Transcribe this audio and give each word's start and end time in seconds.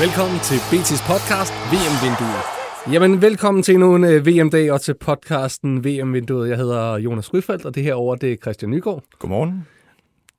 Velkommen 0.00 0.40
til 0.40 0.56
BT's 0.56 1.12
podcast 1.12 1.52
VM-vinduet. 1.72 2.42
Jamen, 2.92 3.22
velkommen 3.22 3.62
til 3.62 3.74
endnu 3.74 3.94
en 3.94 4.04
uh, 4.04 4.26
VM-dag 4.26 4.72
og 4.72 4.80
til 4.80 4.94
podcasten 4.94 5.84
VM-vinduet. 5.84 6.48
Jeg 6.48 6.56
hedder 6.56 6.96
Jonas 6.98 7.34
Ryfeldt, 7.34 7.64
og 7.64 7.74
det 7.74 7.82
her 7.82 7.94
over 7.94 8.14
det 8.16 8.32
er 8.32 8.36
Christian 8.36 8.70
Nygaard. 8.70 9.02
Godmorgen. 9.18 9.66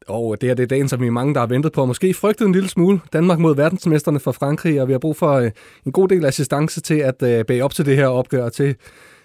Og 0.08 0.42
det 0.42 0.50
her 0.50 0.56
det 0.56 0.64
er 0.64 0.68
dagen, 0.68 0.90
som 0.90 1.02
vi 1.02 1.10
mange, 1.10 1.34
der 1.34 1.40
har 1.40 1.48
ventet 1.48 1.72
på, 1.72 1.82
og 1.82 1.88
måske 1.88 2.14
frygtet 2.14 2.46
en 2.46 2.52
lille 2.52 2.70
smule. 2.70 3.00
Danmark 3.14 3.40
mod 3.40 3.56
verdensmesterne 3.56 4.20
fra 4.20 4.32
Frankrig, 4.32 4.82
og 4.82 4.88
vi 4.88 4.94
har 4.94 5.00
brug 5.00 5.18
for 5.18 5.40
uh, 5.40 5.48
en 5.86 5.92
god 5.92 6.08
del 6.08 6.26
assistance 6.26 6.82
til 6.82 6.96
at 6.96 7.46
bage 7.48 7.64
op 7.64 7.74
til 7.74 7.86
det 7.86 7.96
her 7.96 8.08
opgør, 8.08 8.50
til 8.50 8.76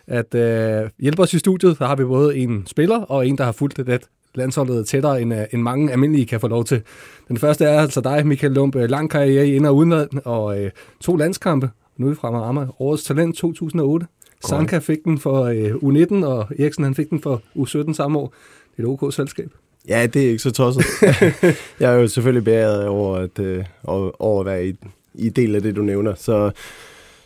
at 0.07 0.35
hjælpe 0.99 1.23
os 1.23 1.35
i 1.35 1.39
studiet. 1.39 1.79
Der 1.79 1.87
har 1.87 1.97
vi 1.97 2.05
både 2.05 2.37
en 2.37 2.67
spiller 2.67 2.99
og 2.99 3.27
en, 3.27 3.39
der 3.39 3.45
har 3.45 3.53
fulgt 3.53 3.77
det 3.77 3.87
landsholdet 4.35 4.87
tættere, 4.87 5.23
end, 5.23 5.35
uh, 5.35 5.41
end 5.53 5.63
mange 5.63 5.93
almindelige 5.93 6.27
kan 6.27 6.41
få 6.41 6.49
lov 6.49 6.65
til. 6.65 6.83
Den 7.29 7.37
første 7.37 7.65
er 7.65 7.81
altså 7.81 8.01
dig, 8.01 8.27
Michael 8.27 8.53
Lump. 8.53 8.75
Lang 8.75 9.11
karriere 9.11 9.49
i 9.49 9.57
ind- 9.57 9.67
og 9.67 9.77
udenland, 9.77 10.11
og 10.25 10.45
uh, 10.45 10.69
to 11.01 11.17
landskampe. 11.17 11.71
Nu 11.97 12.15
fra 12.15 12.31
Marama. 12.31 12.67
Årets 12.79 13.05
talent 13.05 13.37
2008. 13.37 14.07
Sanka 14.45 14.79
fik 14.79 14.99
den 15.05 15.19
for 15.19 15.41
uh, 15.41 15.93
U19, 15.93 16.27
og 16.27 16.47
Eriksen 16.59 16.85
han 16.85 16.95
fik 16.95 17.11
den 17.11 17.23
for 17.23 17.43
U17 17.57 17.93
samme 17.93 18.19
år. 18.19 18.35
Det 18.77 18.85
er 18.85 18.89
et 18.89 19.03
OK 19.03 19.13
selskab. 19.15 19.51
Ja, 19.89 20.07
det 20.07 20.25
er 20.25 20.29
ikke 20.29 20.43
så 20.43 20.51
tosset. 20.51 20.85
jeg 21.81 21.95
er 21.95 21.99
jo 22.01 22.09
selvfølgelig 22.09 22.45
bæret 22.45 22.87
over 22.87 23.17
at, 23.17 23.39
øh, 23.39 23.65
over 23.85 24.41
at 24.41 24.47
være 24.47 24.67
i, 24.67 24.75
i 25.15 25.29
del 25.29 25.57
af 25.57 25.63
det, 25.63 25.77
du 25.77 25.83
nævner. 25.83 26.15
Så, 26.15 26.51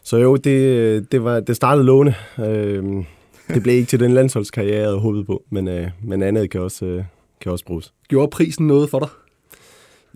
så 0.03 0.17
jo, 0.17 0.37
det, 0.37 1.13
det, 1.13 1.25
var, 1.25 1.41
det 1.41 1.57
startede 1.57 1.87
lovende. 1.87 2.15
Øh, 2.39 3.05
det 3.49 3.63
blev 3.63 3.75
ikke 3.75 3.89
til 3.89 4.01
den 4.01 4.15
landsholdskarriere, 4.15 4.77
jeg 4.77 4.85
havde 4.85 4.99
håbet 4.99 5.27
på, 5.27 5.43
men, 5.51 5.69
øh, 5.69 5.89
men 6.05 6.23
andet 6.23 6.51
kan 6.51 6.61
også, 6.61 6.87
øh, 6.87 7.05
kan 7.41 7.53
også 7.53 7.65
bruges. 7.65 7.93
Gjorde 8.09 8.29
prisen 8.31 8.67
noget 8.67 8.91
for 8.91 8.99
dig? 8.99 9.09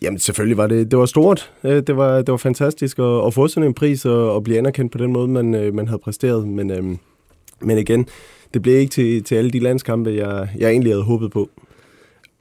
Jamen 0.03 0.19
selvfølgelig 0.19 0.57
var 0.57 0.67
det, 0.67 0.91
det 0.91 0.99
var 0.99 1.07
stort. 1.07 1.53
Øh, 1.65 1.83
det 1.87 1.97
var, 1.97 2.17
det 2.17 2.29
var 2.29 2.37
fantastisk 2.37 2.99
at, 2.99 3.27
at 3.27 3.35
få 3.35 3.49
sådan 3.49 3.67
en 3.67 3.75
pris 3.75 4.05
og, 4.05 4.35
og 4.35 4.45
blive 4.45 4.59
anerkendt 4.59 4.93
på 4.93 4.99
den 4.99 5.13
måde, 5.13 5.29
man, 5.29 5.55
øh, 5.55 5.75
man 5.75 5.89
havde 5.89 5.99
præsteret. 5.99 6.49
Men, 6.49 6.71
øhm, 6.71 6.99
men 7.61 7.79
igen, 7.79 8.07
det 8.55 8.63
blev 8.63 8.75
ikke 8.75 8.91
til, 8.91 9.25
til 9.25 9.35
alle 9.35 9.51
de 9.51 9.59
landskampe, 9.59 10.11
jeg, 10.11 10.49
jeg 10.59 10.71
egentlig 10.71 10.93
havde 10.93 11.05
håbet 11.05 11.31
på. 11.31 11.51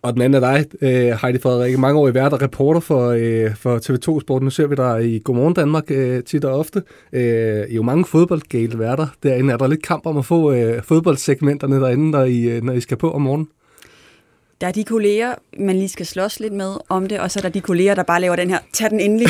Og 0.01 0.13
den 0.13 0.21
anden 0.21 0.43
er 0.43 0.51
dig, 0.51 0.65
øh, 0.81 1.17
Heidi 1.21 1.39
Frederik. 1.39 1.77
Mange 1.79 1.99
år 1.99 2.07
i 2.07 2.11
hvert 2.11 2.41
reporter 2.41 2.79
for, 2.79 3.09
øh, 3.09 3.55
for 3.55 3.77
TV2 3.77 4.19
Sport. 4.21 4.43
Nu 4.43 4.49
ser 4.49 4.67
vi 4.67 4.75
dig 4.75 5.15
i 5.15 5.19
Godmorgen 5.23 5.53
Danmark 5.53 5.83
øh, 5.91 6.23
tit 6.23 6.45
og 6.45 6.59
ofte. 6.59 6.83
Øh, 7.13 7.69
I 7.69 7.75
jo 7.75 7.83
mange 7.83 8.05
fodboldgale 8.05 8.79
værter 8.79 9.07
derinde. 9.23 9.53
Er 9.53 9.57
der 9.57 9.67
lidt 9.67 9.83
kamp 9.83 10.05
om 10.05 10.17
at 10.17 10.25
få 10.25 10.51
øh, 10.51 10.83
fodboldsegmenterne 10.83 11.81
derinde, 11.81 12.11
når 12.11 12.23
I, 12.23 12.59
når 12.63 12.73
I 12.73 12.81
skal 12.81 12.97
på 12.97 13.11
om 13.11 13.21
morgenen? 13.21 13.47
Der 14.61 14.67
er 14.67 14.71
de 14.71 14.83
kolleger, 14.83 15.33
man 15.59 15.75
lige 15.75 15.89
skal 15.89 16.05
slås 16.05 16.39
lidt 16.39 16.53
med 16.53 16.73
om 16.89 17.07
det, 17.07 17.19
og 17.19 17.31
så 17.31 17.39
er 17.39 17.41
der 17.41 17.49
de 17.49 17.61
kolleger, 17.61 17.95
der 17.95 18.03
bare 18.03 18.21
laver 18.21 18.35
den 18.35 18.49
her, 18.49 18.59
tag 18.73 18.89
den 18.89 18.99
endelig. 18.99 19.29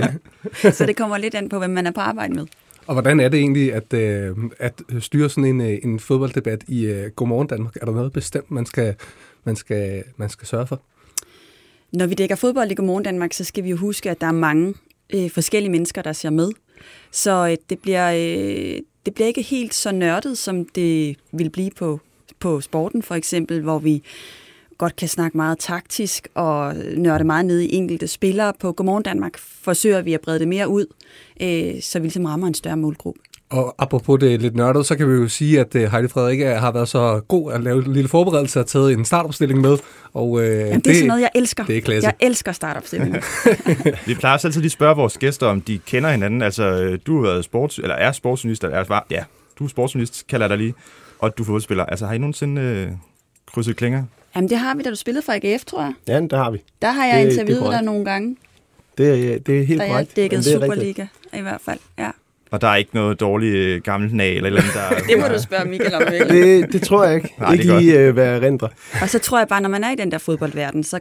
så 0.76 0.84
det 0.86 0.96
kommer 0.96 1.18
lidt 1.18 1.34
an 1.34 1.48
på, 1.48 1.58
hvem 1.58 1.70
man 1.70 1.86
er 1.86 1.90
på 1.90 2.00
arbejde 2.00 2.34
med. 2.34 2.46
Og 2.86 2.94
hvordan 2.94 3.20
er 3.20 3.28
det 3.28 3.40
egentlig 3.40 3.74
at, 3.74 3.92
øh, 3.92 4.36
at 4.58 4.82
styre 5.00 5.28
sådan 5.28 5.44
en, 5.44 5.60
en 5.60 6.00
fodbolddebat 6.00 6.64
i 6.68 6.84
øh, 6.84 7.10
Godmorgen 7.10 7.48
Danmark? 7.48 7.76
Er 7.76 7.84
der 7.84 7.92
noget 7.92 8.12
bestemt, 8.12 8.50
man 8.50 8.66
skal, 8.66 8.94
man 9.44 9.56
skal, 9.56 10.04
man 10.16 10.28
skal 10.28 10.48
sørge 10.48 10.66
for? 10.66 10.80
Når 11.92 12.06
vi 12.06 12.14
dækker 12.14 12.36
fodbold 12.36 12.70
i 12.70 12.74
Godmorgen 12.74 13.04
Danmark, 13.04 13.32
så 13.32 13.44
skal 13.44 13.64
vi 13.64 13.70
jo 13.70 13.76
huske, 13.76 14.10
at 14.10 14.20
der 14.20 14.26
er 14.26 14.32
mange 14.32 14.74
øh, 15.14 15.30
forskellige 15.30 15.70
mennesker, 15.70 16.02
der 16.02 16.12
ser 16.12 16.30
med. 16.30 16.50
Så 17.10 17.48
øh, 17.50 17.56
det, 17.70 17.78
bliver, 17.78 18.10
øh, 18.12 18.80
det 19.06 19.14
bliver 19.14 19.26
ikke 19.26 19.42
helt 19.42 19.74
så 19.74 19.92
nørdet, 19.92 20.38
som 20.38 20.64
det 20.64 21.16
vil 21.32 21.50
blive 21.50 21.70
på, 21.70 22.00
på 22.38 22.60
sporten 22.60 23.02
for 23.02 23.14
eksempel, 23.14 23.60
hvor 23.60 23.78
vi 23.78 24.02
godt 24.78 24.96
kan 24.96 25.08
snakke 25.08 25.36
meget 25.36 25.58
taktisk 25.58 26.28
og 26.34 26.74
nørde 26.96 27.24
meget 27.24 27.46
ned 27.46 27.60
i 27.60 27.74
enkelte 27.74 28.08
spillere. 28.08 28.52
På 28.60 28.72
Godmorgen 28.72 29.02
Danmark 29.02 29.38
forsøger 29.38 30.02
vi 30.02 30.14
at 30.14 30.20
brede 30.20 30.38
det 30.38 30.48
mere 30.48 30.68
ud, 30.68 30.86
øh, 31.40 31.82
så 31.82 31.98
vi 31.98 32.04
ligesom 32.04 32.24
rammer 32.24 32.46
en 32.46 32.54
større 32.54 32.76
målgruppe. 32.76 33.20
Og 33.50 33.74
apropos 33.78 34.20
det 34.20 34.40
lidt 34.40 34.56
nørdet, 34.56 34.86
så 34.86 34.96
kan 34.96 35.08
vi 35.08 35.14
jo 35.14 35.28
sige, 35.28 35.60
at 35.60 35.74
øh, 35.74 35.92
Heidi 35.92 36.08
Frederik 36.08 36.40
har 36.40 36.72
været 36.72 36.88
så 36.88 37.20
god 37.28 37.52
at 37.52 37.62
lave 37.62 37.86
en 37.86 37.92
lille 37.92 38.08
forberedelse 38.08 38.60
og 38.60 38.66
taget 38.66 38.92
en 38.92 39.04
startopstilling 39.04 39.60
med. 39.60 39.78
Og, 40.12 40.42
øh, 40.42 40.58
Jamen, 40.58 40.74
det, 40.74 40.84
det 40.84 40.90
er 40.90 40.94
sådan 40.94 41.08
noget, 41.08 41.20
jeg 41.20 41.30
elsker. 41.34 41.64
Det 41.64 41.76
er 41.76 41.80
klasse. 41.80 42.06
Jeg 42.06 42.26
elsker 42.28 42.52
startopstillinger. 42.52 43.20
vi 44.08 44.14
plejer 44.14 44.34
også 44.34 44.48
altid 44.48 44.60
lige 44.60 44.68
at 44.68 44.72
spørge 44.72 44.96
vores 44.96 45.18
gæster, 45.18 45.46
om 45.46 45.60
de 45.60 45.78
kender 45.78 46.10
hinanden. 46.10 46.42
Altså, 46.42 46.62
øh, 46.62 46.98
du 47.06 47.16
har 47.16 47.30
været 47.30 47.44
sports, 47.44 47.78
eller 47.78 47.94
er 47.94 48.12
sportsjournalist, 48.12 48.64
eller 48.64 48.78
er, 48.78 49.00
ja, 49.10 49.24
du 49.58 49.64
er 49.64 49.68
sportsjournalist, 49.68 50.26
kalder 50.28 50.44
jeg 50.46 50.50
dig 50.50 50.58
lige, 50.58 50.74
og 51.18 51.38
du 51.38 51.42
er 51.42 51.44
fodboldspiller. 51.44 51.84
Altså, 51.84 52.06
har 52.06 52.14
I 52.14 52.18
nogensinde 52.18 52.62
øh, 52.62 52.88
krydset 53.46 53.76
klinger? 53.76 54.04
Jamen, 54.36 54.50
det 54.50 54.58
har 54.58 54.74
vi, 54.74 54.82
da 54.82 54.90
du 54.90 54.96
spillede 54.96 55.24
for 55.24 55.32
AGF, 55.32 55.64
tror 55.64 55.82
jeg. 55.82 55.92
Ja, 56.08 56.20
det 56.20 56.32
har 56.32 56.50
vi. 56.50 56.58
Der 56.82 56.90
har 56.92 57.06
jeg 57.06 57.26
det, 57.26 57.32
interviewet 57.32 57.72
dig 57.72 57.82
nogle 57.82 58.04
gange. 58.04 58.36
Det 58.98 59.34
er, 59.34 59.38
det 59.38 59.60
er 59.60 59.64
helt 59.64 59.80
korrekt. 59.80 60.16
Da 60.16 60.22
jeg 60.22 60.30
dækkede 60.30 60.52
Superliga, 60.52 61.02
rigtigt. 61.02 61.08
i 61.38 61.40
hvert 61.40 61.60
fald, 61.60 61.78
ja. 61.98 62.10
Og 62.54 62.60
der 62.60 62.68
er 62.68 62.76
ikke 62.76 62.90
noget 62.94 63.20
dårligt 63.20 63.56
øh, 63.56 63.82
gammelt 63.82 64.14
nag 64.14 64.36
eller 64.36 64.46
eller 64.46 64.60
andet, 64.60 64.74
der... 64.74 64.98
det 65.14 65.20
må 65.20 65.36
du 65.36 65.42
spørge 65.42 65.64
Michael 65.64 65.94
om, 65.94 66.02
det, 66.28 66.72
det 66.72 66.82
tror 66.82 67.04
jeg 67.04 67.14
ikke. 67.14 67.34
Nej, 67.38 67.52
ikke 67.52 67.78
lige 67.78 67.98
øh, 67.98 68.16
være 68.16 68.46
rendre. 68.46 68.68
Og 69.02 69.08
så 69.08 69.18
tror 69.18 69.38
jeg 69.38 69.48
bare, 69.48 69.60
når 69.60 69.68
man 69.68 69.84
er 69.84 69.90
i 69.90 69.94
den 69.94 70.10
der 70.10 70.18
fodboldverden, 70.18 70.84
så, 70.84 71.00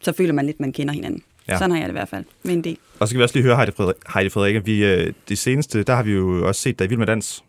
så 0.00 0.12
føler 0.12 0.32
man 0.32 0.46
lidt, 0.46 0.60
man 0.60 0.72
kender 0.72 0.94
hinanden. 0.94 1.22
Ja. 1.48 1.58
Sådan 1.58 1.70
har 1.70 1.78
jeg 1.78 1.88
det 1.88 1.92
i 1.92 1.98
hvert 1.98 2.08
fald 2.08 2.24
med 2.42 2.54
en 2.54 2.64
del. 2.64 2.78
Og 2.98 3.08
så 3.08 3.10
skal 3.10 3.18
vi 3.18 3.22
også 3.22 3.34
lige 3.34 3.42
høre 3.42 3.56
Heidi, 3.56 3.72
Frederik, 3.76 3.96
Heidi 4.14 4.28
Frederik. 4.28 4.66
Vi, 4.66 4.84
øh, 4.84 5.12
det 5.28 5.38
seneste, 5.38 5.82
der 5.82 5.94
har 5.94 6.02
vi 6.02 6.12
jo 6.12 6.48
også 6.48 6.60
set 6.60 6.78
dig 6.78 6.84
i 6.84 6.88
Vild 6.88 6.98
med 6.98 7.06
Dans. 7.06 7.44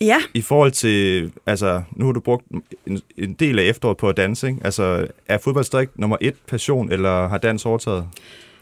Ja. 0.00 0.16
I 0.34 0.42
forhold 0.42 0.72
til, 0.72 1.32
altså, 1.46 1.82
nu 1.92 2.04
har 2.04 2.12
du 2.12 2.20
brugt 2.20 2.44
en, 2.86 3.00
en 3.18 3.32
del 3.32 3.58
af 3.58 3.62
efteråret 3.62 3.96
på 3.96 4.08
at 4.08 4.16
danse, 4.16 4.48
ikke? 4.48 4.60
Altså, 4.64 5.06
er 5.28 5.38
fodbold 5.38 5.64
stadig 5.64 5.88
nummer 5.94 6.16
et 6.20 6.34
passion, 6.48 6.92
eller 6.92 7.28
har 7.28 7.38
dans 7.38 7.66
overtaget? 7.66 8.06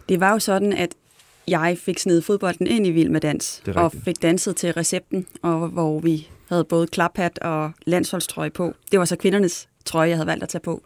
Det 0.08 0.20
var 0.20 0.32
jo 0.32 0.38
sådan, 0.38 0.72
at 0.72 0.88
jeg 1.48 1.78
fik 1.78 1.98
snedet 1.98 2.24
fodbolden 2.24 2.66
ind 2.66 2.86
i 2.86 2.90
Vild 2.90 3.10
med 3.10 3.20
Dans, 3.20 3.62
og 3.74 3.92
fik 4.04 4.22
danset 4.22 4.56
til 4.56 4.72
recepten, 4.72 5.26
og 5.42 5.68
hvor 5.68 6.00
vi 6.00 6.28
havde 6.48 6.64
både 6.64 6.86
klaphat 6.86 7.38
og 7.38 7.72
landsholdstrøje 7.86 8.50
på. 8.50 8.74
Det 8.92 8.98
var 8.98 9.04
så 9.04 9.16
kvindernes 9.16 9.68
trøje, 9.84 10.08
jeg 10.08 10.16
havde 10.16 10.26
valgt 10.26 10.42
at 10.42 10.48
tage 10.48 10.62
på. 10.62 10.82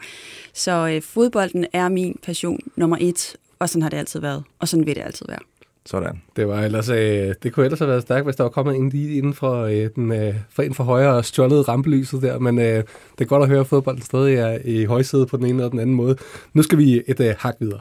Så 0.52 0.88
øh, 0.94 1.02
fodbolden 1.02 1.66
er 1.72 1.88
min 1.88 2.18
passion 2.22 2.60
nummer 2.76 2.96
et, 3.00 3.36
og 3.58 3.68
sådan 3.68 3.82
har 3.82 3.88
det 3.88 3.96
altid 3.96 4.20
været, 4.20 4.44
og 4.58 4.68
sådan 4.68 4.86
vil 4.86 4.96
det 4.96 5.02
altid 5.02 5.26
være. 5.28 5.38
Sådan. 5.86 6.22
Det, 6.36 6.48
var 6.48 6.62
ellers, 6.62 6.88
øh, 6.88 7.34
det 7.42 7.52
kunne 7.52 7.64
ellers 7.64 7.78
have 7.78 7.88
været 7.88 8.02
stærkt, 8.02 8.26
hvis 8.26 8.36
der 8.36 8.44
var 8.44 8.50
kommet 8.50 8.76
en 8.76 8.88
lige 8.88 9.16
inden 9.16 9.34
for, 9.34 9.62
øh, 9.62 9.90
den, 9.94 10.12
øh, 10.12 10.34
for 10.50 10.62
en 10.62 10.74
for 10.74 10.84
højre 10.84 11.14
og 11.14 11.24
stjålet 11.24 11.68
rampelyset 11.68 12.22
der, 12.22 12.38
men 12.38 12.58
øh, 12.58 12.64
det 12.64 12.84
er 13.20 13.24
godt 13.24 13.42
at 13.42 13.48
høre, 13.48 13.60
at 13.60 13.66
fodbolden 13.66 14.02
stadig 14.02 14.34
er 14.34 14.58
i 14.64 14.84
højsæde 14.84 15.26
på 15.26 15.36
den 15.36 15.46
ene 15.46 15.64
og 15.64 15.70
den 15.70 15.78
anden 15.78 15.96
måde. 15.96 16.16
Nu 16.52 16.62
skal 16.62 16.78
vi 16.78 17.02
et 17.06 17.20
øh, 17.20 17.34
hak 17.38 17.54
videre. 17.60 17.80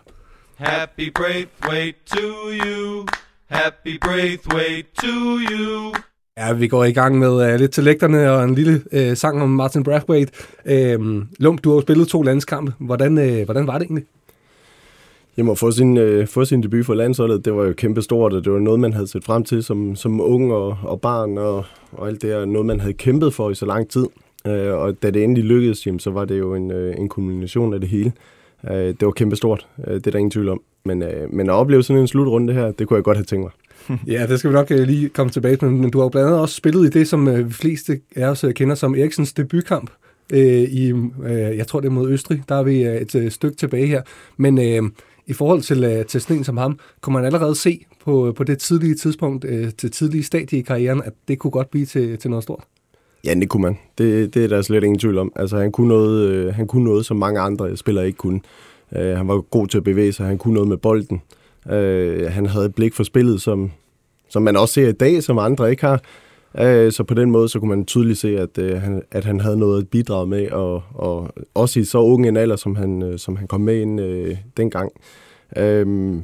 Happy 0.58 1.10
birthday 1.10 1.94
to 2.06 2.52
you. 2.66 3.06
Happy 3.50 3.98
birthday 4.00 4.84
to 5.02 5.40
you. 5.52 5.94
Ja, 6.38 6.54
vi 6.54 6.68
går 6.68 6.84
i 6.84 6.92
gang 6.92 7.20
med 7.20 7.54
uh, 7.54 7.60
lidt 7.60 7.72
til 7.72 7.84
lægterne 7.84 8.32
og 8.32 8.44
en 8.44 8.56
lille 8.56 8.82
uh, 8.92 9.18
sang 9.18 9.42
om 9.42 9.50
Martin 9.50 9.84
Brathwaite. 9.84 10.32
Uh, 10.66 11.24
Lump, 11.40 11.64
du 11.64 11.70
har 11.70 11.76
jo 11.76 11.82
spillet 11.82 12.08
to 12.08 12.22
landskampe. 12.22 12.74
Hvordan, 12.80 13.18
uh, 13.18 13.46
hvordan 13.46 13.68
var 13.68 13.78
det 13.78 13.86
egentlig? 13.86 14.06
Jamen 15.38 15.52
at 15.52 15.58
få 15.58 15.72
sin, 15.72 15.98
øh, 15.98 16.28
få 16.28 16.46
sin 16.46 16.64
debut 16.64 16.86
for 16.86 16.94
landsholdet, 16.94 17.46
det 17.46 17.56
var 17.56 17.64
jo 17.64 17.74
kæmpe 17.74 18.02
stort, 18.02 18.34
og 18.34 18.46
det 18.46 18.54
var 18.54 18.60
noget, 18.60 18.80
man 18.80 18.94
havde 18.94 19.08
set 19.08 19.24
frem 19.24 19.44
til 19.44 19.64
som, 19.64 19.96
som 19.96 20.22
ung 20.22 20.54
og, 20.54 20.78
og 20.84 21.02
barn, 21.02 21.38
og, 21.38 21.66
og 21.92 22.08
alt 22.08 22.22
det 22.22 22.30
her, 22.30 22.46
noget, 22.46 22.66
man 22.66 22.80
havde 22.80 22.94
kæmpet 22.94 23.34
for 23.34 23.50
i 23.50 23.56
så 23.56 23.66
lang 23.66 23.90
tid. 23.90 24.06
Øh, 24.48 24.74
og 24.74 25.04
da 25.04 25.12
det 25.12 25.24
endelig 25.24 25.44
lykkedes, 25.44 25.88
jamen, 25.88 26.00
så 26.00 26.12
var 26.12 26.26
det 26.26 26.40
jo 26.40 26.56
en, 26.56 26.72
øh, 26.72 26.96
en 26.98 27.10
kombination 27.10 27.74
af 27.74 27.80
det 27.80 27.90
hele. 27.90 28.12
Øh, 28.72 28.76
det 28.76 29.02
var 29.02 29.12
kæmpe 29.12 29.36
stort, 29.36 29.68
øh, 29.88 29.94
det 29.94 30.08
er 30.08 30.12
der 30.12 30.20
ingen 30.20 30.32
tvivl 30.32 30.50
om. 30.50 30.62
Men, 30.86 31.02
øh, 31.04 31.34
men 31.34 31.50
at 31.50 31.54
opleve 31.54 31.84
sådan 31.84 32.02
en 32.02 32.08
slutrunde 32.08 32.54
her, 32.54 32.72
det 32.72 32.88
kunne 32.88 32.98
jeg 32.98 33.04
godt 33.04 33.18
have 33.18 33.26
tænkt 33.26 33.44
mig. 33.44 33.52
ja, 34.16 34.28
det 34.28 34.40
skal 34.40 34.50
vi 34.50 34.56
nok 34.56 34.72
øh, 34.72 34.80
lige 34.80 35.10
komme 35.10 35.30
tilbage 35.30 35.56
til, 35.56 35.68
men 35.68 35.90
du 35.90 35.98
har 35.98 36.06
jo 36.06 36.10
blandt 36.10 36.28
andet 36.28 36.42
også 36.42 36.56
spillet 36.56 36.86
i 36.86 37.00
det, 37.00 37.08
som 37.08 37.28
øh, 37.28 37.46
de 37.46 37.52
fleste 37.54 38.00
af 38.16 38.28
os 38.28 38.44
øh, 38.44 38.54
kender 38.54 38.76
som 38.76 38.96
Eriksens 38.96 39.34
debutkamp. 39.34 39.92
Øh, 40.34 40.62
i, 40.62 40.90
øh, 41.26 41.58
jeg 41.58 41.68
tror 41.68 41.80
det 41.80 41.88
er 41.88 41.92
mod 41.92 42.10
Østrig, 42.10 42.44
der 42.50 42.56
er 42.56 42.64
vi 42.64 42.84
øh, 42.84 42.96
et 42.96 43.16
øh, 43.16 43.32
stykke 43.32 43.58
tilbage 43.58 43.88
her. 43.88 44.02
Men 44.38 44.58
øh, 44.58 44.92
i 45.28 45.34
forhold 45.34 45.62
til, 45.62 45.84
øh, 45.84 46.06
til 46.06 46.22
sådan 46.22 46.38
en 46.38 46.44
som 46.44 46.58
ham, 46.58 46.80
kunne 47.02 47.14
man 47.14 47.26
allerede 47.26 47.56
se 47.56 47.86
på, 48.06 48.34
på 48.38 48.44
det 48.44 48.60
tidlige 48.60 48.96
tidspunkt, 48.96 49.46
øh, 49.46 49.72
til 49.78 49.92
tidlige 49.92 50.24
stadie 50.24 50.60
i 50.60 50.62
karrieren, 50.62 51.02
at 51.06 51.14
det 51.28 51.40
kunne 51.40 51.52
godt 51.52 51.70
blive 51.70 51.86
til, 51.86 52.18
til 52.18 52.30
noget 52.30 52.44
stort? 52.44 52.64
Ja, 53.26 53.34
det 53.34 53.50
kunne 53.50 53.62
man. 53.62 53.78
Det, 53.98 54.34
det 54.34 54.44
er 54.44 54.48
der 54.48 54.62
slet 54.62 54.84
ingen 54.84 55.00
tvivl 55.00 55.18
om. 55.18 55.32
Altså, 55.36 55.58
han 55.58 55.72
kunne 55.72 55.88
noget, 55.88 56.30
øh, 56.30 56.56
han 56.56 56.68
kunne 56.68 56.84
noget 56.84 57.06
som 57.06 57.18
mange 57.18 57.40
andre 57.40 57.78
spillere 57.78 58.06
ikke 58.06 58.18
kunne. 58.18 58.40
Øh, 58.96 59.18
han 59.18 59.28
var 59.28 59.42
god 59.42 59.68
til 59.68 59.78
at 59.78 59.84
bevæge 59.84 60.14
sig, 60.14 60.26
han 60.26 60.38
kunne 60.38 60.54
noget 60.54 60.70
med 60.70 60.78
bolden. 60.78 61.22
Øh, 61.70 62.32
han 62.32 62.46
havde 62.46 62.66
et 62.66 62.76
blik 62.76 62.94
for 62.94 63.04
spillet, 63.04 63.42
som, 63.42 63.72
som 64.30 64.42
man 64.42 64.58
også 64.58 64.74
ser 64.74 64.88
i 64.88 64.92
dag, 64.92 65.24
som 65.24 65.40
andre 65.40 65.72
ikke 65.72 65.86
har. 65.86 66.02
Øh, 66.60 66.92
så 66.92 67.04
på 67.04 67.14
den 67.14 67.32
måde, 67.32 67.50
så 67.50 67.60
kunne 67.60 67.70
man 67.70 67.86
tydeligt 67.86 68.20
se, 68.20 68.40
at, 68.40 68.58
øh, 68.58 68.82
han, 68.82 69.02
at 69.12 69.26
han 69.26 69.40
havde 69.40 69.58
noget 69.58 69.82
at 69.82 69.90
bidrage 69.90 70.28
med, 70.28 70.52
og, 70.52 70.84
og 70.94 71.32
også 71.54 71.80
i 71.80 71.84
så 71.84 71.98
ung 71.98 72.28
en 72.28 72.38
alder, 72.38 72.56
som 72.56 72.76
han, 72.76 73.02
øh, 73.02 73.20
som 73.20 73.36
han 73.36 73.48
kom 73.48 73.62
med 73.62 73.82
ind 73.82 74.02
øh, 74.02 74.38
dengang. 74.58 74.92
Øh, 75.58 76.16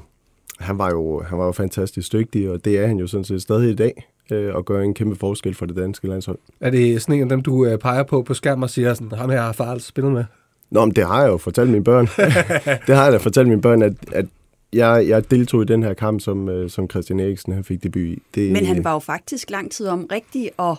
han 0.59 0.77
var, 0.77 0.91
jo, 0.91 1.21
han 1.21 1.37
var 1.37 1.45
jo 1.45 1.51
fantastisk 1.51 2.13
dygtig, 2.13 2.49
og 2.49 2.65
det 2.65 2.79
er 2.79 2.87
han 2.87 2.97
jo 2.97 3.07
sådan 3.07 3.23
set 3.23 3.41
stadig 3.41 3.69
i 3.71 3.75
dag, 3.75 4.07
øh, 4.31 4.55
og 4.55 4.65
gør 4.65 4.81
en 4.81 4.93
kæmpe 4.93 5.15
forskel 5.15 5.55
for 5.55 5.65
det 5.65 5.75
danske 5.75 6.07
landshold. 6.07 6.37
Er 6.59 6.69
det 6.69 7.01
sådan 7.01 7.15
en 7.15 7.21
af 7.21 7.29
dem, 7.29 7.41
du 7.41 7.65
øh, 7.65 7.77
peger 7.77 8.03
på 8.03 8.21
på 8.21 8.33
skærm 8.33 8.63
og 8.63 8.69
siger, 8.69 8.93
sådan, 8.93 9.11
ham 9.17 9.29
her 9.29 9.41
har 9.41 9.51
far 9.51 9.71
altså 9.71 9.87
spillet 9.87 10.13
med? 10.13 10.23
Nå, 10.71 10.85
men 10.85 10.95
det 10.95 11.07
har 11.07 11.21
jeg 11.21 11.29
jo 11.29 11.37
fortalt 11.37 11.69
mine 11.69 11.83
børn. 11.83 12.05
det 12.87 12.95
har 12.95 13.03
jeg 13.03 13.13
da 13.13 13.17
fortalt 13.17 13.47
mine 13.47 13.61
børn, 13.61 13.81
at, 13.81 13.93
at 14.11 14.25
jeg, 14.73 15.05
jeg 15.07 15.31
deltog 15.31 15.61
i 15.61 15.65
den 15.65 15.83
her 15.83 15.93
kamp, 15.93 16.21
som, 16.21 16.49
øh, 16.49 16.69
som 16.69 16.89
Christian 16.89 17.19
Eriksen 17.19 17.53
han 17.53 17.63
fik 17.63 17.83
debut 17.83 18.01
i. 18.01 18.21
Det, 18.35 18.51
Men 18.51 18.65
han 18.65 18.83
var 18.83 18.93
jo 18.93 18.99
faktisk 18.99 19.49
lang 19.49 19.71
tid 19.71 19.87
om 19.87 20.07
rigtig 20.11 20.49
at 20.59 20.77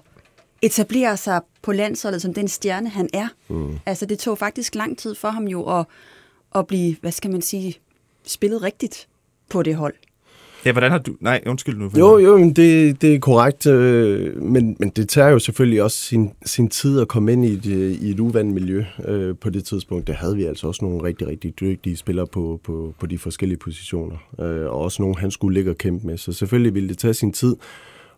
etablere 0.62 1.16
sig 1.16 1.40
på 1.62 1.72
landsholdet 1.72 2.22
som 2.22 2.34
den 2.34 2.48
stjerne, 2.48 2.88
han 2.88 3.08
er. 3.14 3.28
Mm. 3.48 3.78
Altså, 3.86 4.06
det 4.06 4.18
tog 4.18 4.38
faktisk 4.38 4.74
lang 4.74 4.98
tid 4.98 5.14
for 5.14 5.28
ham 5.28 5.44
jo 5.44 5.78
at, 5.78 5.86
at 6.54 6.66
blive, 6.66 6.96
hvad 7.00 7.12
skal 7.12 7.30
man 7.30 7.42
sige, 7.42 7.74
spillet 8.26 8.62
rigtigt 8.62 9.08
på 9.50 9.62
det 9.62 9.74
hold. 9.74 9.94
Ja, 10.64 10.72
hvordan 10.72 10.90
har 10.90 10.98
du... 10.98 11.16
Nej, 11.20 11.42
undskyld 11.46 11.76
nu. 11.76 11.90
Jo, 11.98 12.18
jo, 12.18 12.38
men 12.38 12.52
det, 12.52 13.02
det 13.02 13.14
er 13.14 13.18
korrekt, 13.18 13.66
øh, 13.66 14.42
men, 14.42 14.76
men 14.80 14.90
det 14.90 15.08
tager 15.08 15.28
jo 15.28 15.38
selvfølgelig 15.38 15.82
også 15.82 15.96
sin, 15.96 16.30
sin 16.44 16.68
tid 16.68 17.00
at 17.00 17.08
komme 17.08 17.32
ind 17.32 17.44
i 17.44 17.52
et, 17.52 17.66
i 18.02 18.10
et 18.10 18.20
uvandt 18.20 18.54
miljø 18.54 18.84
øh, 19.04 19.36
på 19.36 19.50
det 19.50 19.64
tidspunkt. 19.64 20.06
Der 20.06 20.12
havde 20.12 20.36
vi 20.36 20.44
altså 20.44 20.66
også 20.66 20.84
nogle 20.84 21.02
rigtig, 21.02 21.26
rigtig 21.26 21.60
dygtige 21.60 21.96
spillere 21.96 22.26
på, 22.26 22.60
på, 22.64 22.94
på 23.00 23.06
de 23.06 23.18
forskellige 23.18 23.58
positioner, 23.58 24.16
øh, 24.40 24.66
og 24.66 24.78
også 24.78 25.02
nogle, 25.02 25.18
han 25.18 25.30
skulle 25.30 25.54
ligge 25.54 25.70
og 25.70 25.78
kæmpe 25.78 26.06
med. 26.06 26.18
Så 26.18 26.32
selvfølgelig 26.32 26.74
ville 26.74 26.88
det 26.88 26.98
tage 26.98 27.14
sin 27.14 27.32
tid, 27.32 27.56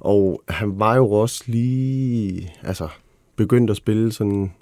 og 0.01 0.43
han 0.49 0.73
var 0.79 0.97
jo 0.97 1.11
også 1.11 1.45
lige 1.47 2.53
altså, 2.63 2.89
begyndt 3.37 3.71
at 3.71 3.77
spille 3.77 4.13
sådan 4.13 4.53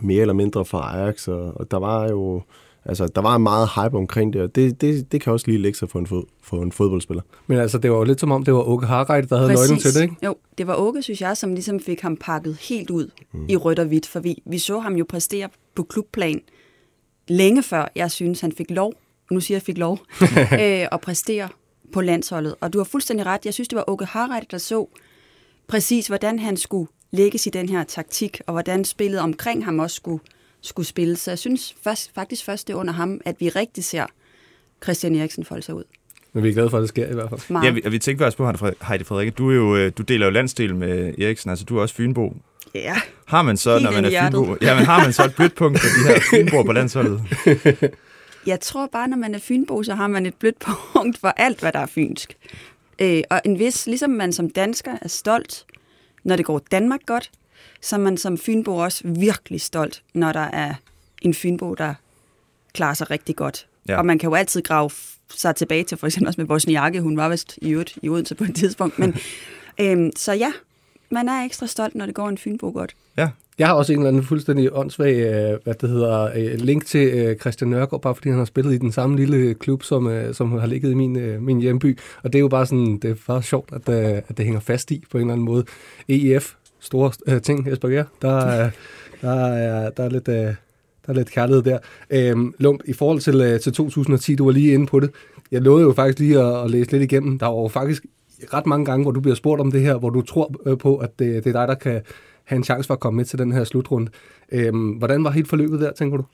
mere 0.00 0.20
eller 0.20 0.34
mindre 0.34 0.64
for 0.64 0.78
Ajax, 0.78 1.28
og, 1.28 1.60
og 1.60 1.70
der 1.70 1.76
var 1.76 2.08
jo 2.08 2.42
Altså, 2.88 3.06
der 3.06 3.20
var 3.20 3.38
meget 3.38 3.68
hype 3.74 3.96
omkring 3.96 4.32
det, 4.32 4.42
og 4.42 4.54
det, 4.54 4.80
det, 4.80 5.12
det 5.12 5.20
kan 5.20 5.32
også 5.32 5.46
lige 5.46 5.58
lægge 5.58 5.78
sig 5.78 5.90
for 5.90 5.98
en, 5.98 6.06
fod, 6.06 6.24
for 6.42 6.62
en 6.62 6.72
fodboldspiller. 6.72 7.22
Men 7.46 7.58
altså, 7.58 7.78
det 7.78 7.90
var 7.90 7.96
jo 7.96 8.04
lidt 8.04 8.20
som 8.20 8.32
om, 8.32 8.44
det 8.44 8.54
var 8.54 8.68
Åke 8.68 8.86
Harreide, 8.86 9.28
der 9.28 9.36
havde 9.36 9.50
Præcis. 9.50 9.70
nøglen 9.70 9.82
til 9.82 9.94
det, 9.94 10.02
ikke? 10.02 10.14
Jo, 10.22 10.36
det 10.58 10.66
var 10.66 10.74
Åke, 10.74 11.02
synes 11.02 11.20
jeg, 11.20 11.36
som 11.36 11.52
ligesom 11.52 11.80
fik 11.80 12.00
ham 12.00 12.16
pakket 12.16 12.56
helt 12.60 12.90
ud 12.90 13.10
mm. 13.32 13.46
i 13.48 13.56
rødt 13.56 13.78
og 13.78 13.86
hvidt, 13.86 14.06
for 14.06 14.20
vi, 14.20 14.42
vi 14.46 14.58
så 14.58 14.78
ham 14.78 14.94
jo 14.94 15.04
præstere 15.08 15.48
på 15.74 15.82
klubplan 15.82 16.40
længe 17.28 17.62
før 17.62 17.88
jeg 17.94 18.10
synes, 18.10 18.40
han 18.40 18.52
fik 18.52 18.70
lov, 18.70 18.92
nu 19.30 19.40
siger 19.40 19.56
jeg 19.56 19.62
fik 19.62 19.78
lov, 19.78 19.98
øh, 20.52 20.86
at 20.92 21.00
præstere 21.02 21.48
på 21.92 22.00
landsholdet. 22.00 22.54
Og 22.60 22.72
du 22.72 22.78
har 22.78 22.84
fuldstændig 22.84 23.26
ret, 23.26 23.44
jeg 23.44 23.54
synes, 23.54 23.68
det 23.68 23.76
var 23.76 23.84
Åke 23.86 24.04
Harreide, 24.04 24.46
der 24.50 24.58
så 24.58 24.88
præcis, 25.68 26.06
hvordan 26.06 26.38
han 26.38 26.56
skulle 26.56 26.88
lægges 27.10 27.46
i 27.46 27.50
den 27.50 27.68
her 27.68 27.84
taktik, 27.84 28.40
og 28.46 28.52
hvordan 28.52 28.84
spillet 28.84 29.20
omkring 29.20 29.64
ham 29.64 29.78
også 29.78 29.96
skulle 29.96 30.20
skulle 30.60 30.86
spille. 30.86 31.16
Så 31.16 31.30
jeg 31.30 31.38
synes 31.38 31.74
først, 31.84 32.10
faktisk 32.14 32.44
først, 32.44 32.66
det 32.66 32.72
er 32.72 32.78
under 32.78 32.92
ham, 32.92 33.20
at 33.24 33.36
vi 33.40 33.48
rigtig 33.48 33.84
ser 33.84 34.06
Christian 34.82 35.14
Eriksen 35.14 35.44
folde 35.44 35.62
sig 35.62 35.74
ud. 35.74 35.84
Men 36.32 36.44
vi 36.44 36.48
er 36.48 36.52
glade 36.52 36.70
for, 36.70 36.76
at 36.76 36.80
det 36.80 36.88
sker 36.88 37.10
i 37.10 37.14
hvert 37.14 37.28
fald. 37.28 37.40
Meget. 37.48 37.64
Ja, 37.66 37.70
vi, 37.70 37.82
og 37.84 37.92
vi 37.92 37.98
tænker 37.98 38.24
faktisk 38.24 38.58
på, 38.58 38.70
Heidi 38.88 39.04
Frederikke, 39.04 39.30
du, 39.30 39.50
er 39.50 39.54
jo, 39.54 39.76
øh, 39.76 39.92
du 39.98 40.02
deler 40.02 40.26
jo 40.26 40.30
landsdel 40.32 40.74
med 40.76 41.18
Eriksen, 41.18 41.50
altså 41.50 41.64
du 41.64 41.78
er 41.78 41.82
også 41.82 41.94
Fynbo. 41.94 42.36
Ja, 42.74 42.96
Har 43.26 43.42
man 43.42 43.56
så, 43.56 43.72
Helt 43.72 43.82
når 43.82 43.90
man 43.90 44.04
er 44.04 44.08
hjertet. 44.08 44.38
Fynbo, 44.38 44.56
ja, 44.60 44.74
men 44.74 44.84
har 44.84 45.02
man 45.02 45.12
så 45.12 45.24
et 45.24 45.34
blødt 45.36 45.54
punkt 45.54 45.80
for 45.80 45.88
de 45.88 46.08
her 46.08 46.20
Fynboer 46.30 46.64
på 46.64 46.72
landsholdet? 46.72 47.22
jeg 48.46 48.60
tror 48.60 48.86
bare, 48.92 49.08
når 49.08 49.16
man 49.16 49.34
er 49.34 49.38
fynbo, 49.38 49.82
så 49.82 49.94
har 49.94 50.06
man 50.06 50.26
et 50.26 50.34
blødt 50.34 50.58
punkt 50.92 51.18
for 51.18 51.28
alt, 51.28 51.60
hvad 51.60 51.72
der 51.72 51.78
er 51.78 51.86
fynsk. 51.86 52.36
Øh, 52.98 53.22
og 53.30 53.40
en 53.44 53.58
vis, 53.58 53.86
ligesom 53.86 54.10
man 54.10 54.32
som 54.32 54.50
dansker 54.50 54.92
er 55.02 55.08
stolt, 55.08 55.64
når 56.24 56.36
det 56.36 56.44
går 56.44 56.60
Danmark 56.70 57.00
godt, 57.06 57.30
så 57.80 57.96
er 57.96 58.00
man 58.00 58.16
som 58.16 58.38
fynbo 58.38 58.76
også 58.76 59.02
virkelig 59.04 59.60
stolt, 59.60 60.02
når 60.14 60.32
der 60.32 60.40
er 60.40 60.74
en 61.22 61.34
fynbo, 61.34 61.74
der 61.74 61.94
klarer 62.74 62.94
sig 62.94 63.10
rigtig 63.10 63.36
godt. 63.36 63.66
Ja. 63.88 63.98
Og 63.98 64.06
man 64.06 64.18
kan 64.18 64.28
jo 64.28 64.34
altid 64.34 64.62
grave 64.62 64.90
sig 65.34 65.56
tilbage 65.56 65.84
til, 65.84 65.98
for 65.98 66.06
eksempel 66.06 66.28
også 66.28 66.40
med 66.40 66.46
Bosniakke, 66.46 67.00
hun 67.00 67.16
var 67.16 67.28
vist 67.28 67.58
i 67.62 67.70
øvrigt 67.70 67.98
i 68.02 68.08
Odense 68.08 68.34
på 68.34 68.44
et 68.44 68.54
tidspunkt. 68.54 68.98
Men, 68.98 69.16
øhm, 69.80 70.10
så 70.16 70.32
ja, 70.32 70.52
man 71.10 71.28
er 71.28 71.44
ekstra 71.44 71.66
stolt, 71.66 71.94
når 71.94 72.06
det 72.06 72.14
går 72.14 72.28
en 72.28 72.38
fynbo 72.38 72.70
godt. 72.70 72.96
Ja, 73.18 73.28
Jeg 73.58 73.66
har 73.66 73.74
også 73.74 73.92
en 73.92 73.98
eller 73.98 74.08
anden 74.08 74.22
fuldstændig 74.22 74.72
åndssvag, 74.72 75.14
øh, 75.14 75.58
hvad 75.64 75.74
det 75.74 75.90
hedder, 75.90 76.30
øh, 76.36 76.54
link 76.60 76.86
til 76.86 77.08
øh, 77.08 77.36
Christian 77.36 77.70
Nørgaard, 77.70 78.02
bare 78.02 78.14
fordi 78.14 78.28
han 78.28 78.38
har 78.38 78.44
spillet 78.44 78.74
i 78.74 78.78
den 78.78 78.92
samme 78.92 79.16
lille 79.16 79.54
klub, 79.54 79.82
som, 79.82 80.32
som 80.32 80.52
har 80.52 80.66
ligget 80.66 80.90
i 80.90 80.94
min, 80.94 81.44
min 81.44 81.60
hjemby. 81.60 81.98
Og 82.22 82.32
det 82.32 82.38
er 82.38 82.40
jo 82.40 82.48
bare 82.48 82.66
sådan, 82.66 82.98
det 82.98 83.10
er 83.10 83.14
bare 83.26 83.42
sjovt, 83.42 83.72
at, 83.72 83.88
at 83.88 84.36
det 84.36 84.44
hænger 84.44 84.60
fast 84.60 84.90
i 84.90 85.04
på 85.10 85.18
en 85.18 85.22
eller 85.22 85.32
anden 85.32 85.44
måde. 85.44 85.64
EIF, 86.08 86.54
store 86.86 87.10
øh, 87.28 87.42
ting, 87.42 87.68
Jesper 87.70 87.88
Gehr, 87.88 88.04
der, 88.22 88.36
er- 88.36 88.70
der, 89.22 89.30
er, 89.46 89.90
der 89.90 90.04
er 90.04 90.08
lidt... 90.10 90.28
Øh, 90.28 90.54
der 91.06 91.12
er 91.12 91.16
lidt 91.16 91.30
kærlighed 91.30 91.62
der. 91.62 91.78
Øhm, 92.10 92.54
Lump, 92.58 92.80
i 92.84 92.92
forhold 92.92 93.20
til, 93.20 93.40
øh, 93.40 93.60
til 93.60 93.72
2010, 93.72 94.34
du 94.34 94.44
var 94.44 94.52
lige 94.52 94.72
inde 94.74 94.86
på 94.86 95.00
det. 95.00 95.10
Jeg 95.52 95.62
lovede 95.62 95.82
jo 95.86 95.92
faktisk 95.92 96.18
lige 96.18 96.40
at, 96.40 96.64
at 96.64 96.70
læse 96.70 96.90
lidt 96.92 97.02
igennem. 97.02 97.38
Der 97.38 97.46
var 97.46 97.62
jo 97.62 97.68
faktisk 97.68 98.04
ret 98.54 98.66
mange 98.66 98.84
gange, 98.86 99.02
hvor 99.04 99.10
du 99.12 99.20
bliver 99.20 99.34
spurgt 99.34 99.60
om 99.60 99.72
det 99.72 99.80
her, 99.80 99.96
hvor 99.98 100.10
du 100.10 100.22
tror 100.22 100.54
øh, 100.66 100.78
på, 100.78 100.96
at 100.96 101.18
det, 101.18 101.44
det 101.44 101.50
er 101.56 101.60
dig, 101.60 101.68
der 101.68 101.74
kan 101.74 102.00
have 102.44 102.56
en 102.56 102.64
chance 102.64 102.86
for 102.86 102.94
at 102.94 103.00
komme 103.00 103.16
med 103.16 103.24
til 103.24 103.38
den 103.38 103.52
her 103.52 103.64
slutrunde. 103.64 104.10
Øhm, 104.52 104.88
hvordan 104.90 105.24
var 105.24 105.30
helt 105.30 105.48
forløbet 105.48 105.80
der, 105.80 105.92
tænker 105.92 106.16
du? 106.16 106.24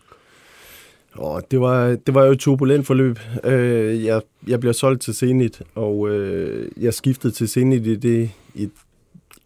Og 1.14 1.42
det 1.50 1.60
var, 1.60 1.96
det 2.06 2.14
var 2.14 2.24
jo 2.24 2.32
et 2.32 2.38
turbulent 2.38 2.86
forløb. 2.86 3.18
Øh, 3.44 4.04
jeg, 4.04 4.20
jeg 4.46 4.60
blev 4.60 4.72
solgt 4.72 5.02
til 5.02 5.14
Zenit, 5.14 5.62
og 5.74 6.08
øh, 6.10 6.68
jeg 6.80 6.94
skiftede 6.94 7.32
til 7.32 7.48
Zenit 7.48 7.86
i, 7.86 7.96
det, 7.96 8.30
i, 8.54 8.68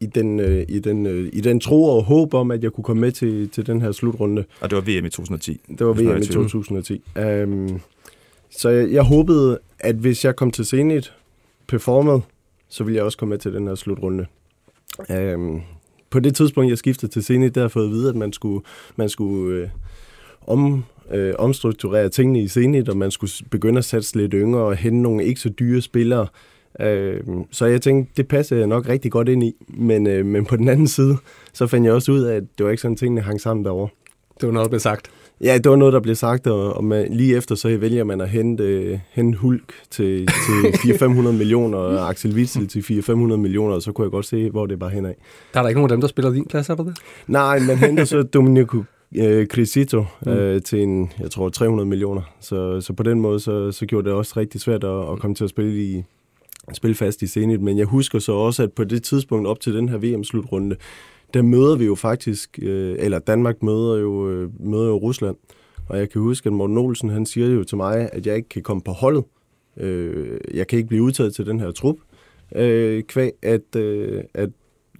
i, 0.00 0.06
den, 0.06 0.40
øh, 0.40 0.64
i, 0.68 0.78
den, 0.78 1.06
øh, 1.06 1.30
i 1.32 1.40
den 1.40 1.60
tro 1.60 1.84
og 1.84 2.02
håb 2.02 2.34
om, 2.34 2.50
at 2.50 2.62
jeg 2.62 2.72
kunne 2.72 2.84
komme 2.84 3.00
med 3.00 3.12
til, 3.12 3.48
til 3.48 3.66
den 3.66 3.80
her 3.80 3.92
slutrunde. 3.92 4.44
og 4.60 4.70
det 4.70 4.76
var 4.76 4.82
VM 4.82 5.06
i 5.06 5.10
2010. 5.10 5.60
Det 5.78 5.86
var 5.86 5.92
VM 5.92 6.16
i 6.16 6.20
i 6.20 6.24
tvivl. 6.24 6.48
2010. 6.48 7.02
Um, 7.42 7.80
så 8.50 8.68
jeg, 8.68 8.90
jeg 8.90 9.02
håbede, 9.02 9.58
at 9.78 9.94
hvis 9.94 10.24
jeg 10.24 10.36
kom 10.36 10.50
til 10.50 10.64
Zenit, 10.64 11.12
performede, 11.66 12.20
så 12.68 12.84
ville 12.84 12.96
jeg 12.96 13.04
også 13.04 13.18
komme 13.18 13.30
med 13.30 13.38
til 13.38 13.52
den 13.52 13.66
her 13.66 13.74
slutrunde. 13.74 14.26
Um, 15.34 15.62
på 16.10 16.20
det 16.20 16.34
tidspunkt, 16.34 16.70
jeg 16.70 16.78
skiftede 16.78 17.12
til 17.12 17.24
Zenit, 17.24 17.54
der 17.54 17.60
har 17.60 17.64
jeg 17.64 17.70
fået 17.70 17.84
at 17.84 17.90
vide, 17.90 18.08
at 18.08 18.16
man 18.16 18.32
skulle, 18.32 18.64
man 18.96 19.08
skulle 19.08 19.62
øh, 19.62 19.68
om, 20.46 20.84
øh, 21.10 21.34
omstrukturere 21.38 22.08
tingene 22.08 22.42
i 22.42 22.48
Zenit, 22.48 22.88
og 22.88 22.96
man 22.96 23.10
skulle 23.10 23.32
begynde 23.50 23.78
at 23.78 23.84
satse 23.84 24.16
lidt 24.16 24.32
yngre 24.34 24.60
og 24.60 24.76
hente 24.76 25.02
nogle 25.02 25.24
ikke 25.24 25.40
så 25.40 25.48
dyre 25.48 25.80
spillere. 25.80 26.26
Øh, 26.80 27.20
så 27.50 27.66
jeg 27.66 27.82
tænkte, 27.82 28.12
det 28.16 28.28
passer 28.28 28.56
jeg 28.56 28.66
nok 28.66 28.88
rigtig 28.88 29.12
godt 29.12 29.28
ind 29.28 29.44
i. 29.44 29.52
Men, 29.68 30.06
øh, 30.06 30.26
men 30.26 30.44
på 30.44 30.56
den 30.56 30.68
anden 30.68 30.88
side, 30.88 31.16
så 31.52 31.66
fandt 31.66 31.86
jeg 31.86 31.94
også 31.94 32.12
ud 32.12 32.20
af, 32.20 32.36
at 32.36 32.42
det 32.58 32.64
var 32.64 32.70
ikke 32.70 32.82
sådan, 32.82 32.96
tingene 32.96 33.20
hang 33.20 33.40
sammen 33.40 33.64
derovre. 33.64 33.88
Det 34.40 34.46
var 34.46 34.52
noget, 34.52 34.64
der 34.64 34.70
blev 34.70 34.80
sagt. 34.80 35.10
Ja, 35.40 35.58
det 35.58 35.70
var 35.70 35.76
noget, 35.76 35.92
der 35.92 36.00
blev 36.00 36.14
sagt, 36.14 36.46
og, 36.46 36.76
og 36.76 36.84
man, 36.84 37.12
lige 37.12 37.36
efter 37.36 37.54
så 37.54 37.76
vælger 37.76 38.04
man 38.04 38.20
at 38.20 38.28
hente, 38.28 38.64
øh, 38.64 38.98
hente 39.10 39.38
Hulk 39.38 39.72
til, 39.90 40.26
til 40.26 40.92
400-500 40.94 41.32
millioner, 41.32 41.78
og 41.78 42.08
Axel 42.08 42.34
Witzel 42.34 42.68
til 42.68 42.80
400-500 42.80 43.12
millioner, 43.12 43.74
og 43.74 43.82
så 43.82 43.92
kunne 43.92 44.04
jeg 44.04 44.10
godt 44.10 44.26
se, 44.26 44.50
hvor 44.50 44.66
det 44.66 44.80
var 44.80 44.88
henad. 44.88 45.14
Der 45.54 45.60
er 45.60 45.62
der 45.62 45.68
ikke 45.68 45.78
nogen 45.78 45.90
af 45.90 45.94
dem, 45.94 46.00
der 46.00 46.08
spiller 46.08 46.32
din 46.32 46.44
plads, 46.44 46.68
er 46.68 46.74
der 46.74 46.84
det? 46.84 46.98
Nej, 47.26 47.58
man 47.58 47.76
henter 47.76 48.04
så 48.04 48.22
Domenico 48.34 48.82
øh, 49.16 49.46
Crisito 49.46 50.04
øh, 50.26 50.62
til 50.62 50.82
en, 50.82 51.12
jeg 51.20 51.30
tror, 51.30 51.48
300 51.48 51.88
millioner. 51.88 52.22
Så, 52.40 52.80
så 52.80 52.92
på 52.92 53.02
den 53.02 53.20
måde, 53.20 53.40
så, 53.40 53.72
så 53.72 53.86
gjorde 53.86 54.08
det 54.08 54.12
også 54.12 54.32
rigtig 54.36 54.60
svært 54.60 54.84
at, 54.84 55.12
at 55.12 55.18
komme 55.18 55.34
til 55.34 55.44
at 55.44 55.50
spille 55.50 55.82
i 55.82 56.02
spille 56.72 56.94
fast 56.94 57.22
i 57.22 57.26
Zenit. 57.26 57.60
Men 57.60 57.78
jeg 57.78 57.86
husker 57.86 58.18
så 58.18 58.32
også, 58.32 58.62
at 58.62 58.72
på 58.72 58.84
det 58.84 59.02
tidspunkt 59.02 59.48
op 59.48 59.60
til 59.60 59.74
den 59.74 59.88
her 59.88 59.98
VM-slutrunde, 59.98 60.76
der 61.34 61.42
møder 61.42 61.76
vi 61.76 61.84
jo 61.84 61.94
faktisk, 61.94 62.58
øh, 62.62 62.96
eller 62.98 63.18
Danmark 63.18 63.62
møder 63.62 63.96
jo, 63.96 64.30
øh, 64.30 64.50
møder 64.60 64.86
jo 64.86 64.96
Rusland. 64.96 65.36
Og 65.88 65.98
jeg 65.98 66.10
kan 66.10 66.20
huske, 66.20 66.46
at 66.46 66.52
Morten 66.52 66.78
Olsen, 66.78 67.08
han 67.08 67.26
siger 67.26 67.48
jo 67.48 67.64
til 67.64 67.76
mig, 67.76 68.08
at 68.12 68.26
jeg 68.26 68.36
ikke 68.36 68.48
kan 68.48 68.62
komme 68.62 68.82
på 68.82 68.92
holdet. 68.92 69.24
Øh, 69.76 70.38
jeg 70.54 70.66
kan 70.66 70.76
ikke 70.76 70.88
blive 70.88 71.02
udtaget 71.02 71.34
til 71.34 71.46
den 71.46 71.60
her 71.60 71.70
trup, 71.70 71.96
øh, 72.54 73.02
kvæg 73.02 73.32
at, 73.42 73.76
øh, 73.76 74.22
at 74.34 74.50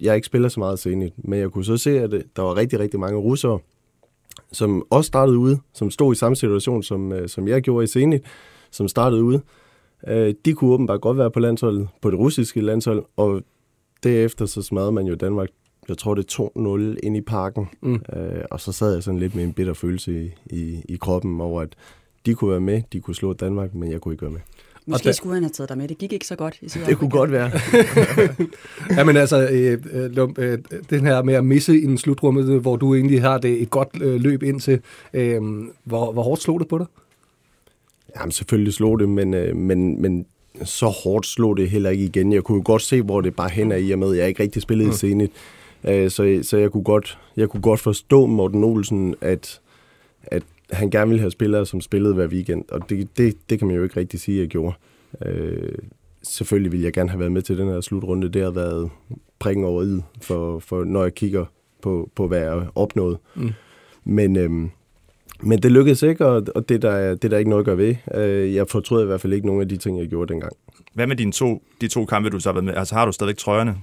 jeg 0.01 0.15
ikke 0.15 0.25
spiller 0.25 0.49
så 0.49 0.59
meget 0.59 0.79
Zenit. 0.79 1.13
Men 1.17 1.39
jeg 1.39 1.49
kunne 1.49 1.65
så 1.65 1.77
se, 1.77 1.99
at 1.99 2.13
øh, 2.13 2.21
der 2.35 2.41
var 2.41 2.55
rigtig, 2.55 2.79
rigtig 2.79 2.99
mange 2.99 3.19
russere, 3.19 3.59
som 4.51 4.83
også 4.89 5.07
startede 5.07 5.37
ude, 5.37 5.59
som 5.73 5.91
stod 5.91 6.13
i 6.13 6.17
samme 6.17 6.35
situation, 6.35 6.83
som, 6.83 7.11
øh, 7.11 7.29
som 7.29 7.47
jeg 7.47 7.61
gjorde 7.61 7.83
i 7.83 7.87
Zenit, 7.87 8.21
som 8.71 8.87
startede 8.87 9.23
ude. 9.23 9.41
Øh, 10.07 10.33
de 10.45 10.53
kunne 10.53 10.73
åbenbart 10.73 11.01
godt 11.01 11.17
være 11.17 11.31
på 11.31 11.39
landsholdet, 11.39 11.87
på 12.01 12.11
det 12.11 12.19
russiske 12.19 12.61
landshold, 12.61 13.05
og 13.17 13.41
derefter 14.03 14.45
så 14.45 14.61
smadrede 14.61 14.91
man 14.91 15.05
jo 15.07 15.15
Danmark, 15.15 15.49
jeg 15.89 15.97
tror 15.97 16.15
det 16.15 16.39
er 16.39 16.49
2-0 16.93 16.97
ind 17.03 17.17
i 17.17 17.21
parken, 17.21 17.67
Mm. 17.81 17.93
øh, 17.93 18.41
og 18.51 18.59
så 18.59 18.71
sad 18.71 18.93
jeg 18.93 19.03
sådan 19.03 19.19
lidt 19.19 19.35
med 19.35 19.43
en 19.43 19.53
bitter 19.53 19.73
følelse 19.73 20.23
i, 20.25 20.29
i, 20.45 20.81
i 20.89 20.95
kroppen 21.01 21.41
over, 21.41 21.61
at 21.61 21.69
de 22.25 22.33
kunne 22.33 22.51
være 22.51 22.59
med, 22.59 22.81
de 22.93 22.99
kunne 22.99 23.15
slå 23.15 23.33
Danmark, 23.33 23.73
men 23.75 23.91
jeg 23.91 24.01
kunne 24.01 24.13
ikke 24.13 24.21
være 24.21 24.31
med. 24.31 24.39
Måske 24.89 25.05
der- 25.05 25.11
skulle 25.11 25.33
han 25.33 25.43
have 25.43 25.49
taget 25.49 25.69
dig 25.69 25.77
med. 25.77 25.87
Det 25.87 25.97
gik 25.97 26.13
ikke 26.13 26.27
så 26.27 26.35
godt 26.35 26.57
i 26.61 26.65
Det 26.67 26.97
kunne 26.97 27.09
godt 27.09 27.31
være. 27.31 27.51
Ja, 28.97 29.03
men 29.03 29.17
altså, 29.17 29.47
øh, 29.51 29.77
øh, 29.93 30.29
øh, 30.37 30.57
den 30.89 31.05
her 31.05 31.23
med 31.23 31.33
at 31.33 31.45
misse 31.45 31.81
en 31.81 31.97
slutrummet, 31.97 32.61
hvor 32.61 32.75
du 32.75 32.95
egentlig 32.95 33.21
har 33.21 33.37
det 33.37 33.61
et 33.61 33.69
godt 33.69 33.89
øh, 34.01 34.21
løb 34.21 34.43
ind 34.43 34.59
til, 34.59 34.79
øh, 35.13 35.41
hvor, 35.83 36.11
hvor 36.11 36.23
hårdt 36.23 36.41
slog 36.41 36.59
det 36.59 36.67
på 36.67 36.77
dig? 36.77 36.85
Jamen 38.15 38.31
selvfølgelig 38.31 38.73
slog 38.73 38.99
det, 38.99 39.09
men, 39.09 39.33
øh, 39.33 39.55
men, 39.55 40.01
men 40.01 40.25
så 40.63 40.85
hårdt 40.85 41.25
slog 41.25 41.57
det 41.57 41.69
heller 41.69 41.89
ikke 41.89 42.05
igen. 42.05 42.33
Jeg 42.33 42.43
kunne 42.43 42.55
jo 42.55 42.61
godt 42.65 42.81
se, 42.81 43.01
hvor 43.01 43.21
det 43.21 43.35
bare 43.35 43.49
hen 43.49 43.71
er 43.71 43.75
i 43.75 43.91
og 43.91 43.99
med, 43.99 44.11
at 44.11 44.17
jeg 44.17 44.27
ikke 44.27 44.43
rigtig 44.43 44.61
spillede 44.61 44.87
mm. 44.87 44.93
scenen. 44.93 45.29
Øh, 45.83 46.09
så, 46.11 46.39
så 46.41 46.57
jeg 46.57 46.71
kunne 46.71 46.83
godt, 46.83 47.19
jeg 47.37 47.49
kunne 47.49 47.61
godt 47.61 47.79
forstå 47.79 48.25
Morten 48.25 48.63
Olsen, 48.63 49.15
at, 49.21 49.61
at 50.23 50.43
han 50.71 50.89
gerne 50.89 51.09
ville 51.09 51.21
have 51.21 51.31
spillere, 51.31 51.65
som 51.65 51.81
spillede 51.81 52.13
hver 52.13 52.27
weekend. 52.27 52.65
Og 52.71 52.89
det, 52.89 53.17
det, 53.17 53.35
det 53.49 53.59
kan 53.59 53.67
man 53.67 53.77
jo 53.77 53.83
ikke 53.83 53.99
rigtig 53.99 54.19
sige, 54.19 54.37
at 54.37 54.41
jeg 54.41 54.47
gjorde. 54.47 54.75
Øh, 55.25 55.75
selvfølgelig 56.23 56.71
ville 56.71 56.85
jeg 56.85 56.93
gerne 56.93 57.09
have 57.09 57.19
været 57.19 57.31
med 57.31 57.41
til 57.41 57.57
den 57.57 57.67
her 57.67 57.81
slutrunde. 57.81 58.29
Det 58.29 58.43
har 58.43 58.51
været 58.51 58.89
prikken 59.39 59.65
over 59.65 59.83
i, 59.83 60.01
for, 60.21 60.59
for 60.59 60.83
når 60.83 61.03
jeg 61.03 61.15
kigger 61.15 61.45
på, 61.81 62.09
på 62.15 62.27
hvad 62.27 62.39
jeg 62.39 62.67
opnået. 62.75 63.17
Mm. 63.35 63.49
Men, 64.03 64.37
øhm, 64.37 64.69
men 65.39 65.63
det 65.63 65.71
lykkedes 65.71 66.03
ikke, 66.03 66.25
og, 66.25 66.43
og 66.55 66.69
det, 66.69 66.81
der 66.81 66.91
er, 66.91 67.15
det 67.15 67.31
der 67.31 67.37
er 67.37 67.39
ikke 67.39 67.49
noget 67.49 67.61
at 67.61 67.65
gøre 67.65 67.77
ved. 67.77 67.95
Øh, 68.13 68.55
jeg 68.55 68.67
fortrød 68.67 69.03
i 69.03 69.05
hvert 69.05 69.21
fald 69.21 69.33
ikke 69.33 69.47
nogen 69.47 69.61
af 69.61 69.69
de 69.69 69.77
ting, 69.77 69.99
jeg 69.99 70.07
gjorde 70.07 70.33
dengang. 70.33 70.53
Hvad 70.93 71.07
med 71.07 71.15
dine 71.15 71.31
to, 71.31 71.63
de 71.81 71.87
to 71.87 72.05
kampe, 72.05 72.29
du 72.29 72.39
så 72.39 72.49
har 72.49 72.53
været 72.53 72.65
med? 72.65 72.73
Altså 72.75 72.95
har 72.95 73.05
du 73.05 73.11
stadigvæk 73.11 73.37
trøjerne? 73.37 73.75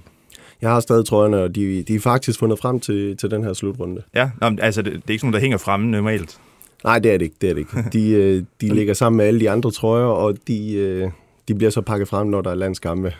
Jeg 0.61 0.69
har 0.69 0.79
stadig 0.79 1.05
trøjerne, 1.05 1.37
og 1.37 1.55
de, 1.55 1.83
de 1.83 1.95
er 1.95 1.99
faktisk 1.99 2.39
fundet 2.39 2.59
frem 2.59 2.79
til, 2.79 3.17
til 3.17 3.31
den 3.31 3.43
her 3.43 3.53
slutrunde. 3.53 4.01
Ja, 4.15 4.29
Nå, 4.41 4.49
men 4.49 4.59
altså 4.59 4.81
det, 4.81 4.93
det 4.93 5.01
er 5.07 5.11
ikke 5.11 5.21
sådan 5.21 5.33
der 5.33 5.39
hænger 5.39 5.57
fremme 5.57 5.91
normalt? 5.91 6.39
Nej, 6.83 6.99
det 6.99 7.13
er 7.13 7.17
det 7.17 7.25
ikke. 7.25 7.35
Det 7.41 7.49
er 7.49 7.53
det 7.53 7.59
ikke. 7.59 7.89
De, 7.93 8.09
øh, 8.09 8.43
de 8.61 8.73
ligger 8.77 8.93
sammen 8.93 9.17
med 9.17 9.25
alle 9.25 9.39
de 9.39 9.49
andre 9.49 9.71
trøjer, 9.71 10.05
og 10.05 10.35
de, 10.47 10.73
øh, 10.73 11.09
de 11.47 11.55
bliver 11.55 11.71
så 11.71 11.81
pakket 11.81 12.07
frem, 12.07 12.27
når 12.27 12.41
der 12.41 12.51
er 12.51 12.55
landskampe. 12.55 13.13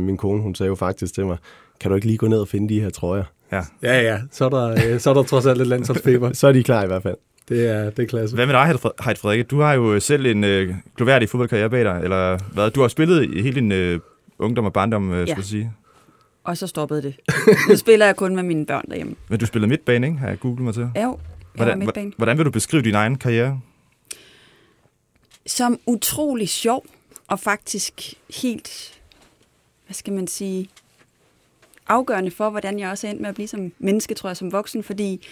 Min 0.00 0.16
kone, 0.16 0.42
hun 0.42 0.54
sagde 0.54 0.68
jo 0.68 0.74
faktisk 0.74 1.14
til 1.14 1.26
mig, 1.26 1.36
kan 1.80 1.90
du 1.90 1.94
ikke 1.94 2.06
lige 2.06 2.18
gå 2.18 2.26
ned 2.26 2.40
og 2.40 2.48
finde 2.48 2.74
de 2.74 2.80
her 2.80 2.90
trøjer? 2.90 3.24
Ja. 3.52 3.62
Ja, 3.82 4.00
ja. 4.02 4.18
Så 4.32 4.44
er 4.44 4.48
der, 4.48 4.98
så 4.98 5.10
er 5.10 5.14
der 5.14 5.22
trods 5.22 5.46
alt 5.46 5.58
lidt 5.58 5.68
landsholdsfeber. 5.68 6.32
så 6.40 6.48
er 6.48 6.52
de 6.52 6.62
klar 6.62 6.84
i 6.84 6.86
hvert 6.86 7.02
fald. 7.02 7.16
Det 7.48 7.66
er, 7.66 7.90
det 7.90 8.02
er 8.02 8.06
klasse. 8.06 8.34
Hvad 8.36 8.46
med 8.46 8.54
dig, 8.54 8.66
Heid 9.00 9.16
Frederikke? 9.16 9.44
Du 9.44 9.60
har 9.60 9.72
jo 9.72 10.00
selv 10.00 10.26
en 10.26 10.44
øh, 10.44 10.74
gloværdig 10.96 11.28
fodboldkarriere 11.28 11.70
bag 11.70 11.84
dig, 11.84 12.00
eller 12.02 12.38
hvad? 12.52 12.70
Du 12.70 12.80
har 12.80 12.88
spillet 12.88 13.24
i 13.34 13.42
hele 13.42 13.54
din 13.54 13.72
øh, 13.72 14.00
ungdom 14.38 14.64
og 14.64 14.72
barndom, 14.72 15.12
øh, 15.12 15.18
ja. 15.18 15.26
skal 15.26 15.36
jeg 15.36 15.44
sige. 15.44 15.72
Og 16.44 16.56
så 16.56 16.66
stoppede 16.66 17.02
det. 17.02 17.16
Nu 17.68 17.76
spiller 17.76 18.06
jeg 18.06 18.16
kun 18.16 18.34
med 18.34 18.42
mine 18.42 18.66
børn 18.66 18.84
derhjemme. 18.88 19.14
Men 19.28 19.38
du 19.38 19.46
spillede 19.46 19.68
midtbane, 19.68 20.06
ikke? 20.06 20.18
Har 20.18 20.28
jeg 20.28 20.40
googlet 20.40 20.64
mig 20.64 20.74
til? 20.74 20.90
Ja, 20.94 21.04
jo. 21.04 21.18
Hvordan, 21.54 21.78
midtbane. 21.78 22.12
hvordan 22.16 22.38
vil 22.38 22.46
du 22.46 22.50
beskrive 22.50 22.82
din 22.82 22.94
egen 22.94 23.18
karriere? 23.18 23.60
Som 25.46 25.80
utrolig 25.86 26.48
sjov, 26.48 26.86
og 27.28 27.40
faktisk 27.40 28.14
helt, 28.42 29.00
hvad 29.86 29.94
skal 29.94 30.12
man 30.12 30.26
sige, 30.26 30.68
afgørende 31.88 32.30
for, 32.30 32.50
hvordan 32.50 32.78
jeg 32.78 32.90
også 32.90 33.06
er 33.06 33.10
endt 33.10 33.20
med 33.20 33.28
at 33.28 33.34
blive 33.34 33.48
som 33.48 33.72
menneske, 33.78 34.14
tror 34.14 34.28
jeg, 34.28 34.36
som 34.36 34.52
voksen, 34.52 34.82
fordi, 34.82 35.26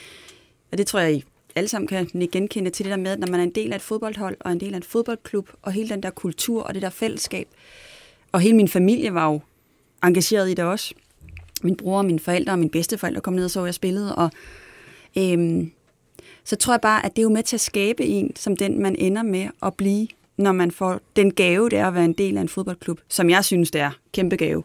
og 0.72 0.78
det 0.78 0.86
tror 0.86 1.00
jeg, 1.00 1.12
I 1.14 1.24
alle 1.56 1.68
sammen 1.68 1.86
kan 1.86 2.28
genkende 2.32 2.70
til 2.70 2.84
det 2.84 2.90
der 2.90 2.96
med, 2.96 3.10
at 3.10 3.18
når 3.18 3.26
man 3.26 3.40
er 3.40 3.44
en 3.44 3.50
del 3.50 3.72
af 3.72 3.76
et 3.76 3.82
fodboldhold, 3.82 4.36
og 4.40 4.52
en 4.52 4.60
del 4.60 4.72
af 4.72 4.76
en 4.76 4.82
fodboldklub, 4.82 5.50
og 5.62 5.72
hele 5.72 5.88
den 5.88 6.02
der 6.02 6.10
kultur, 6.10 6.62
og 6.62 6.74
det 6.74 6.82
der 6.82 6.90
fællesskab, 6.90 7.48
og 8.32 8.40
hele 8.40 8.56
min 8.56 8.68
familie 8.68 9.14
var 9.14 9.32
jo 9.32 9.40
engageret 10.02 10.50
i 10.50 10.54
det 10.54 10.64
også. 10.64 10.94
Min 11.62 11.76
bror, 11.76 12.02
mine 12.02 12.18
forældre 12.18 12.52
og 12.52 12.58
mine 12.58 12.70
bedsteforældre 12.70 13.20
kom 13.20 13.34
ned 13.34 13.44
og 13.44 13.50
så, 13.50 13.64
jeg 13.64 13.74
spillede, 13.74 14.16
og 14.16 14.30
øhm, 15.18 15.72
så 16.44 16.56
tror 16.56 16.72
jeg 16.72 16.80
bare, 16.80 17.06
at 17.06 17.16
det 17.16 17.18
er 17.18 17.22
jo 17.22 17.28
med 17.28 17.42
til 17.42 17.56
at 17.56 17.60
skabe 17.60 18.04
en, 18.04 18.36
som 18.36 18.56
den 18.56 18.82
man 18.82 18.96
ender 18.98 19.22
med 19.22 19.48
at 19.62 19.74
blive, 19.74 20.08
når 20.36 20.52
man 20.52 20.70
får 20.70 21.00
den 21.16 21.34
gave, 21.34 21.68
det 21.68 21.78
er 21.78 21.86
at 21.86 21.94
være 21.94 22.04
en 22.04 22.12
del 22.12 22.36
af 22.36 22.40
en 22.40 22.48
fodboldklub, 22.48 23.00
som 23.08 23.30
jeg 23.30 23.44
synes, 23.44 23.70
det 23.70 23.80
er. 23.80 23.90
Kæmpe 24.12 24.36
gave. 24.36 24.62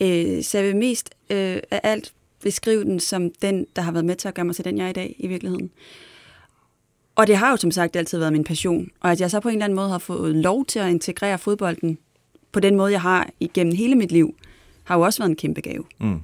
Øh, 0.00 0.42
så 0.42 0.58
jeg 0.58 0.66
vil 0.66 0.76
mest 0.76 1.10
øh, 1.30 1.58
af 1.70 1.80
alt 1.82 2.12
beskrive 2.42 2.84
den 2.84 3.00
som 3.00 3.30
den, 3.42 3.66
der 3.76 3.82
har 3.82 3.92
været 3.92 4.04
med 4.04 4.16
til 4.16 4.28
at 4.28 4.34
gøre 4.34 4.44
mig 4.44 4.54
til 4.54 4.64
den, 4.64 4.78
jeg 4.78 4.84
er 4.84 4.90
i 4.90 4.92
dag 4.92 5.16
i 5.18 5.26
virkeligheden. 5.26 5.70
Og 7.20 7.26
det 7.26 7.36
har 7.36 7.50
jo 7.50 7.56
som 7.56 7.70
sagt 7.70 7.96
altid 7.96 8.18
været 8.18 8.32
min 8.32 8.44
passion. 8.44 8.88
Og 9.00 9.10
at 9.10 9.20
jeg 9.20 9.30
så 9.30 9.40
på 9.40 9.48
en 9.48 9.54
eller 9.54 9.64
anden 9.64 9.76
måde 9.76 9.88
har 9.88 9.98
fået 9.98 10.36
lov 10.36 10.64
til 10.64 10.78
at 10.78 10.90
integrere 10.90 11.38
fodbolden 11.38 11.98
på 12.52 12.60
den 12.60 12.76
måde, 12.76 12.92
jeg 12.92 13.00
har 13.00 13.30
igennem 13.40 13.74
hele 13.74 13.94
mit 13.94 14.12
liv, 14.12 14.34
har 14.84 14.96
jo 14.96 15.02
også 15.02 15.18
været 15.22 15.30
en 15.30 15.36
kæmpe 15.36 15.60
gave. 15.60 15.84
Mm. 15.98 16.20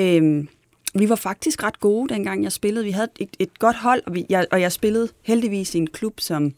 Øhm, 0.00 0.48
vi 0.94 1.08
var 1.08 1.16
faktisk 1.16 1.62
ret 1.62 1.80
gode, 1.80 2.14
dengang 2.14 2.42
jeg 2.44 2.52
spillede. 2.52 2.84
Vi 2.84 2.90
havde 2.90 3.08
et, 3.18 3.28
et 3.38 3.58
godt 3.58 3.76
hold, 3.76 4.02
og, 4.06 4.14
vi, 4.14 4.26
jeg, 4.28 4.46
og 4.52 4.60
jeg 4.60 4.72
spillede 4.72 5.08
heldigvis 5.22 5.74
i 5.74 5.78
en 5.78 5.86
klub, 5.86 6.20
som 6.20 6.54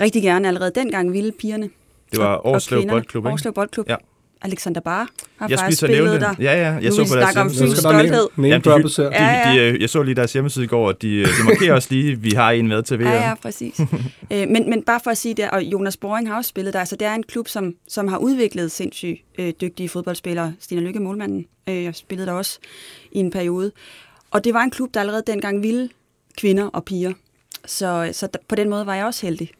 rigtig 0.00 0.22
gerne 0.22 0.48
allerede 0.48 0.72
dengang 0.74 1.12
ville 1.12 1.32
pigerne. 1.32 1.70
Det 2.10 2.20
var 2.20 2.46
Årslev 2.46 2.88
Boldklub, 2.88 3.24
ikke? 3.24 3.32
Årslev 3.32 3.52
Boldklub. 3.52 3.88
Ja. 3.88 3.96
Alexander 4.42 4.80
Bare 4.80 5.06
har 5.40 5.48
jeg 5.48 5.58
faktisk 5.58 5.78
spillet 5.78 6.20
der. 6.20 6.34
Ja, 6.38 6.44
ja, 6.44 6.72
jeg 6.72 6.82
nu 6.82 6.90
så 6.90 7.08
på 7.08 7.20
deres 7.20 7.34
hjemmeside. 7.34 7.68
om 7.68 7.76
stolthed. 7.76 8.28
Name 8.36 8.54
de, 8.54 9.54
de, 9.54 9.60
øh, 9.60 9.80
jeg 9.80 9.90
så 9.90 10.02
lige 10.02 10.14
deres 10.14 10.32
hjemmeside 10.32 10.64
i 10.64 10.68
går, 10.68 10.88
og 10.88 11.02
de, 11.02 11.14
øh, 11.14 11.26
de 11.26 11.44
markerer 11.44 11.74
også 11.74 11.88
lige, 11.90 12.12
at 12.12 12.24
vi 12.24 12.30
har 12.30 12.50
en 12.50 12.68
med 12.68 12.82
til 12.82 12.98
VM. 12.98 13.04
Ja, 13.04 13.28
ja, 13.28 13.34
præcis. 13.34 13.80
øh, 14.32 14.48
men, 14.48 14.70
men 14.70 14.82
bare 14.82 15.00
for 15.04 15.10
at 15.10 15.18
sige 15.18 15.34
det, 15.34 15.50
og 15.50 15.62
Jonas 15.62 15.96
Boring 15.96 16.28
har 16.28 16.36
også 16.36 16.48
spillet 16.48 16.74
der, 16.74 16.80
altså 16.80 16.96
det 16.96 17.06
er 17.06 17.14
en 17.14 17.22
klub, 17.22 17.48
som, 17.48 17.74
som 17.88 18.08
har 18.08 18.18
udviklet 18.18 18.72
sindssygt 18.72 19.24
øh, 19.38 19.52
dygtige 19.60 19.88
fodboldspillere. 19.88 20.54
Stina 20.60 20.80
Lykke, 20.80 21.00
målmanden, 21.00 21.46
øh, 21.68 21.84
jeg 21.84 21.94
spillede 21.94 22.26
der 22.26 22.32
også 22.32 22.58
i 23.12 23.18
en 23.18 23.30
periode. 23.30 23.72
Og 24.30 24.44
det 24.44 24.54
var 24.54 24.62
en 24.62 24.70
klub, 24.70 24.94
der 24.94 25.00
allerede 25.00 25.22
dengang 25.26 25.62
ville 25.62 25.88
kvinder 26.38 26.66
og 26.66 26.84
piger. 26.84 27.12
Så, 27.66 28.10
så 28.12 28.26
der, 28.26 28.38
på 28.48 28.54
den 28.54 28.70
måde 28.70 28.86
var 28.86 28.94
jeg 28.94 29.04
også 29.06 29.26
heldig. 29.26 29.50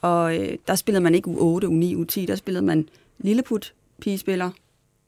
Og 0.00 0.38
øh, 0.38 0.58
der 0.66 0.74
spillede 0.74 1.02
man 1.02 1.14
ikke 1.14 1.30
U8, 1.30 1.64
U9, 1.64 1.96
U10, 1.96 2.26
der 2.26 2.36
spillede 2.36 2.64
man 2.64 2.88
lilleput, 3.18 3.72
pigespiller 4.00 4.50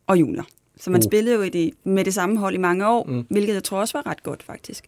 og 0.06 0.20
junior. 0.20 0.46
Så 0.80 0.90
man 0.90 1.00
uh. 1.00 1.04
spillede 1.04 1.36
jo 1.36 1.42
i 1.42 1.48
det, 1.48 1.70
med 1.84 2.04
det 2.04 2.14
samme 2.14 2.38
hold 2.38 2.54
i 2.54 2.58
mange 2.58 2.88
år, 2.88 3.04
mm. 3.04 3.26
hvilket 3.30 3.54
jeg 3.54 3.64
tror 3.64 3.80
også 3.80 3.98
var 3.98 4.06
ret 4.10 4.22
godt 4.22 4.42
faktisk. 4.42 4.84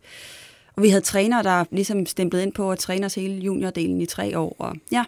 Og 0.76 0.82
vi 0.82 0.88
havde 0.88 1.00
trænere, 1.00 1.42
der 1.42 1.64
ligesom 1.70 2.06
stemplede 2.06 2.42
ind 2.42 2.52
på 2.52 2.72
at 2.72 2.78
træne 2.78 3.06
os 3.06 3.14
hele 3.14 3.34
juniordelen 3.34 4.00
i 4.00 4.06
tre 4.06 4.38
år. 4.38 4.56
Og 4.58 4.76
ja, 4.92 5.04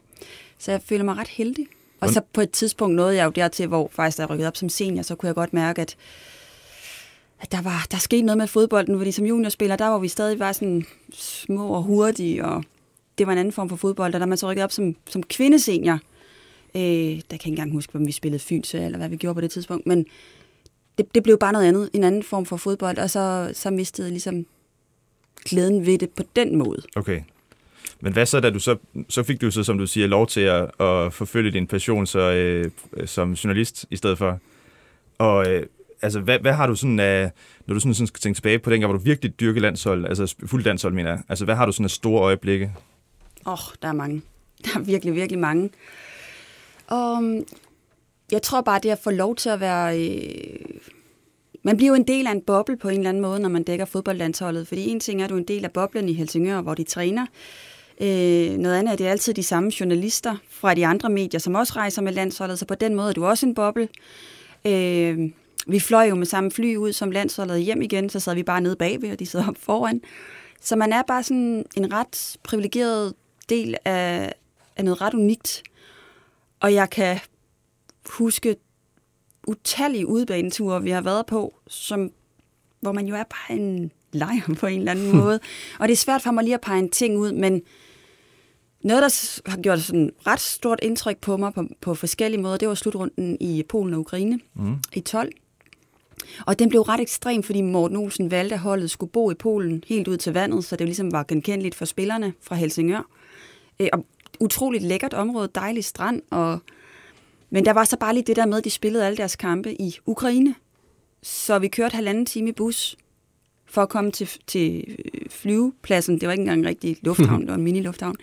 så 0.58 0.70
jeg 0.70 0.82
føler 0.82 1.04
mig 1.04 1.16
ret 1.16 1.28
heldig. 1.28 1.66
Og 2.00 2.10
så 2.10 2.20
på 2.32 2.40
et 2.40 2.50
tidspunkt 2.50 2.96
nåede 2.96 3.16
jeg 3.16 3.24
jo 3.24 3.30
dertil, 3.30 3.66
hvor 3.66 3.90
faktisk 3.92 4.18
da 4.18 4.22
jeg 4.22 4.30
rykkede 4.30 4.48
op 4.48 4.56
som 4.56 4.68
senior, 4.68 5.02
så 5.02 5.14
kunne 5.14 5.26
jeg 5.26 5.34
godt 5.34 5.52
mærke, 5.52 5.82
at, 5.82 5.96
at 7.40 7.52
der, 7.52 7.62
var, 7.62 7.86
der 7.90 7.96
skete 7.96 8.22
noget 8.22 8.38
med 8.38 8.46
fodbolden, 8.46 8.98
fordi 8.98 9.12
som 9.12 9.26
juniorspiller, 9.26 9.76
der 9.76 9.86
var 9.86 9.98
vi 9.98 10.08
stadig 10.08 10.38
var 10.38 10.52
sådan 10.52 10.86
små 11.12 11.68
og 11.68 11.82
hurtige, 11.82 12.44
og 12.44 12.64
det 13.18 13.26
var 13.26 13.32
en 13.32 13.38
anden 13.38 13.52
form 13.52 13.68
for 13.68 13.76
fodbold. 13.76 14.14
Og 14.14 14.20
da 14.20 14.26
man 14.26 14.38
så 14.38 14.50
rykkede 14.50 14.64
op 14.64 14.72
som, 14.72 14.96
som 15.08 15.22
kvindesenior, 15.22 15.98
Øh, 16.74 16.80
der 16.80 16.82
kan 16.82 17.20
jeg 17.30 17.32
ikke 17.32 17.48
engang 17.48 17.72
huske, 17.72 17.94
om 17.94 18.06
vi 18.06 18.12
spillede 18.12 18.42
fynse, 18.42 18.78
eller 18.78 18.98
hvad 18.98 19.08
vi 19.08 19.16
gjorde 19.16 19.34
på 19.34 19.40
det 19.40 19.50
tidspunkt, 19.50 19.86
men 19.86 20.06
det, 20.98 21.14
det 21.14 21.22
blev 21.22 21.38
bare 21.38 21.52
noget 21.52 21.66
andet, 21.66 21.90
en 21.92 22.04
anden 22.04 22.22
form 22.22 22.46
for 22.46 22.56
fodbold, 22.56 22.98
og 22.98 23.10
så, 23.10 23.50
så 23.54 23.70
mistede 23.70 24.06
jeg 24.06 24.12
ligesom 24.12 24.46
glæden 25.44 25.86
ved 25.86 25.98
det 25.98 26.10
på 26.10 26.22
den 26.36 26.56
måde. 26.56 26.82
Okay. 26.96 27.20
Men 28.00 28.12
hvad 28.12 28.26
så, 28.26 28.40
da 28.40 28.50
du 28.50 28.58
så, 28.58 28.76
så 29.08 29.22
fik 29.22 29.40
du 29.40 29.50
så, 29.50 29.62
som 29.64 29.78
du 29.78 29.86
siger, 29.86 30.06
lov 30.06 30.26
til 30.26 30.40
at, 30.40 30.62
at 30.80 31.12
forfølge 31.12 31.50
din 31.50 31.66
passion 31.66 32.06
så, 32.06 32.20
øh, 32.20 32.70
som 33.06 33.32
journalist 33.32 33.86
i 33.90 33.96
stedet 33.96 34.18
for? 34.18 34.38
Og 35.18 35.50
øh, 35.50 35.66
altså, 36.02 36.20
hvad, 36.20 36.38
hvad 36.38 36.52
har 36.52 36.66
du 36.66 36.74
sådan 36.74 37.00
af, 37.00 37.30
når 37.66 37.74
du 37.74 37.80
sådan, 37.80 37.94
sådan 37.94 38.06
skal 38.06 38.20
tænke 38.20 38.36
tilbage 38.36 38.58
på 38.58 38.70
dengang, 38.70 38.92
hvor 38.92 38.98
du 38.98 39.04
virkelig 39.04 39.40
dyrkede 39.40 39.62
landshold, 39.62 40.06
altså 40.06 40.34
fuld 40.46 40.64
landshold, 40.64 40.94
mener 40.94 41.10
jeg. 41.10 41.22
Altså, 41.28 41.44
hvad 41.44 41.54
har 41.54 41.66
du 41.66 41.72
sådan 41.72 41.84
af 41.84 41.90
store 41.90 42.22
øjeblikke? 42.22 42.72
Åh, 43.46 43.52
oh, 43.52 43.58
der 43.82 43.88
er 43.88 43.92
mange. 43.92 44.22
Der 44.64 44.80
er 44.80 44.84
virkelig, 44.84 45.14
virkelig 45.14 45.38
mange. 45.38 45.70
Um, 46.92 47.44
jeg 48.32 48.42
tror 48.42 48.60
bare, 48.60 48.80
det 48.82 48.90
at 48.90 48.98
få 48.98 49.10
lov 49.10 49.36
til 49.36 49.48
at 49.48 49.60
være... 49.60 50.00
Øh, 50.00 50.80
man 51.62 51.76
bliver 51.76 51.88
jo 51.88 51.94
en 51.94 52.08
del 52.08 52.26
af 52.26 52.32
en 52.32 52.40
boble 52.40 52.76
på 52.76 52.88
en 52.88 52.96
eller 52.96 53.08
anden 53.08 53.22
måde, 53.22 53.40
når 53.40 53.48
man 53.48 53.62
dækker 53.62 53.84
fodboldlandsholdet. 53.84 54.68
Fordi 54.68 54.88
en 54.88 55.00
ting 55.00 55.20
er, 55.20 55.24
at 55.24 55.30
du 55.30 55.34
er 55.34 55.38
en 55.38 55.48
del 55.48 55.64
af 55.64 55.72
boblen 55.72 56.08
i 56.08 56.12
Helsingør, 56.12 56.60
hvor 56.60 56.74
de 56.74 56.84
træner. 56.84 57.26
Øh, 58.00 58.56
noget 58.58 58.78
andet 58.78 58.88
er, 58.88 58.92
at 58.92 58.98
det 58.98 59.06
er 59.06 59.10
altid 59.10 59.34
de 59.34 59.42
samme 59.42 59.72
journalister 59.80 60.36
fra 60.50 60.74
de 60.74 60.86
andre 60.86 61.10
medier, 61.10 61.40
som 61.40 61.54
også 61.54 61.72
rejser 61.76 62.02
med 62.02 62.12
landsholdet. 62.12 62.58
Så 62.58 62.66
på 62.66 62.74
den 62.74 62.94
måde 62.94 63.08
er 63.08 63.12
du 63.12 63.26
også 63.26 63.46
en 63.46 63.54
boble. 63.54 63.88
Øh, 64.64 65.30
vi 65.66 65.80
fløj 65.80 66.08
jo 66.08 66.14
med 66.14 66.26
samme 66.26 66.50
fly 66.50 66.76
ud 66.76 66.92
som 66.92 67.10
landsholdet 67.10 67.62
hjem 67.62 67.82
igen, 67.82 68.10
så 68.10 68.20
sad 68.20 68.34
vi 68.34 68.42
bare 68.42 68.60
nede 68.60 68.76
bagved, 68.76 69.12
og 69.12 69.18
de 69.18 69.26
sad 69.26 69.48
op 69.48 69.56
foran. 69.60 70.00
Så 70.60 70.76
man 70.76 70.92
er 70.92 71.02
bare 71.02 71.22
sådan 71.22 71.64
en 71.76 71.92
ret 71.92 72.36
privilegeret 72.42 73.14
del 73.48 73.76
af, 73.84 74.32
af 74.76 74.84
noget 74.84 75.00
ret 75.00 75.14
unikt. 75.14 75.62
Og 76.60 76.74
jeg 76.74 76.90
kan 76.90 77.18
huske 78.10 78.56
utallige 79.46 80.06
udbaneture, 80.06 80.82
vi 80.82 80.90
har 80.90 81.00
været 81.00 81.26
på, 81.26 81.54
som, 81.66 82.10
hvor 82.80 82.92
man 82.92 83.06
jo 83.06 83.14
er 83.14 83.22
bare 83.22 83.58
en 83.58 83.92
lejr 84.12 84.54
på 84.60 84.66
en 84.66 84.78
eller 84.78 84.92
anden 84.92 85.16
måde. 85.16 85.40
Og 85.78 85.88
det 85.88 85.92
er 85.92 85.96
svært 85.96 86.22
for 86.22 86.30
mig 86.30 86.44
lige 86.44 86.54
at 86.54 86.60
pege 86.60 86.78
en 86.78 86.90
ting 86.90 87.18
ud, 87.18 87.32
men 87.32 87.62
noget, 88.80 89.02
der 89.02 89.50
har 89.50 89.58
gjort 89.58 89.80
sådan 89.80 90.10
ret 90.26 90.40
stort 90.40 90.78
indtryk 90.82 91.18
på 91.18 91.36
mig 91.36 91.54
på, 91.54 91.64
på 91.80 91.94
forskellige 91.94 92.42
måder, 92.42 92.56
det 92.56 92.68
var 92.68 92.74
slutrunden 92.74 93.36
i 93.40 93.62
Polen 93.68 93.94
og 93.94 94.00
Ukraine 94.00 94.40
mm. 94.54 94.76
i 94.92 95.00
12. 95.00 95.32
Og 96.46 96.58
den 96.58 96.68
blev 96.68 96.80
ret 96.80 97.00
ekstrem, 97.00 97.42
fordi 97.42 97.60
Morten 97.60 97.96
Olsen 97.96 98.30
valgte, 98.30 98.54
at 98.54 98.60
holdet 98.60 98.90
skulle 98.90 99.12
bo 99.12 99.30
i 99.30 99.34
Polen 99.34 99.84
helt 99.86 100.08
ud 100.08 100.16
til 100.16 100.32
vandet, 100.32 100.64
så 100.64 100.76
det 100.76 100.86
ligesom 100.86 101.12
var 101.12 101.24
genkendeligt 101.28 101.74
for 101.74 101.84
spillerne 101.84 102.32
fra 102.40 102.56
Helsingør. 102.56 103.10
Øh, 103.80 103.88
og 103.92 104.06
utroligt 104.40 104.84
lækkert 104.84 105.14
område, 105.14 105.48
dejlig 105.54 105.84
strand, 105.84 106.22
og... 106.30 106.58
men 107.50 107.64
der 107.64 107.72
var 107.72 107.84
så 107.84 107.96
bare 107.96 108.14
lige 108.14 108.24
det 108.24 108.36
der 108.36 108.46
med, 108.46 108.58
at 108.58 108.64
de 108.64 108.70
spillede 108.70 109.06
alle 109.06 109.16
deres 109.16 109.36
kampe 109.36 109.82
i 109.82 109.98
Ukraine. 110.06 110.54
Så 111.22 111.58
vi 111.58 111.68
kørte 111.68 111.94
halvanden 111.94 112.26
time 112.26 112.48
i 112.48 112.52
bus 112.52 112.96
for 113.66 113.82
at 113.82 113.88
komme 113.88 114.10
til, 114.10 114.30
til 114.46 114.96
flyvepladsen. 115.30 116.20
Det 116.20 116.26
var 116.26 116.32
ikke 116.32 116.40
engang 116.40 116.60
en 116.60 116.66
rigtig 116.66 116.96
lufthavn, 117.02 117.40
det 117.46 117.48
var 117.48 117.54
en 117.54 117.64
mini-lufthavn. 117.64 118.16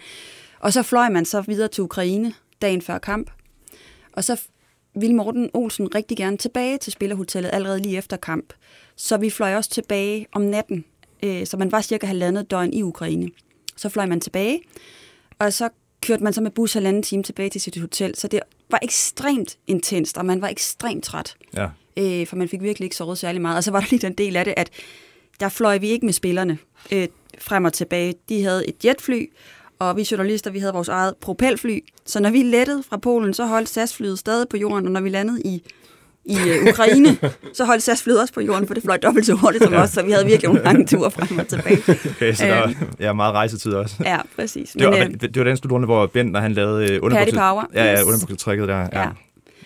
Og 0.60 0.74
så 0.74 0.84
fløj 0.84 1.10
man 1.10 1.26
så 1.26 1.42
videre 1.42 1.68
til 1.68 1.84
Ukraine 1.84 2.34
dagen 2.62 2.82
før 2.82 2.98
kamp. 2.98 3.32
Og 4.14 4.24
så 4.24 4.42
ville 4.96 5.16
Morten 5.16 5.50
Olsen 5.54 5.96
rigtig 5.96 6.18
gerne 6.18 6.38
tilbage 6.38 6.78
til 6.78 6.94
spillerhotellet 6.94 7.50
allerede 7.54 7.80
lige 7.80 7.98
efter 7.98 8.18
kamp. 8.18 8.54
Så 8.96 9.18
vi 9.18 9.30
fløj 9.30 9.56
også 9.56 9.70
tilbage 9.70 10.28
om 10.32 10.42
natten, 10.42 10.86
øh, 11.24 11.46
så 11.46 11.58
man 11.58 11.72
var 11.72 11.82
cirka 11.82 12.08
halvandet 12.08 12.52
døgn 12.52 12.74
i 12.74 12.82
Ukraine. 12.82 13.30
Så 13.76 13.90
fløj 13.90 14.06
man 14.06 14.22
tilbage, 14.22 14.62
og 15.40 15.54
så 15.54 15.70
kørte 16.06 16.24
man 16.24 16.34
så 16.34 16.42
med 16.42 16.52
bus 16.52 16.74
halvanden 16.74 17.04
time 17.04 17.24
tilbage 17.24 17.50
til 17.50 17.62
sit 17.62 17.78
hotel. 17.82 18.16
Så 18.16 18.28
det 18.28 18.40
var 18.72 18.80
ekstremt 18.82 19.58
intenst, 19.68 20.18
og 20.18 20.26
man 20.26 20.42
var 20.42 20.48
ekstremt 20.48 21.04
træt, 21.04 21.36
Ja. 21.56 21.68
øh, 21.98 22.28
for 22.28 22.36
man 22.36 22.50
fik 22.50 22.62
virkelig 22.62 22.86
ikke 22.86 22.96
sovet 22.96 23.18
særlig 23.18 23.42
meget. 23.42 23.58
Og 23.58 23.64
så 23.64 23.72
var 23.72 23.80
der 23.80 23.88
lige 23.90 24.00
den 24.02 24.14
del 24.14 24.36
af 24.36 24.46
det, 24.46 24.54
at 24.58 24.70
der 25.40 25.50
fløj 25.50 25.78
vi 25.78 25.88
ikke 25.90 26.06
med 26.06 26.14
spillerne 26.14 26.58
øh, 26.92 27.08
frem 27.40 27.66
og 27.66 27.74
tilbage. 27.74 28.14
De 28.30 28.44
havde 28.44 28.68
et 28.68 28.86
jetfly, 28.86 29.30
og 29.80 29.98
vi 29.98 30.08
journalister, 30.12 30.52
vi 30.52 30.60
havde 30.60 30.74
vores 30.74 30.88
eget 30.88 31.16
propelfly. 31.22 31.80
Så 32.06 32.20
når 32.20 32.30
vi 32.30 32.44
lettede 32.44 32.84
fra 32.84 32.98
Polen, 32.98 33.34
så 33.34 33.46
holdt 33.46 33.70
SAS-flyet 33.70 34.20
stadig 34.20 34.50
på 34.50 34.58
jorden, 34.58 34.86
og 34.86 34.92
når 34.92 35.02
vi 35.02 35.10
landede 35.10 35.42
i, 35.42 35.64
i 36.26 36.38
øh, 36.50 36.68
Ukraine, 36.70 37.18
så 37.54 37.66
holdt 37.66 37.84
SAS-flyet 37.84 38.22
også 38.22 38.34
på 38.34 38.42
jorden, 38.42 38.68
for 38.68 38.74
det 38.74 38.84
fløj 38.84 38.98
dobbelt 38.98 39.26
så 39.26 39.34
hurtigt 39.34 39.64
som 39.64 39.74
os, 39.74 39.90
så 39.90 40.04
vi 40.06 40.12
havde 40.12 40.26
virkelig 40.26 40.48
nogle 40.48 40.64
lange 40.64 40.86
ture 40.86 41.12
frem 41.12 41.40
og 41.40 41.48
tilbage. 41.48 41.78
Okay, 42.16 42.34
så 42.34 42.46
der 42.46 42.64
Øhm. 42.64 42.74
var 42.80 42.88
ja, 43.00 43.14
meget 43.14 43.34
rejsetid 43.34 43.74
også. 43.74 43.96
Ja, 44.06 44.18
præcis. 44.36 44.70
Det 44.80 44.86
var, 44.88 44.92
Men, 44.92 45.02
øh, 45.02 45.22
det 45.22 45.38
var 45.38 45.44
den 45.44 45.58
slutrunde, 45.58 45.86
hvor 45.86 46.06
Bentner 46.06 46.40
han 46.40 46.54
lavede 46.54 46.92
øh, 46.94 47.00
underbukset. 47.04 47.38
Power. 47.38 47.64
Ja, 47.74 47.86
ja, 47.86 47.94
Yes. 47.94 48.04
underbuksetrækket 48.04 48.68
der. 48.68 48.78
Ja. 48.78 49.00
Ja. 49.02 49.08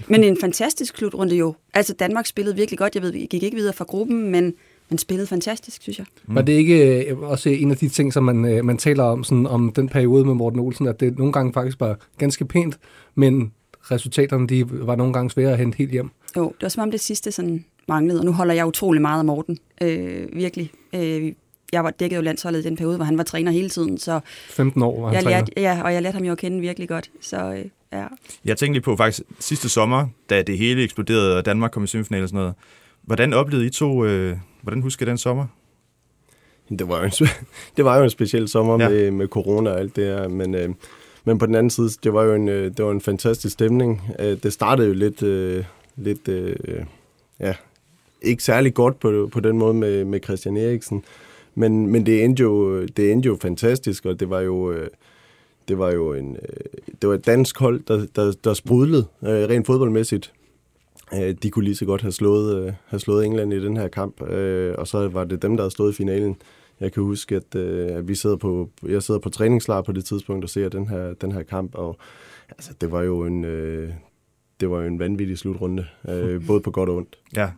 Men 0.07 0.23
en 0.23 0.37
fantastisk 0.41 0.97
slutrunde 0.97 1.35
jo. 1.35 1.55
Altså, 1.73 1.93
Danmark 1.93 2.25
spillede 2.25 2.55
virkelig 2.55 2.77
godt. 2.79 2.95
Jeg 2.95 3.03
ved, 3.03 3.11
vi 3.11 3.27
gik 3.29 3.43
ikke 3.43 3.57
videre 3.57 3.73
fra 3.73 3.85
gruppen, 3.85 4.31
men 4.31 4.53
man 4.89 4.97
spillede 4.97 5.27
fantastisk, 5.27 5.81
synes 5.81 5.97
jeg. 5.97 6.05
Mm. 6.27 6.35
Var 6.35 6.41
det 6.41 6.53
ikke 6.53 7.05
øh, 7.05 7.19
også 7.19 7.49
en 7.49 7.71
af 7.71 7.77
de 7.77 7.89
ting, 7.89 8.13
som 8.13 8.23
man, 8.23 8.45
øh, 8.45 8.65
man 8.65 8.77
taler 8.77 9.03
om, 9.03 9.23
sådan, 9.23 9.47
om 9.47 9.71
den 9.75 9.89
periode 9.89 10.25
med 10.25 10.33
Morten 10.33 10.59
Olsen, 10.59 10.87
at 10.87 10.99
det 10.99 11.17
nogle 11.17 11.33
gange 11.33 11.53
faktisk 11.53 11.79
var 11.79 11.97
ganske 12.17 12.45
pænt, 12.45 12.77
men 13.15 13.51
resultaterne 13.91 14.47
de 14.47 14.65
var 14.69 14.95
nogle 14.95 15.13
gange 15.13 15.31
svære 15.31 15.51
at 15.51 15.57
hente 15.57 15.77
helt 15.77 15.91
hjem? 15.91 16.09
Jo, 16.37 16.43
det 16.49 16.61
var 16.61 16.69
som 16.69 16.83
om 16.83 16.91
det 16.91 16.99
sidste 16.99 17.31
sådan 17.31 17.65
manglede, 17.87 18.19
og 18.19 18.25
nu 18.25 18.31
holder 18.31 18.53
jeg 18.53 18.65
utrolig 18.67 19.01
meget 19.01 19.19
af 19.19 19.25
Morten. 19.25 19.57
Øh, 19.81 20.27
virkelig. 20.33 20.71
Øh, 20.95 21.33
jeg 21.73 21.83
var 21.83 21.89
dækket 21.91 22.17
jo 22.17 22.21
landsholdet 22.21 22.59
i 22.59 22.63
den 22.63 22.75
periode, 22.75 22.95
hvor 22.95 23.05
han 23.05 23.17
var 23.17 23.23
træner 23.23 23.51
hele 23.51 23.69
tiden, 23.69 23.97
så 23.97 24.19
15 24.49 24.81
år 24.81 25.01
var 25.01 25.07
han 25.07 25.15
jeg 25.15 25.23
træner. 25.23 25.37
lærte, 25.39 25.51
ja, 25.57 25.81
og 25.83 25.93
jeg 25.93 26.01
lærte 26.01 26.13
ham 26.15 26.23
jo 26.23 26.31
at 26.31 26.37
kende 26.37 26.59
virkelig 26.59 26.89
godt. 26.89 27.09
Så 27.21 27.53
øh, 27.53 27.65
ja. 27.93 28.05
Jeg 28.45 28.57
tænkte 28.57 28.73
lige 28.73 28.83
på 28.83 28.95
faktisk 28.95 29.21
sidste 29.39 29.69
sommer, 29.69 30.07
da 30.29 30.41
det 30.41 30.57
hele 30.57 30.83
eksploderede, 30.83 31.37
og 31.37 31.45
Danmark 31.45 31.71
kom 31.71 31.83
i 31.83 31.87
semifinal 31.87 32.23
og 32.23 32.29
sådan 32.29 32.39
noget. 32.39 32.53
Hvordan 33.03 33.33
oplevede 33.33 33.67
I 33.67 33.69
to, 33.69 34.05
øh, 34.05 34.37
hvordan 34.61 34.81
husker 34.81 35.05
I 35.05 35.09
den 35.09 35.17
sommer? 35.17 35.45
Det 36.79 36.87
var 36.87 36.97
jo 36.97 37.03
en, 37.03 37.11
det 37.77 37.85
var 37.85 37.97
jo 37.97 38.03
en 38.03 38.09
speciel 38.09 38.47
sommer 38.47 38.77
Ja. 38.79 38.83
ja. 38.83 38.89
med, 38.89 39.11
med 39.11 39.27
corona 39.27 39.69
og 39.69 39.79
alt 39.79 39.95
det 39.95 40.05
her, 40.05 40.27
men, 40.27 40.55
øh, 40.55 40.69
men 41.25 41.37
på 41.37 41.45
den 41.45 41.55
anden 41.55 41.69
side, 41.69 41.89
det 42.03 42.13
var 42.13 42.23
jo 42.23 42.33
en, 42.35 42.49
øh, 42.49 42.71
det 42.77 42.85
var 42.85 42.91
en 42.91 43.01
fantastisk 43.01 43.53
stemning. 43.53 44.01
Øh, 44.19 44.37
det 44.43 44.53
startede 44.53 44.87
jo 44.87 44.93
lidt, 44.93 45.23
øh, 45.23 45.63
lidt 45.99 46.27
øh, 46.27 46.55
ja, 47.39 47.55
ikke 48.21 48.43
særlig 48.43 48.73
godt 48.73 48.99
på, 48.99 49.29
på 49.31 49.39
den 49.39 49.57
måde 49.57 49.73
med, 49.73 50.05
med 50.05 50.19
Christian 50.23 50.57
Eriksen, 50.57 51.03
men, 51.55 51.87
men 51.87 52.05
det, 52.05 52.23
endte 52.23 52.43
jo, 52.43 52.83
det 52.85 53.11
endte 53.11 53.27
jo 53.27 53.37
fantastisk, 53.41 54.05
og 54.05 54.19
det 54.19 54.29
var 54.29 54.39
jo... 54.39 54.71
Øh, 54.71 54.87
det 55.67 55.79
var 55.79 55.91
jo 55.91 56.13
en, 56.13 56.35
øh, 56.35 56.91
det 57.01 57.09
var 57.09 57.15
et 57.15 57.25
dansk 57.25 57.59
hold, 57.59 57.81
der, 57.87 58.05
der, 58.15 58.33
der 58.43 58.53
sprudlede 58.53 59.05
øh, 59.23 59.29
rent 59.29 59.65
fodboldmæssigt. 59.65 60.33
Øh, 61.13 61.35
de 61.43 61.49
kunne 61.49 61.65
lige 61.65 61.75
så 61.75 61.85
godt 61.85 62.01
have 62.01 62.11
slået, 62.11 62.65
øh, 62.65 62.73
have 62.85 62.99
slået 62.99 63.25
England 63.25 63.53
i 63.53 63.63
den 63.63 63.77
her 63.77 63.87
kamp, 63.87 64.21
øh, 64.21 64.75
og 64.77 64.87
så 64.87 65.07
var 65.07 65.23
det 65.23 65.41
dem, 65.41 65.57
der 65.57 65.63
havde 65.63 65.71
stået 65.71 65.93
i 65.93 65.95
finalen. 65.95 66.35
Jeg 66.79 66.91
kan 66.91 67.03
huske, 67.03 67.35
at, 67.35 67.55
øh, 67.55 67.97
at 67.97 68.07
vi 68.07 68.15
sidder 68.15 68.35
på, 68.35 68.69
jeg 68.87 69.03
sidder 69.03 69.19
på 69.19 69.29
træningslejr 69.29 69.81
på 69.81 69.91
det 69.91 70.05
tidspunkt 70.05 70.43
og 70.43 70.49
ser 70.49 70.69
den 70.69 70.87
her, 70.87 71.13
den 71.13 71.31
her 71.31 71.43
kamp, 71.43 71.75
og 71.75 71.97
altså, 72.49 72.71
det 72.81 72.91
var 72.91 73.01
jo 73.01 73.23
en, 73.23 73.45
øh, 73.45 73.89
det 74.59 74.69
var 74.69 74.79
jo 74.81 74.87
en 74.87 74.99
vanvittig 74.99 75.37
slutrunde, 75.37 75.87
øh, 76.09 76.45
både 76.47 76.61
på 76.61 76.71
godt 76.71 76.89
og 76.89 76.95
ondt. 76.95 77.17
Ja. 77.35 77.49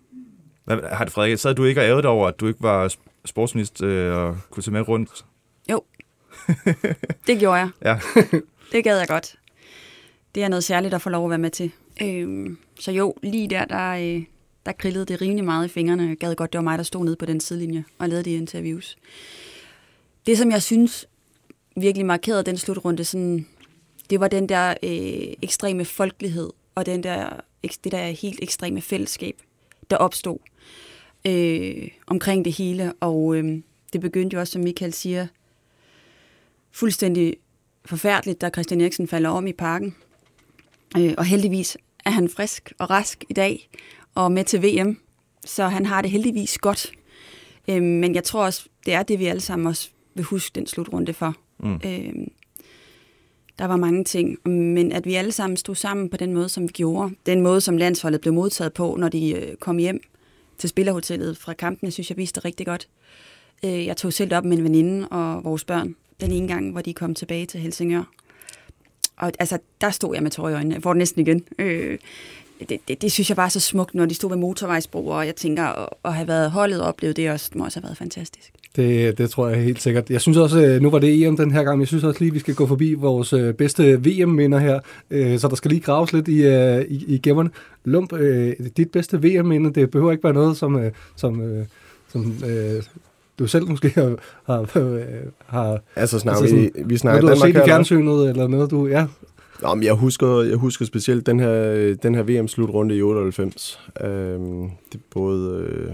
Hvad, 0.63 0.77
har 0.91 1.03
det, 1.05 1.13
Frederik, 1.13 1.38
sad 1.39 1.55
du 1.55 1.63
ikke 1.63 1.81
og 1.81 1.86
ærede 1.88 2.01
dig 2.01 2.10
over, 2.10 2.27
at 2.27 2.39
du 2.39 2.48
ikke 2.48 2.63
var 2.63 2.88
sp- 2.88 3.22
sportsminister 3.25 3.88
øh, 3.88 4.17
og 4.17 4.38
kunne 4.50 4.63
tage 4.63 4.74
med 4.74 4.87
rundt? 4.87 5.25
Det 7.27 7.40
gjorde 7.40 7.55
jeg. 7.55 7.70
Ja. 7.85 8.00
Det 8.72 8.83
gad 8.83 8.98
jeg 8.98 9.07
godt. 9.07 9.35
Det 10.35 10.44
er 10.44 10.48
noget 10.48 10.64
særligt 10.64 10.94
at 10.94 11.01
få 11.01 11.09
lov 11.09 11.24
at 11.25 11.29
være 11.29 11.40
med 11.40 11.50
til. 11.50 11.72
Øhm, 12.01 12.57
så 12.79 12.92
jo, 12.92 13.16
lige 13.24 13.50
der, 13.50 13.66
der, 13.66 13.92
øh, 13.92 14.24
der 14.66 14.72
grillede 14.72 15.05
det 15.05 15.22
rimelig 15.22 15.46
meget 15.46 15.66
i 15.66 15.70
fingrene. 15.70 16.07
Jeg 16.07 16.18
gad 16.18 16.35
godt, 16.35 16.53
det 16.53 16.57
var 16.57 16.64
mig, 16.64 16.77
der 16.77 16.83
stod 16.83 17.05
nede 17.05 17.16
på 17.16 17.25
den 17.25 17.40
sidelinje 17.40 17.83
og 17.98 18.09
lavede 18.09 18.24
de 18.24 18.33
interviews. 18.33 18.98
Det, 20.25 20.37
som 20.37 20.51
jeg 20.51 20.61
synes 20.61 21.07
virkelig 21.77 22.05
markerede 22.05 22.44
den 22.44 22.57
slutrunde, 22.57 23.03
sådan, 23.03 23.48
det 24.09 24.20
var 24.20 24.27
den 24.27 24.50
der 24.50 24.70
øh, 24.83 25.33
ekstreme 25.42 25.85
folkelighed 25.85 26.50
og 26.75 26.86
den 26.86 27.03
der, 27.03 27.29
det 27.64 27.92
der 27.92 28.05
helt 28.05 28.40
ekstreme 28.42 28.81
fællesskab, 28.81 29.42
der 29.90 29.98
opstod 29.98 30.38
øh, 31.27 31.88
omkring 32.07 32.46
det 32.46 32.53
hele. 32.53 32.94
Og 33.00 33.36
øh, 33.36 33.62
det 33.94 34.01
begyndte 34.01 34.34
jo 34.34 34.40
også, 34.40 34.53
som 34.53 34.62
Michael 34.62 34.94
siger, 34.94 35.27
fuldstændig 36.72 37.36
forfærdeligt, 37.86 38.42
da 38.42 38.50
Christian 38.50 38.81
Eriksen 38.81 39.07
falder 39.07 39.29
om 39.29 39.48
i 39.48 39.53
parken. 39.53 39.96
Øh, 40.98 41.14
og 41.18 41.25
heldigvis 41.25 41.77
er 42.05 42.10
han 42.12 42.29
frisk 42.29 42.74
og 42.79 42.90
rask 42.90 43.25
i 43.29 43.34
dag 43.34 43.70
og 44.16 44.31
med 44.31 44.44
til 44.44 44.64
VM, 44.64 45.00
så 45.46 45.68
han 45.68 45.86
har 45.86 46.01
det 46.01 46.12
heldigvis 46.12 46.57
godt. 46.57 46.92
Øh, 47.68 47.84
men 47.84 48.16
jeg 48.16 48.24
tror 48.24 48.46
også, 48.46 48.66
det 48.86 48.94
er 48.94 49.03
det, 49.03 49.20
vi 49.20 49.25
alle 49.25 49.42
sammen 49.42 49.68
også 49.68 49.90
vil 50.16 50.24
huske 50.24 50.55
den 50.55 50.68
slutrunde 50.68 51.14
for. 51.14 51.36
Mm. 51.60 51.81
Øh, 51.86 52.14
der 53.61 53.67
var 53.67 53.77
mange 53.77 54.03
ting, 54.03 54.50
men 54.50 54.91
at 54.91 55.05
vi 55.05 55.15
alle 55.15 55.31
sammen 55.31 55.57
stod 55.57 55.75
sammen 55.75 56.09
på 56.09 56.17
den 56.17 56.33
måde, 56.33 56.50
som 56.50 56.63
vi 56.63 56.67
gjorde. 56.67 57.15
Den 57.25 57.41
måde, 57.41 57.61
som 57.61 57.77
landsholdet 57.77 58.21
blev 58.21 58.33
modtaget 58.33 58.74
på, 58.74 58.95
når 59.00 59.09
de 59.09 59.31
øh, 59.31 59.55
kom 59.55 59.77
hjem 59.77 60.01
til 60.57 60.69
spillerhotellet 60.69 61.37
fra 61.37 61.53
kampene, 61.53 61.91
synes 61.91 62.09
jeg 62.09 62.17
viste 62.17 62.35
det 62.35 62.45
rigtig 62.45 62.65
godt. 62.65 62.87
Øh, 63.65 63.85
jeg 63.85 63.97
tog 63.97 64.13
selv 64.13 64.33
op 64.33 64.45
med 64.45 64.57
en 64.57 64.63
veninde 64.63 65.07
og 65.07 65.43
vores 65.43 65.63
børn 65.63 65.95
den 66.21 66.31
ene 66.31 66.47
gang, 66.47 66.71
hvor 66.71 66.81
de 66.81 66.93
kom 66.93 67.15
tilbage 67.15 67.45
til 67.45 67.59
Helsingør. 67.59 68.03
Og 69.17 69.31
altså, 69.39 69.57
der 69.81 69.89
stod 69.89 70.13
jeg 70.13 70.24
med 70.24 70.31
tårer 70.31 70.50
i 70.50 70.53
øjnene. 70.53 70.75
Jeg 70.75 70.83
får 70.83 70.93
det 70.93 70.97
næsten 70.97 71.21
igen. 71.21 71.43
Øh, 71.59 72.00
det, 72.69 72.79
det, 72.87 73.01
det, 73.01 73.11
synes 73.11 73.29
jeg 73.29 73.35
bare 73.35 73.45
er 73.45 73.50
så 73.50 73.59
smukt, 73.59 73.95
når 73.95 74.05
de 74.05 74.13
stod 74.13 74.29
ved 74.29 74.37
motorvejsbroer, 74.37 75.15
og 75.15 75.25
jeg 75.25 75.35
tænker, 75.35 75.63
at, 75.63 75.89
at 76.05 76.13
have 76.13 76.27
været 76.27 76.51
holdet 76.51 76.81
og 76.81 76.87
oplevet 76.87 77.15
det 77.15 77.31
også, 77.31 77.51
må 77.55 77.65
også 77.65 77.79
have 77.79 77.83
været 77.83 77.97
fantastisk. 77.97 78.53
Det, 78.75 79.18
det 79.18 79.29
tror 79.29 79.48
jeg 79.48 79.64
helt 79.64 79.81
sikkert. 79.81 80.10
Jeg 80.10 80.22
synes 80.22 80.38
også, 80.38 80.60
øh, 80.66 80.81
nu 80.81 80.90
var 80.90 81.00
det 81.00 81.24
EM 81.24 81.38
den 81.38 81.51
her 81.51 81.64
gang, 81.64 81.77
men 81.77 81.81
jeg 81.81 81.88
synes 81.88 82.03
også 82.03 82.20
lige, 82.20 82.34
vi 82.34 82.40
skal 82.40 82.55
gå 82.55 82.68
forbi 82.68 82.94
vores 82.94 83.34
øh, 83.34 83.53
bedste 83.53 84.00
VM-minder 84.05 84.60
her. 84.60 84.79
Øh, 85.12 85.40
Så 85.40 85.48
der 85.48 85.55
skal 85.55 85.72
lige 85.72 85.81
graves 85.81 86.14
lidt 86.14 86.27
i, 86.27 86.48
i, 86.96 87.05
i 87.07 87.18
gemmerne. 87.18 87.50
Lump, 87.84 88.14
dit 88.77 88.92
bedste 88.92 89.24
VM-minde, 89.24 89.74
det 89.74 89.92
behøver 89.92 90.12
ikke 90.12 90.24
være 90.24 90.34
noget, 90.34 90.57
som, 90.57 90.79
som, 91.16 91.42
som 92.12 92.36
du 93.40 93.48
selv 93.48 93.70
måske 93.70 93.90
har... 93.90 94.16
har, 94.46 94.66
har 95.46 95.79
Altså 95.96 96.20
snakker 96.20 96.42
Altså 96.42 96.55
altså 96.55 96.55
sådan, 96.55 96.64
vi, 96.64 96.72
vi 96.75 96.81
noget, 96.84 97.00
snakker 97.00 97.22
du 97.22 97.27
har 97.27 97.36
Danmark 97.36 97.55
set 97.55 97.62
i 97.62 97.66
fjernsynet, 97.66 98.29
eller 98.29 98.48
noget, 98.48 98.72
du... 98.72 98.88
Ja, 98.88 99.07
Nå, 99.62 99.75
men 99.75 99.84
jeg 99.84 99.94
husker, 99.94 100.42
jeg 100.42 100.57
husker 100.57 100.86
specielt 100.86 101.25
den 101.25 101.40
her, 101.40 101.96
den 102.03 102.16
her 102.16 102.24
VM-slutrunde 102.24 102.98
i 102.98 103.01
98. 103.01 103.79
Øhm, 104.01 104.70
det 104.92 104.96
er 104.96 105.03
både, 105.14 105.68
øh, 105.70 105.94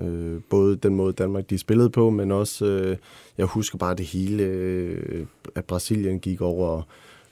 øh, 0.00 0.40
både 0.50 0.76
den 0.76 0.94
måde 0.94 1.12
Danmark 1.12 1.50
de 1.50 1.58
spillede 1.58 1.90
på, 1.90 2.10
men 2.10 2.32
også, 2.32 2.66
øh, 2.66 2.96
jeg 3.38 3.46
husker 3.46 3.78
bare 3.78 3.94
det 3.94 4.06
hele, 4.06 4.42
øh, 4.42 5.26
at 5.54 5.64
Brasilien 5.64 6.20
gik 6.20 6.40
over 6.40 6.82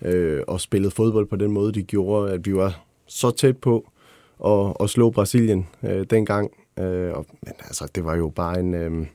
øh, 0.02 0.42
og 0.46 0.60
spillede 0.60 0.90
fodbold 0.90 1.26
på 1.26 1.36
den 1.36 1.52
måde, 1.52 1.72
de 1.72 1.82
gjorde, 1.82 2.32
at 2.32 2.46
vi 2.46 2.54
var 2.54 2.84
så 3.06 3.30
tæt 3.30 3.56
på 3.56 3.90
at, 4.44 4.76
at 4.80 4.90
slå 4.90 5.10
Brasilien 5.10 5.66
øh, 5.82 6.06
dengang. 6.10 6.50
Øh, 6.78 7.12
og, 7.12 7.26
men 7.42 7.52
altså, 7.60 7.90
det 7.94 8.04
var 8.04 8.16
jo 8.16 8.28
bare 8.28 8.60
en... 8.60 8.74
Øh, 8.74 9.06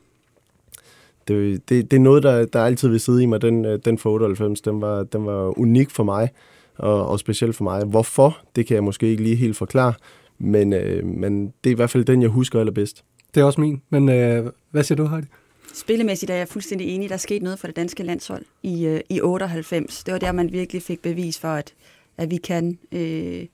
det, 1.27 1.69
det, 1.69 1.91
det 1.91 1.97
er 1.97 2.01
noget, 2.01 2.23
der, 2.23 2.45
der 2.45 2.63
altid 2.63 2.87
vil 2.87 2.99
sidde 2.99 3.23
i 3.23 3.25
mig. 3.25 3.41
Den, 3.41 3.65
øh, 3.65 3.79
den 3.85 3.97
for 3.97 4.09
98, 4.09 4.61
den 4.61 4.81
var, 4.81 5.03
den 5.03 5.25
var 5.25 5.59
unik 5.59 5.89
for 5.89 6.03
mig, 6.03 6.29
og, 6.77 7.07
og 7.07 7.19
specielt 7.19 7.55
for 7.55 7.63
mig. 7.63 7.85
Hvorfor, 7.85 8.37
det 8.55 8.65
kan 8.65 8.75
jeg 8.75 8.83
måske 8.83 9.07
ikke 9.07 9.23
lige 9.23 9.35
helt 9.35 9.57
forklare, 9.57 9.93
men, 10.37 10.73
øh, 10.73 11.05
men 11.05 11.45
det 11.63 11.69
er 11.69 11.73
i 11.73 11.75
hvert 11.75 11.89
fald 11.89 12.05
den, 12.05 12.21
jeg 12.21 12.29
husker 12.29 12.59
allerbedst 12.59 13.03
det 13.35 13.41
er 13.41 13.45
også 13.45 13.61
min. 13.61 13.81
Men 13.89 14.09
øh, 14.09 14.51
hvad 14.71 14.83
siger 14.83 14.95
du, 14.95 15.07
Heidi? 15.07 15.27
Spillemæssigt 15.73 16.29
er 16.29 16.35
jeg 16.35 16.47
fuldstændig 16.47 16.87
enig. 16.87 17.09
Der 17.09 17.17
skete 17.17 17.43
noget 17.43 17.59
for 17.59 17.67
det 17.67 17.75
danske 17.75 18.03
landshold 18.03 18.45
i, 18.63 18.85
øh, 18.85 19.01
i 19.09 19.21
98. 19.21 20.03
Det 20.03 20.11
var 20.11 20.19
der, 20.19 20.31
man 20.31 20.51
virkelig 20.51 20.83
fik 20.83 21.01
bevis 21.01 21.39
for, 21.39 21.47
at, 21.47 21.73
at 22.17 22.31
vi, 22.31 22.37
kan, 22.37 22.79
øh, 22.91 23.45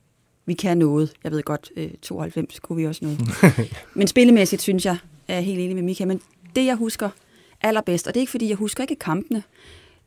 vi 0.46 0.54
kan 0.54 0.78
noget. 0.78 1.14
Jeg 1.24 1.32
ved 1.32 1.44
godt, 1.44 1.72
øh, 1.76 1.92
92 2.02 2.60
kunne 2.60 2.78
vi 2.78 2.86
også 2.86 3.06
noget. 3.06 3.20
men 3.96 4.08
spillemæssigt 4.08 4.62
synes 4.62 4.86
jeg, 4.86 4.98
er 5.28 5.34
jeg 5.34 5.44
helt 5.44 5.60
enig 5.60 5.76
med 5.76 5.84
Mika. 5.84 6.06
Men 6.06 6.22
det, 6.56 6.66
jeg 6.66 6.76
husker 6.76 7.10
allerbedst, 7.62 8.08
og 8.08 8.14
det 8.14 8.20
er 8.20 8.22
ikke, 8.22 8.32
fordi 8.32 8.50
jeg 8.50 8.58
husker 8.58 8.84
ikke 8.84 8.96
kampene 8.96 9.44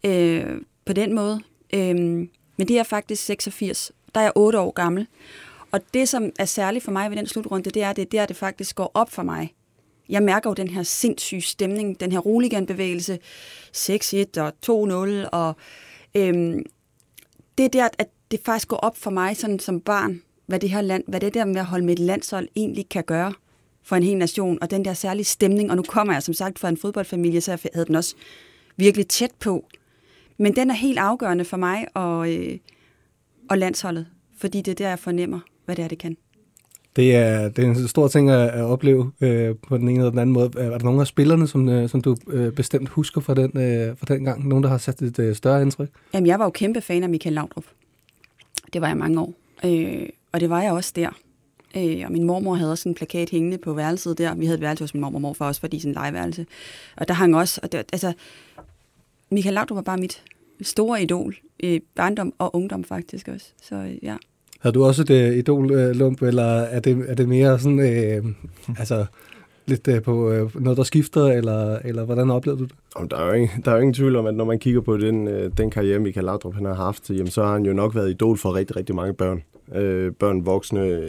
øh, 0.04 0.60
på 0.84 0.92
den 0.92 1.14
måde, 1.14 1.40
øh, 1.74 1.96
men 2.56 2.68
det 2.68 2.78
er 2.78 2.82
faktisk 2.82 3.24
86. 3.24 3.92
Der 4.14 4.20
er 4.20 4.24
jeg 4.24 4.32
8 4.36 4.58
år 4.58 4.70
gammel. 4.70 5.06
Og 5.72 5.80
det, 5.94 6.08
som 6.08 6.30
er 6.38 6.44
særligt 6.44 6.84
for 6.84 6.92
mig 6.92 7.10
ved 7.10 7.16
den 7.16 7.26
slutrunde, 7.26 7.70
det 7.70 7.82
er, 7.82 7.90
at 7.90 7.96
det 7.96 8.02
er 8.02 8.06
der, 8.06 8.26
det 8.26 8.36
faktisk 8.36 8.76
går 8.76 8.90
op 8.94 9.10
for 9.10 9.22
mig. 9.22 9.54
Jeg 10.08 10.22
mærker 10.22 10.50
jo 10.50 10.54
den 10.54 10.68
her 10.68 10.82
sindssyge 10.82 11.42
stemning, 11.42 12.00
den 12.00 12.12
her 12.12 12.18
roliganbevægelse, 12.18 13.18
6-1 13.76 14.24
og 14.36 14.52
2-0, 15.24 15.28
og 15.32 15.56
øhm, 16.14 16.62
det 17.58 17.64
er 17.64 17.68
der, 17.68 17.88
at 17.98 18.08
det 18.30 18.40
faktisk 18.44 18.68
går 18.68 18.76
op 18.76 18.96
for 18.96 19.10
mig 19.10 19.36
sådan 19.36 19.58
som 19.58 19.80
barn, 19.80 20.22
hvad 20.46 20.60
det 20.60 20.70
her 20.70 20.80
land, 20.80 21.04
hvad 21.08 21.20
det 21.20 21.34
der 21.34 21.44
med 21.44 21.56
at 21.56 21.66
holde 21.66 21.84
med 21.84 21.92
et 21.92 21.98
landshold 21.98 22.48
egentlig 22.56 22.88
kan 22.88 23.04
gøre 23.04 23.32
for 23.82 23.96
en 23.96 24.02
hel 24.02 24.16
nation, 24.16 24.58
og 24.60 24.70
den 24.70 24.84
der 24.84 24.94
særlige 24.94 25.24
stemning, 25.24 25.70
og 25.70 25.76
nu 25.76 25.82
kommer 25.82 26.12
jeg 26.12 26.22
som 26.22 26.34
sagt 26.34 26.58
fra 26.58 26.68
en 26.68 26.76
fodboldfamilie, 26.76 27.40
så 27.40 27.50
jeg 27.50 27.58
havde 27.74 27.86
den 27.86 27.94
også 27.94 28.14
virkelig 28.76 29.08
tæt 29.08 29.32
på. 29.40 29.66
Men 30.38 30.56
den 30.56 30.70
er 30.70 30.74
helt 30.74 30.98
afgørende 30.98 31.44
for 31.44 31.56
mig 31.56 31.86
og, 31.94 32.34
øh, 32.34 32.58
og 33.50 33.58
landsholdet, 33.58 34.06
fordi 34.38 34.60
det 34.60 34.70
er 34.70 34.74
der, 34.74 34.88
jeg 34.88 34.98
fornemmer, 34.98 35.40
hvad 35.64 35.76
det 35.76 35.84
er, 35.84 35.88
det 35.88 35.98
kan. 35.98 36.16
Det 36.96 37.16
er, 37.16 37.48
det 37.48 37.64
er 37.64 37.68
en 37.68 37.88
stor 37.88 38.08
ting 38.08 38.30
at, 38.30 38.48
at 38.48 38.64
opleve 38.64 39.12
øh, 39.20 39.54
på 39.68 39.78
den 39.78 39.88
ene 39.88 39.98
eller 39.98 40.10
den 40.10 40.18
anden 40.18 40.34
måde. 40.34 40.50
Er 40.56 40.78
der 40.78 40.84
nogen 40.84 41.00
af 41.00 41.06
spillerne, 41.06 41.48
som, 41.48 41.68
øh, 41.68 41.88
som 41.88 42.00
du 42.00 42.16
øh, 42.26 42.52
bestemt 42.52 42.88
husker 42.88 43.20
fra 43.20 43.34
den, 43.34 43.58
øh, 43.58 43.96
fra 43.96 44.14
den 44.14 44.24
gang? 44.24 44.48
Nogen, 44.48 44.64
der 44.64 44.70
har 44.70 44.78
sat 44.78 45.02
et 45.02 45.18
øh, 45.18 45.34
større 45.34 45.62
indtryk? 45.62 45.88
Jamen, 46.14 46.26
jeg 46.26 46.38
var 46.38 46.44
jo 46.44 46.50
kæmpe 46.50 46.80
fan 46.80 47.02
af 47.02 47.08
Michael 47.08 47.34
Laudrup. 47.34 47.64
Det 48.72 48.80
var 48.80 48.88
jeg 48.88 48.96
mange 48.96 49.20
år. 49.20 49.34
Øh, 49.64 50.08
og 50.32 50.40
det 50.40 50.50
var 50.50 50.62
jeg 50.62 50.72
også 50.72 50.92
der. 50.96 51.10
Øh, 51.76 52.02
og 52.06 52.12
min 52.12 52.24
mormor 52.24 52.54
havde 52.54 52.70
også 52.70 52.88
en 52.88 52.94
plakat 52.94 53.30
hængende 53.30 53.58
på 53.58 53.72
værelset 53.72 54.18
der. 54.18 54.34
Vi 54.34 54.46
havde 54.46 54.56
et 54.56 54.60
værelse 54.60 54.84
hos 54.84 54.94
min 54.94 55.00
mormor 55.00 55.16
og 55.16 55.22
morfar 55.22 55.46
også, 55.46 55.60
fordi 55.60 55.78
sådan 55.78 55.90
en 55.90 55.94
legeværelse. 55.94 56.46
Og 56.96 57.08
der 57.08 57.14
hang 57.14 57.36
også, 57.36 57.60
og 57.62 57.72
det, 57.72 57.78
altså, 57.92 58.12
Michael 59.30 59.54
Laudrup 59.54 59.76
var 59.76 59.82
bare 59.82 59.98
mit 59.98 60.22
store 60.62 61.02
idol 61.02 61.36
i 61.58 61.80
barndom 61.94 62.34
og 62.38 62.56
ungdom 62.56 62.84
faktisk 62.84 63.28
også. 63.28 63.46
Så 63.62 63.74
øh, 63.74 64.04
ja. 64.04 64.16
Har 64.62 64.70
du 64.70 64.84
også 64.84 65.02
et 65.02 65.10
øh, 65.10 65.38
idol, 65.38 65.72
øh, 65.72 65.90
Lump, 65.94 66.22
eller 66.22 66.44
er 66.44 66.80
det, 66.80 67.04
er 67.08 67.14
det 67.14 67.28
mere 67.28 67.58
sådan, 67.58 67.80
øh, 67.80 68.24
altså, 68.78 69.04
lidt 69.66 69.88
øh, 69.88 70.02
på 70.02 70.30
øh, 70.30 70.62
noget, 70.62 70.76
der 70.76 70.82
skifter, 70.82 71.26
eller, 71.26 71.78
eller 71.84 72.04
hvordan 72.04 72.30
oplevede 72.30 72.60
du 72.60 72.64
det? 72.64 72.74
Jamen, 72.96 73.10
der, 73.10 73.16
er 73.16 73.26
jo 73.26 73.32
ingen, 73.32 73.62
der 73.64 73.70
er 73.70 73.74
jo 73.74 73.80
ingen 73.80 73.94
tvivl 73.94 74.16
om, 74.16 74.26
at 74.26 74.34
når 74.34 74.44
man 74.44 74.58
kigger 74.58 74.80
på 74.80 74.96
den, 74.96 75.28
øh, 75.28 75.50
den 75.56 75.70
karriere, 75.70 75.98
Michael 75.98 76.24
Laudrup 76.24 76.54
han 76.54 76.64
har 76.64 76.74
haft, 76.74 77.10
jamen, 77.10 77.26
så 77.26 77.42
har 77.42 77.52
han 77.52 77.66
jo 77.66 77.72
nok 77.72 77.94
været 77.94 78.10
idol 78.10 78.38
for 78.38 78.54
rigtig, 78.54 78.76
rigtig 78.76 78.94
mange 78.94 79.14
børn. 79.14 79.42
Øh, 79.74 80.12
børn, 80.12 80.46
voksne, 80.46 81.08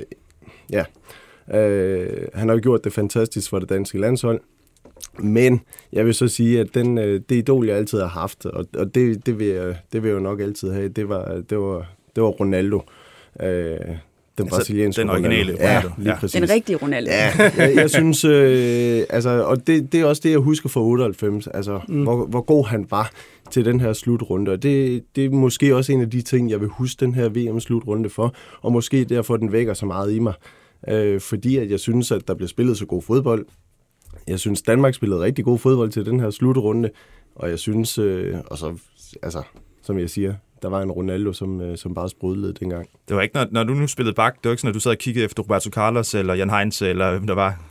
ja. 0.71 0.85
Øh, 1.53 2.27
han 2.33 2.47
har 2.47 2.55
jo 2.55 2.61
gjort 2.63 2.83
det 2.83 2.93
fantastisk 2.93 3.49
for 3.49 3.59
det 3.59 3.69
danske 3.69 3.99
landshold. 3.99 4.41
Men 5.19 5.61
jeg 5.91 6.05
vil 6.05 6.13
så 6.13 6.27
sige, 6.27 6.59
at 6.59 6.67
den, 6.73 6.97
øh, 6.97 7.21
det 7.29 7.35
idol, 7.35 7.67
jeg 7.67 7.77
altid 7.77 7.99
har 7.99 8.07
haft, 8.07 8.45
og, 8.45 8.65
og 8.77 8.95
det, 8.95 9.25
det, 9.25 9.39
vil 9.39 9.47
jeg, 9.47 9.77
det 9.93 10.03
vil 10.03 10.09
jeg 10.09 10.15
jo 10.15 10.23
nok 10.23 10.41
altid 10.41 10.71
have, 10.71 10.87
det 10.87 11.09
var, 11.09 11.41
det 11.49 11.57
var, 11.57 11.85
det 12.15 12.23
var 12.23 12.29
Ronaldo. 12.29 12.77
Øh, 12.77 13.02
den 14.37 14.45
Altså, 14.45 14.57
brasilianske 14.57 15.01
den 15.01 15.09
originale 15.09 15.53
Ronaldo. 15.53 15.63
Ja, 15.63 15.79
Ronaldo, 15.79 15.89
lige 15.97 16.09
ja. 16.09 16.19
præcis. 16.19 16.41
Den 16.41 16.49
rigtige 16.49 16.75
Ronaldo. 16.75 17.11
Ja, 17.11 17.31
jeg, 17.57 17.75
jeg 17.75 17.89
synes, 17.89 18.25
øh, 18.25 19.03
altså, 19.09 19.29
og 19.29 19.67
det, 19.67 19.91
det 19.91 20.01
er 20.01 20.05
også 20.05 20.21
det, 20.25 20.31
jeg 20.31 20.39
husker 20.39 20.69
fra 20.69 20.81
98, 20.81 21.47
altså, 21.47 21.79
mm. 21.87 22.03
hvor, 22.03 22.25
hvor 22.25 22.41
god 22.41 22.65
han 22.65 22.87
var 22.89 23.11
til 23.51 23.65
den 23.65 23.79
her 23.79 23.93
slutrunde, 23.93 24.51
og 24.51 24.63
det, 24.63 25.03
det 25.15 25.25
er 25.25 25.29
måske 25.29 25.75
også 25.75 25.91
en 25.91 26.01
af 26.01 26.09
de 26.09 26.21
ting, 26.21 26.49
jeg 26.49 26.61
vil 26.61 26.69
huske 26.69 27.05
den 27.05 27.15
her 27.15 27.29
VM-slutrunde 27.29 28.09
for, 28.09 28.35
og 28.61 28.71
måske 28.71 29.03
derfor, 29.03 29.37
den 29.37 29.51
vækker 29.51 29.73
så 29.73 29.85
meget 29.85 30.13
i 30.13 30.19
mig, 30.19 30.33
øh, 30.87 31.21
fordi 31.21 31.57
at 31.57 31.71
jeg 31.71 31.79
synes, 31.79 32.11
at 32.11 32.27
der 32.27 32.33
bliver 32.33 32.49
spillet 32.49 32.77
så 32.77 32.85
god 32.85 33.01
fodbold. 33.01 33.45
Jeg 34.27 34.39
synes, 34.39 34.61
Danmark 34.61 34.93
spillede 34.93 35.21
rigtig 35.21 35.45
god 35.45 35.59
fodbold 35.59 35.91
til 35.91 36.05
den 36.05 36.19
her 36.19 36.29
slutrunde, 36.29 36.89
og 37.35 37.49
jeg 37.49 37.59
synes, 37.59 37.97
øh, 37.97 38.35
og 38.47 38.57
så, 38.57 38.77
altså, 39.23 39.41
som 39.81 39.99
jeg 39.99 40.09
siger, 40.09 40.33
der 40.63 40.69
var 40.69 40.81
en 40.81 40.91
Ronaldo, 40.91 41.33
som, 41.33 41.61
øh, 41.61 41.77
som 41.77 41.93
bare 41.93 42.09
sprudlede 42.09 42.53
dengang. 42.53 42.89
Det 43.07 43.15
var 43.15 43.21
ikke, 43.21 43.35
når, 43.35 43.47
når 43.51 43.63
du 43.63 43.73
nu 43.73 43.87
spillede 43.87 44.15
bak, 44.15 44.35
det 44.35 44.43
var 44.43 44.51
ikke 44.51 44.61
sådan, 44.61 44.69
at 44.69 44.75
du 44.75 44.79
sad 44.79 44.91
og 44.91 44.97
kiggede 44.97 45.25
efter 45.25 45.43
Roberto 45.43 45.69
Carlos 45.69 46.13
eller 46.13 46.33
Jan 46.33 46.49
Heinz, 46.49 46.81
eller 46.81 47.11
hvem 47.11 47.27
der 47.27 47.35
var. 47.35 47.61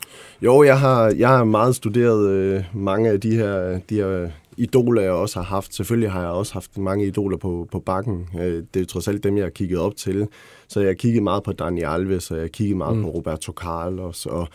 Jo, 0.43 0.63
jeg 0.63 0.81
har, 0.81 1.15
jeg 1.17 1.29
har 1.29 1.45
meget 1.45 1.77
studeret 1.77 2.31
øh, 2.31 2.65
mange 2.75 3.11
af 3.11 3.21
de 3.21 3.37
her, 3.37 3.79
de 3.79 3.95
her 3.95 4.29
idoler, 4.57 5.03
jeg 5.03 5.13
også 5.13 5.39
har 5.39 5.45
haft. 5.47 5.75
Selvfølgelig 5.75 6.11
har 6.11 6.21
jeg 6.21 6.31
også 6.31 6.53
haft 6.53 6.79
mange 6.79 7.07
idoler 7.07 7.37
på, 7.37 7.69
på 7.73 7.79
bakken. 7.79 8.29
Øh, 8.39 8.55
det 8.55 8.77
er 8.77 8.81
jo 8.81 8.87
trods 8.87 9.09
alt 9.09 9.25
dem, 9.25 9.37
jeg 9.37 9.45
har 9.45 9.51
kigget 9.51 9.79
op 9.79 9.97
til. 9.97 10.29
Så 10.69 10.81
jeg 10.81 10.89
har 10.89 10.95
kigget 10.95 11.23
meget 11.23 11.43
på 11.43 11.53
Dani 11.53 11.83
Alves, 11.83 12.31
og 12.31 12.37
jeg 12.37 12.43
har 12.43 12.49
kigget 12.49 12.77
meget 12.77 12.97
mm. 12.97 13.03
på 13.03 13.11
Roberto 13.11 13.53
Carlos, 13.53 14.27
og, 14.27 14.49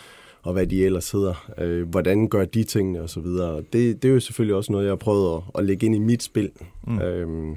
og 0.44 0.54
hvad 0.54 0.68
de 0.68 0.86
ellers 0.86 1.12
hedder. 1.12 1.52
Øh, 1.58 1.90
hvordan 1.90 2.28
gør 2.28 2.46
de 2.46 2.64
tingene, 2.64 3.02
og 3.02 3.10
så 3.10 3.20
videre. 3.20 3.58
Det, 3.74 4.04
det 4.04 4.06
er 4.06 4.14
jo 4.14 4.20
selvfølgelig 4.20 4.56
også 4.56 4.72
noget, 4.72 4.86
jeg 4.86 4.92
har 4.92 4.96
prøvet 4.96 5.36
at, 5.36 5.42
at 5.60 5.66
lægge 5.66 5.86
ind 5.86 5.96
i 5.96 6.00
mit 6.00 6.24
spil. 6.24 6.52
Mm. 6.88 7.00
Øhm, 7.00 7.56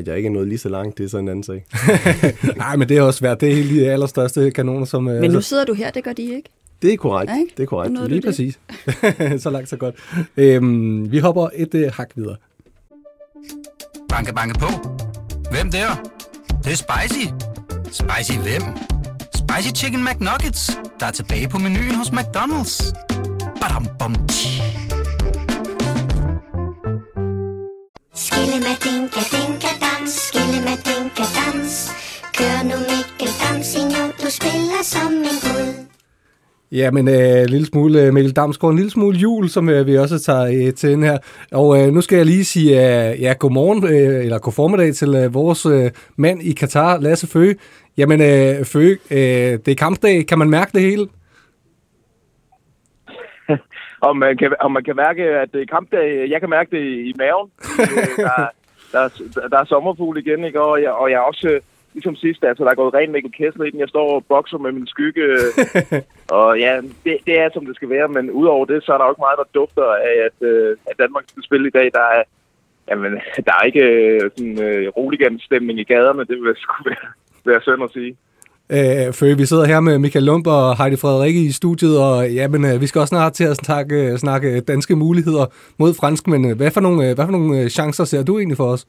at 0.00 0.08
jeg 0.08 0.16
ikke 0.16 0.26
er 0.26 0.30
nået 0.30 0.48
lige 0.48 0.58
så 0.58 0.68
langt, 0.68 0.98
det 0.98 1.04
er 1.04 1.08
så 1.08 1.18
en 1.18 1.28
anden 1.28 1.42
sag. 1.42 1.64
Nej, 2.56 2.76
men 2.76 2.88
det 2.88 2.96
er 2.96 3.02
også 3.02 3.18
svært. 3.18 3.40
Det 3.40 3.50
er 3.50 3.54
helt 3.54 3.70
de 3.70 3.90
allerstørste 3.90 4.50
kanoner, 4.50 4.84
som... 4.86 5.08
øh, 5.08 5.20
Men 5.20 5.30
nu 5.30 5.40
sidder 5.40 5.64
du 5.64 5.74
her, 5.74 5.90
det 5.90 6.04
gør 6.04 6.12
de 6.12 6.22
ikke. 6.22 6.48
Det 6.82 6.92
er 6.92 6.96
korrekt. 6.96 7.30
Ja, 7.32 7.38
ikke? 7.38 7.52
Det 7.56 7.62
er 7.62 7.66
korrekt. 7.66 7.94
Lige 8.08 8.16
det. 8.20 8.24
præcis. 8.24 8.58
så 9.42 9.50
langt, 9.50 9.68
så 9.68 9.76
godt. 9.76 9.94
Øhm, 10.36 11.12
vi 11.12 11.18
hopper 11.18 11.48
et 11.54 11.74
øh, 11.74 11.92
hak 11.92 12.10
videre. 12.16 12.36
Banke, 14.08 14.34
banke 14.34 14.58
på. 14.58 14.66
Hvem 15.50 15.70
der? 15.70 16.10
Det, 16.48 16.64
det 16.64 16.72
er 16.72 16.76
spicy. 16.76 17.26
Spicy 17.92 18.38
hvem? 18.38 18.62
Spicy 19.34 19.70
Chicken 19.84 20.04
McNuggets, 20.04 20.78
der 21.00 21.06
er 21.06 21.10
tilbage 21.10 21.48
på 21.48 21.58
menuen 21.58 21.94
hos 21.94 22.08
McDonald's. 22.08 22.92
Badum, 23.60 23.86
bom. 23.98 24.14
Skille 28.14 28.56
med 28.66 28.76
dinka 28.84 29.20
dinka 29.32 29.49
Ja, 36.72 36.90
men 36.90 37.08
øh, 37.08 37.40
en 37.40 37.46
lille 37.48 37.66
smule 37.66 38.02
øh, 38.02 38.12
Mikkel 38.14 38.32
Damsgaard, 38.36 38.70
en 38.72 38.76
lille 38.76 38.90
smule 38.90 39.18
jul, 39.18 39.48
som 39.48 39.68
øh, 39.68 39.86
vi 39.86 39.96
også 39.98 40.18
tager 40.18 40.66
øh, 40.66 40.74
til 40.74 40.90
den 40.90 41.02
her. 41.02 41.18
Og 41.52 41.80
øh, 41.80 41.92
nu 41.92 42.00
skal 42.00 42.16
jeg 42.16 42.26
lige 42.26 42.44
sige 42.44 42.70
øh, 43.10 43.20
ja, 43.22 43.34
godmorgen, 43.38 43.84
øh, 43.84 44.24
eller 44.24 44.38
god 44.38 44.52
formiddag 44.52 44.94
til 44.94 45.14
øh, 45.14 45.34
vores 45.34 45.66
øh, 45.66 45.90
mand 46.16 46.42
i 46.42 46.52
Katar, 46.52 46.98
Lasse 46.98 47.26
Føge. 47.26 47.56
Jamen, 47.96 48.20
øh, 48.20 48.64
Føge, 48.64 48.98
øh, 49.10 49.18
det 49.64 49.68
er 49.68 49.74
kampdag. 49.78 50.26
Kan 50.26 50.38
man 50.38 50.50
mærke 50.50 50.70
det 50.72 50.80
hele? 50.82 51.06
om 54.08 54.16
man, 54.16 54.36
kan, 54.36 54.54
om 54.60 54.72
man 54.72 54.84
kan 54.84 54.96
mærke, 54.96 55.22
at 55.22 55.48
det 55.52 55.62
er 55.62 55.66
kampdag. 55.66 56.30
Jeg 56.30 56.40
kan 56.40 56.50
mærke 56.50 56.70
det 56.76 56.84
i 56.84 57.12
maven. 57.18 57.50
Øh, 57.80 58.24
der, 58.24 58.48
der, 58.92 59.00
er- 59.00 59.48
der 59.48 59.58
er 59.58 59.64
sommerfugl 59.64 60.18
igen, 60.18 60.44
ikke? 60.44 60.60
Og, 60.60 60.82
jeg, 60.82 60.92
og 60.92 61.10
jeg 61.10 61.16
er 61.16 61.20
også, 61.20 61.60
ligesom 61.92 62.16
sidst, 62.16 62.44
altså 62.44 62.64
der 62.64 62.70
er 62.70 62.82
gået 62.82 62.94
rent 62.94 63.12
Mikkel 63.12 63.32
Kessler 63.32 63.64
i 63.64 63.70
den. 63.70 63.80
Jeg 63.80 63.88
står 63.88 64.14
og 64.14 64.24
bokser 64.28 64.58
med 64.58 64.72
min 64.72 64.86
skygge. 64.86 65.24
og 66.38 66.58
ja, 66.58 66.80
det, 67.04 67.18
det 67.26 67.34
er 67.40 67.48
som 67.52 67.66
det 67.66 67.76
skal 67.76 67.90
være. 67.90 68.08
Men 68.08 68.30
udover 68.30 68.64
det, 68.64 68.84
så 68.84 68.92
er 68.92 68.98
der 68.98 69.04
jo 69.04 69.12
ikke 69.12 69.26
meget, 69.26 69.40
der 69.42 69.58
dufter 69.60 69.86
af, 70.10 70.16
at, 70.28 70.48
øh, 70.50 70.76
at 70.90 70.98
Danmark 70.98 71.24
skal 71.28 71.42
spille 71.42 71.68
i 71.68 71.76
dag. 71.78 71.90
Der 71.98 72.04
er, 72.16 72.22
jamen, 72.90 73.12
der 73.46 73.52
er 73.58 73.64
ikke 73.70 73.84
øh, 73.84 74.30
sådan 74.36 74.62
øh, 74.62 74.88
roligan-stemning 74.88 75.78
i 75.80 75.84
gaderne. 75.84 76.24
Det 76.30 76.36
vil 76.42 76.54
sgu 76.56 76.74
være, 76.84 77.06
være 77.44 77.60
synd 77.62 77.84
at 77.84 77.92
sige. 77.92 78.16
Øh, 78.72 79.12
Føge, 79.12 79.36
vi 79.36 79.46
sidder 79.46 79.64
her 79.64 79.80
med 79.80 79.98
Michael 79.98 80.24
Lump 80.24 80.46
og 80.46 80.78
Heidi 80.78 80.96
Frederikke 80.96 81.40
i 81.40 81.52
studiet, 81.52 82.02
og 82.02 82.30
ja, 82.30 82.48
men, 82.48 82.64
øh, 82.64 82.80
vi 82.80 82.86
skal 82.86 83.00
også 83.00 83.12
snart 83.12 83.32
til 83.32 83.44
at 83.44 83.56
snakke, 83.56 84.18
snakke 84.18 84.60
danske 84.60 84.96
muligheder 84.96 85.46
mod 85.78 85.94
franskmændene. 85.94 86.54
Hvad 86.54 86.70
for 86.70 86.80
nogle, 86.80 87.08
øh, 87.08 87.14
hvad 87.14 87.24
for 87.24 87.32
nogle 87.32 87.60
øh, 87.60 87.68
chancer 87.68 88.04
ser 88.04 88.22
du 88.22 88.38
egentlig 88.38 88.56
for 88.56 88.64
os? 88.64 88.86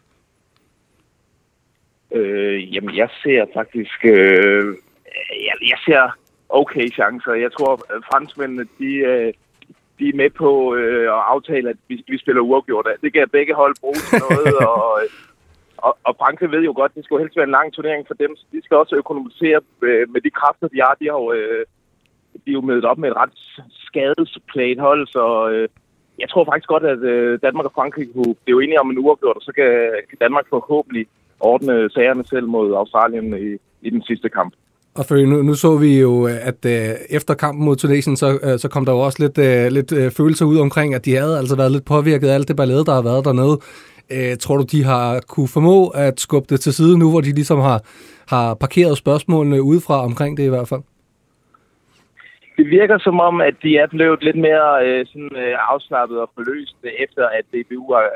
Øh, 2.12 2.76
jamen, 2.76 2.95
jeg 2.95 3.10
ser 3.24 3.45
faktisk... 3.54 4.06
Øh, 4.06 4.76
jeg, 5.47 5.56
jeg 5.71 5.78
ser 5.86 6.17
okay 6.50 6.88
chancer. 6.93 7.34
Jeg 7.34 7.52
tror, 7.52 7.74
at 7.74 8.04
franskmændene, 8.12 8.65
de, 8.80 8.91
øh, 9.12 9.34
de 10.00 10.10
er 10.10 10.15
med 10.15 10.30
på 10.30 10.76
øh, 10.76 11.04
at 11.04 11.24
aftale, 11.34 11.69
at 11.69 11.78
vi, 11.88 12.04
vi 12.08 12.17
spiller 12.17 12.41
uafgjort. 12.41 12.88
Det 13.02 13.13
kan 13.13 13.30
begge 13.32 13.54
hold 13.54 13.76
bruge 13.82 14.02
til 14.10 14.19
noget, 14.30 14.56
og, 14.71 15.02
og, 15.78 15.97
og 16.04 16.15
Frankrig 16.19 16.52
ved 16.52 16.63
jo 16.63 16.74
godt, 16.76 16.95
det 16.95 17.04
skal 17.04 17.15
jo 17.15 17.21
helst 17.21 17.38
være 17.38 17.50
en 17.50 17.58
lang 17.60 17.74
turnering 17.74 18.08
for 18.08 18.13
dem, 18.13 18.36
så 18.36 18.45
de 18.52 18.62
skal 18.63 18.78
også 18.78 18.95
økonomisere 18.95 19.60
øh, 19.82 20.10
med 20.13 20.21
de 20.21 20.30
kræfter, 20.30 20.67
de 20.67 20.82
har. 20.86 20.97
De 21.00 21.06
har 21.12 21.19
jo, 21.24 21.32
øh, 21.34 21.65
de 22.34 22.47
er 22.52 22.58
jo 22.60 22.62
mødt 22.62 22.86
op 22.86 22.97
med 22.97 23.10
et 23.10 23.17
ret 23.17 23.38
skadesplæt 23.69 24.80
hold, 24.80 25.08
så 25.08 25.50
øh, 25.50 25.67
jeg 26.19 26.30
tror 26.30 26.45
faktisk 26.45 26.67
godt, 26.67 26.84
at 26.84 27.00
øh, 27.00 27.39
Danmark 27.41 27.65
og 27.65 27.71
Frankrig 27.76 28.08
kunne 28.13 28.36
blive 28.43 28.63
enige 28.63 28.80
om 28.80 28.89
en 28.91 28.97
uafgjort, 28.97 29.36
og 29.36 29.41
så 29.41 29.52
kan, 29.52 29.71
kan 30.10 30.17
Danmark 30.21 30.45
forhåbentlig 30.50 31.08
ordne 31.41 31.89
sagerne 31.89 32.23
selv 32.25 32.47
mod 32.47 32.73
Australien 32.73 33.34
i, 33.34 33.58
i 33.88 33.89
den 33.89 34.01
sidste 34.04 34.30
kamp. 34.30 34.54
Og 34.95 35.06
Føge, 35.06 35.30
nu, 35.30 35.41
nu 35.41 35.54
så 35.54 35.77
vi 35.77 35.99
jo, 35.99 36.25
at 36.25 36.65
øh, 36.65 36.95
efter 37.10 37.34
kampen 37.34 37.65
mod 37.65 37.75
Tunesien, 37.75 38.17
så, 38.17 38.39
øh, 38.43 38.60
så 38.60 38.69
kom 38.69 38.86
der 38.86 38.93
jo 38.93 38.99
også 38.99 39.19
lidt, 39.23 39.38
øh, 39.38 39.71
lidt 39.71 39.91
øh, 39.93 40.12
følelser 40.12 40.45
ud 40.45 40.58
omkring, 40.58 40.95
at 40.95 41.06
de 41.06 41.15
havde 41.15 41.38
altså 41.38 41.56
været 41.56 41.71
lidt 41.71 41.86
påvirket 41.86 42.27
af 42.27 42.34
alt 42.34 42.47
det 42.47 42.56
ballade, 42.56 42.86
der 42.86 42.93
har 42.93 43.01
været 43.01 43.25
dernede. 43.25 43.58
Øh, 44.15 44.38
tror 44.38 44.58
du, 44.58 44.65
de 44.71 44.84
har 44.84 45.19
kunne 45.27 45.47
formå 45.47 45.88
at 45.88 46.19
skubbe 46.19 46.47
det 46.49 46.60
til 46.60 46.73
side 46.73 46.99
nu, 46.99 47.10
hvor 47.10 47.21
de 47.21 47.32
ligesom 47.32 47.60
har, 47.60 47.80
har 48.30 48.54
parkeret 48.54 48.97
spørgsmålene 48.97 49.62
udefra 49.62 50.06
omkring 50.06 50.38
det 50.38 50.43
i 50.43 50.49
hvert 50.49 50.67
fald? 50.67 50.82
Det 52.58 52.69
virker 52.69 52.97
som 52.99 53.19
om, 53.19 53.41
at 53.41 53.56
de 53.63 53.77
er 53.77 53.88
blevet 53.88 54.23
lidt 54.23 54.39
mere 54.47 54.69
øh, 54.86 55.06
sådan, 55.06 55.36
øh, 55.36 55.56
afslappet 55.73 56.17
og 56.19 56.30
forløst, 56.36 56.75
efter 57.06 57.23
at 57.38 57.45
DBU 57.51 57.93
har 57.93 58.10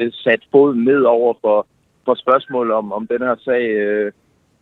øh, 0.00 0.12
sat 0.12 0.42
foden 0.52 0.84
ned 0.84 1.02
over 1.02 1.34
for, 1.40 1.66
for 2.08 2.14
spørgsmål 2.24 2.66
om, 2.80 2.86
om 2.92 3.06
den 3.12 3.20
her 3.28 3.36
sag. 3.48 3.62
Øh. 3.86 4.12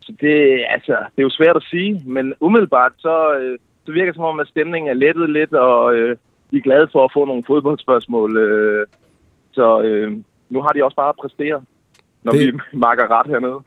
Så 0.01 0.13
det, 0.21 0.35
altså, 0.75 0.93
det 1.13 1.19
er 1.23 1.29
jo 1.31 1.39
svært 1.39 1.57
at 1.57 1.67
sige, 1.71 2.03
men 2.07 2.35
umiddelbart 2.41 2.93
så, 2.99 3.17
øh, 3.41 3.59
så 3.87 3.93
virker 3.93 4.07
det 4.13 4.15
som 4.15 4.25
om, 4.33 4.41
at 4.41 4.49
stemningen 4.49 4.91
er 4.91 4.95
lettet 5.05 5.31
lidt, 5.31 5.53
og 5.55 5.95
øh, 5.95 6.17
de 6.51 6.57
er 6.57 6.61
glade 6.69 6.89
for 6.93 7.05
at 7.05 7.11
få 7.15 7.25
nogle 7.25 7.45
fodboldspørgsmål. 7.47 8.37
Øh. 8.37 8.87
Så 9.53 9.83
øh, 9.83 10.13
nu 10.51 10.59
har 10.63 10.69
de 10.69 10.85
også 10.85 10.97
bare 10.97 11.09
at 11.09 11.21
præstere 11.23 11.63
når 12.25 12.33
Det- 12.33 12.41
vi 12.55 12.61
makker 12.87 13.07
ret 13.17 13.27
hernede. 13.33 13.59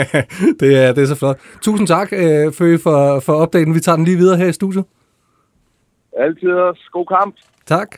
det, 0.60 0.70
er, 0.84 0.92
det 0.94 1.02
er 1.02 1.06
så 1.06 1.18
flot. 1.18 1.38
Tusind 1.62 1.86
tak, 1.88 2.12
øh, 2.12 2.52
Føge, 2.58 2.78
for, 2.82 3.20
for 3.20 3.32
opdagen. 3.32 3.74
Vi 3.74 3.80
tager 3.80 3.96
den 3.96 4.04
lige 4.04 4.16
videre 4.16 4.36
her 4.38 4.46
i 4.48 4.52
studiet. 4.52 4.84
Altid 6.18 6.50
også 6.50 6.88
god 6.92 7.06
kamp. 7.06 7.34
Tak. 7.66 7.88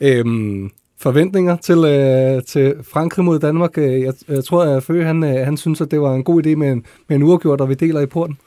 Øhm, 0.00 0.70
forventninger 1.00 1.56
til, 1.56 1.78
øh, 1.78 2.42
til 2.44 2.74
Frankrig 2.82 3.24
mod 3.24 3.38
Danmark. 3.38 3.78
Øh, 3.78 4.00
jeg, 4.00 4.14
jeg 4.28 4.44
tror, 4.44 4.64
at 4.64 4.82
Føge, 4.82 5.04
han, 5.04 5.24
øh, 5.24 5.44
han 5.44 5.56
synes, 5.56 5.80
at 5.80 5.90
det 5.90 6.00
var 6.00 6.14
en 6.14 6.24
god 6.24 6.46
idé 6.46 6.54
med 6.54 6.72
en, 6.72 6.84
med 7.08 7.16
en 7.16 7.22
uafgjort, 7.22 7.60
og 7.60 7.68
vi 7.68 7.74
deler 7.74 8.00
i 8.00 8.06
porten. 8.06 8.38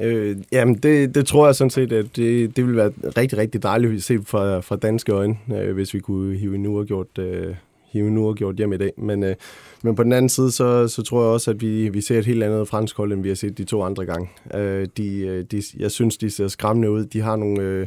Øh, 0.00 0.36
jamen, 0.52 0.74
det, 0.74 1.14
det 1.14 1.26
tror 1.26 1.46
jeg 1.46 1.54
sådan 1.54 1.70
set, 1.70 1.92
at 1.92 2.16
det, 2.16 2.56
det 2.56 2.64
ville 2.64 2.76
være 2.76 2.92
rigtig, 3.16 3.38
rigtig 3.38 3.62
dejligt 3.62 3.94
at 3.94 4.02
se 4.02 4.18
fra, 4.26 4.60
fra 4.60 4.76
danske 4.76 5.12
øjne, 5.12 5.36
øh, 5.54 5.74
hvis 5.74 5.94
vi 5.94 6.00
kunne 6.00 6.36
hive 6.36 6.54
en 6.54 6.66
uafgjort, 6.66 7.18
øh, 7.18 7.54
hive 7.92 8.08
en 8.08 8.18
uafgjort 8.18 8.56
hjem 8.56 8.72
i 8.72 8.76
dag. 8.76 8.92
Men, 8.96 9.24
øh, 9.24 9.34
men 9.82 9.96
på 9.96 10.02
den 10.02 10.12
anden 10.12 10.28
side, 10.28 10.50
så, 10.50 10.88
så 10.88 11.02
tror 11.02 11.22
jeg 11.22 11.30
også, 11.30 11.50
at 11.50 11.60
vi, 11.60 11.88
vi 11.88 12.00
ser 12.00 12.18
et 12.18 12.26
helt 12.26 12.42
andet 12.42 12.68
fransk 12.68 12.96
hold, 12.96 13.12
end 13.12 13.22
vi 13.22 13.28
har 13.28 13.36
set 13.36 13.58
de 13.58 13.64
to 13.64 13.82
andre 13.82 14.06
gange. 14.06 14.28
Øh, 14.54 14.88
de, 14.96 15.18
øh, 15.18 15.44
de, 15.50 15.62
jeg 15.78 15.90
synes, 15.90 16.16
de 16.16 16.30
ser 16.30 16.48
skræmmende 16.48 16.90
ud. 16.90 17.04
De 17.04 17.20
har 17.20 17.36
nogle... 17.36 17.62
Øh, 17.62 17.86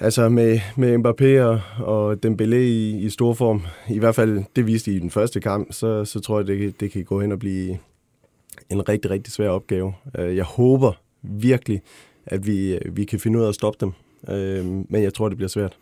Altså 0.00 0.28
med, 0.28 0.60
med 0.76 0.98
Mbappé 0.98 1.40
og, 1.42 1.60
og 1.86 2.18
Dembélé 2.26 2.54
i, 2.54 2.90
i 2.98 3.10
stor 3.10 3.34
form, 3.34 3.62
i 3.88 3.98
hvert 3.98 4.14
fald 4.14 4.44
det 4.56 4.66
viste 4.66 4.90
de 4.90 4.96
i 4.96 5.00
den 5.00 5.10
første 5.10 5.40
kamp, 5.40 5.72
så, 5.72 6.04
så 6.04 6.20
tror 6.20 6.38
jeg, 6.38 6.46
det, 6.46 6.58
kan- 6.58 6.74
det 6.80 6.90
kan 6.90 7.04
gå 7.04 7.20
hen 7.20 7.32
og 7.32 7.38
blive 7.38 7.78
en 8.70 8.88
rigtig, 8.88 9.10
rigtig 9.10 9.32
svær 9.32 9.48
opgave. 9.48 9.94
Øh, 10.18 10.36
Jeg 10.36 10.44
håber 10.44 10.92
virkelig, 11.22 11.82
at 12.26 12.46
vi, 12.46 12.78
vi 12.92 13.04
kan 13.04 13.20
finde 13.20 13.38
ud 13.38 13.44
af 13.44 13.48
at 13.48 13.54
stoppe 13.54 13.86
dem, 13.86 13.92
Øh, 14.28 14.64
men 14.64 15.02
jeg 15.02 15.14
tror, 15.14 15.28
det 15.28 15.36
bliver 15.38 15.48
svært. 15.48 15.76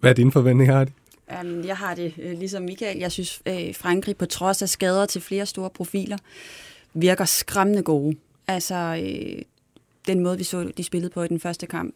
Hvad 0.00 0.10
er 0.10 0.14
dine 0.14 0.32
forventninger, 0.32 0.74
Hardy? 0.74 0.90
Jeg 1.66 1.76
har 1.76 1.94
det 1.94 2.14
øh, 2.22 2.38
ligesom 2.38 2.62
Michael. 2.62 2.98
Jeg 2.98 3.12
synes, 3.12 3.42
øh, 3.46 3.74
Frankrig 3.74 4.16
på 4.16 4.26
trods 4.26 4.62
af 4.62 4.68
skader 4.68 5.06
til 5.06 5.20
flere 5.20 5.46
store 5.46 5.70
profiler, 5.70 6.16
virker 6.94 7.24
skræmmende 7.24 7.82
gode. 7.82 8.16
Altså, 8.48 8.74
øh, 9.04 9.42
den 10.06 10.20
måde, 10.20 10.38
vi 10.38 10.44
så, 10.44 10.70
de 10.76 10.84
spillede 10.84 11.12
på 11.12 11.22
i 11.22 11.28
den 11.28 11.40
første 11.40 11.66
kamp, 11.66 11.94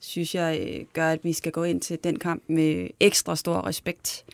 synes 0.00 0.34
jeg 0.34 0.60
øh, 0.60 0.84
gør, 0.92 1.10
at 1.10 1.24
vi 1.24 1.32
skal 1.32 1.52
gå 1.52 1.64
ind 1.64 1.80
til 1.80 1.98
den 2.04 2.18
kamp 2.18 2.42
med 2.46 2.88
ekstra 3.00 3.36
stor 3.36 3.66
respekt. 3.66 4.24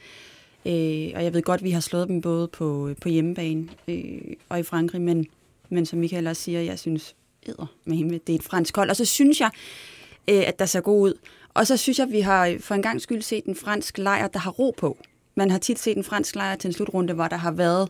Øh, 0.67 1.11
og 1.15 1.25
jeg 1.25 1.35
ved 1.35 1.43
godt, 1.43 1.61
at 1.61 1.65
vi 1.65 1.71
har 1.71 1.81
slået 1.81 2.09
dem 2.09 2.21
både 2.21 2.49
på, 2.49 2.89
øh, 2.89 2.97
på 2.97 3.09
hjemmebane 3.09 3.69
øh, 3.89 4.21
og 4.49 4.59
i 4.59 4.63
Frankrig, 4.63 5.01
men, 5.01 5.27
men 5.69 5.87
som 5.87 5.99
Michael 5.99 6.27
også 6.27 6.43
siger, 6.43 6.61
jeg 6.61 6.79
synes, 6.79 7.15
æder 7.47 7.67
med 7.85 7.97
himmel, 7.97 8.21
det 8.27 8.33
er 8.33 8.39
et 8.39 8.43
fransk 8.43 8.77
hold. 8.77 8.91
Og 8.91 8.97
så 8.97 9.05
synes 9.05 9.41
jeg, 9.41 9.51
øh, 10.29 10.43
at 10.47 10.59
der 10.59 10.67
ser 10.67 10.81
god 10.81 11.01
ud. 11.01 11.15
Og 11.55 11.67
så 11.67 11.77
synes 11.77 11.99
jeg, 11.99 12.07
at 12.07 12.13
vi 12.13 12.21
har 12.21 12.57
for 12.61 12.75
en 12.75 12.83
gang 12.83 13.01
skyld 13.01 13.23
set 13.23 13.45
en 13.45 13.55
fransk 13.55 13.99
lejr, 13.99 14.29
der 14.29 14.39
har 14.39 14.51
ro 14.51 14.75
på. 14.77 14.99
Man 15.35 15.51
har 15.51 15.59
tit 15.59 15.79
set 15.79 15.97
en 15.97 16.05
fransk 16.05 16.35
lejr 16.35 16.57
til 16.57 16.69
en 16.69 16.75
slutrunde, 16.75 17.15
hvor 17.15 17.29
der 17.29 17.37
har 17.37 17.51
været 17.51 17.89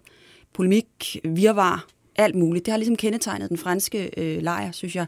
polemik, 0.53 1.17
virvar, 1.25 1.87
alt 2.17 2.35
muligt. 2.35 2.67
Det 2.67 2.73
har 2.73 2.79
ligesom 2.79 2.97
kendetegnet 2.97 3.49
den 3.49 3.59
franske 3.59 4.11
øh, 4.17 4.43
lejr, 4.43 4.73
synes 4.73 4.97
jeg. 4.97 5.07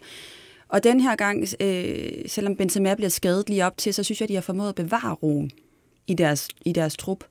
Og 0.75 0.85
den 0.85 1.01
her 1.01 1.17
gang, 1.17 1.47
øh, 1.61 2.13
selvom 2.27 2.57
Benzema 2.57 2.95
bliver 2.95 3.09
skadet 3.09 3.49
lige 3.49 3.67
op 3.67 3.77
til, 3.77 3.95
så 3.95 4.03
synes 4.03 4.21
jeg, 4.21 4.29
de 4.29 4.35
har 4.35 4.41
formået 4.41 4.69
at 4.69 4.75
bevare 4.75 5.15
roen 5.15 5.51
i 6.07 6.15
deres, 6.15 6.49
i 6.65 6.73
deres 6.73 6.97
trup. 6.97 7.25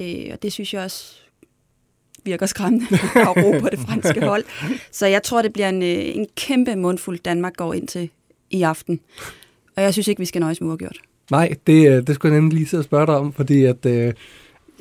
Øh, 0.00 0.24
og 0.32 0.42
det 0.42 0.52
synes 0.52 0.74
jeg 0.74 0.82
også 0.82 1.14
virker 2.24 2.46
skræmmende, 2.46 2.86
at 3.14 3.28
ro 3.28 3.58
på 3.60 3.68
det 3.68 3.78
franske 3.78 4.26
hold. 4.26 4.44
Så 4.90 5.06
jeg 5.06 5.22
tror, 5.22 5.42
det 5.42 5.52
bliver 5.52 5.68
en, 5.68 5.82
øh, 5.82 6.16
en 6.16 6.26
kæmpe 6.36 6.76
mundfuld, 6.76 7.18
Danmark 7.18 7.56
går 7.56 7.74
ind 7.74 7.88
til 7.88 8.10
i 8.50 8.62
aften. 8.62 9.00
Og 9.76 9.82
jeg 9.82 9.92
synes 9.92 10.08
ikke, 10.08 10.18
vi 10.18 10.26
skal 10.26 10.40
nøjes 10.40 10.60
med 10.60 10.68
uafgjort. 10.68 10.98
Nej, 11.30 11.54
det, 11.66 11.88
øh, 11.90 12.06
det 12.06 12.14
skulle 12.14 12.32
jeg 12.32 12.40
nemlig 12.40 12.58
lige 12.58 12.68
sidde 12.68 12.80
og 12.80 12.84
spørge 12.84 13.06
dig 13.06 13.16
om, 13.16 13.32
fordi 13.32 13.64
at... 13.64 13.86
Øh, 13.86 14.12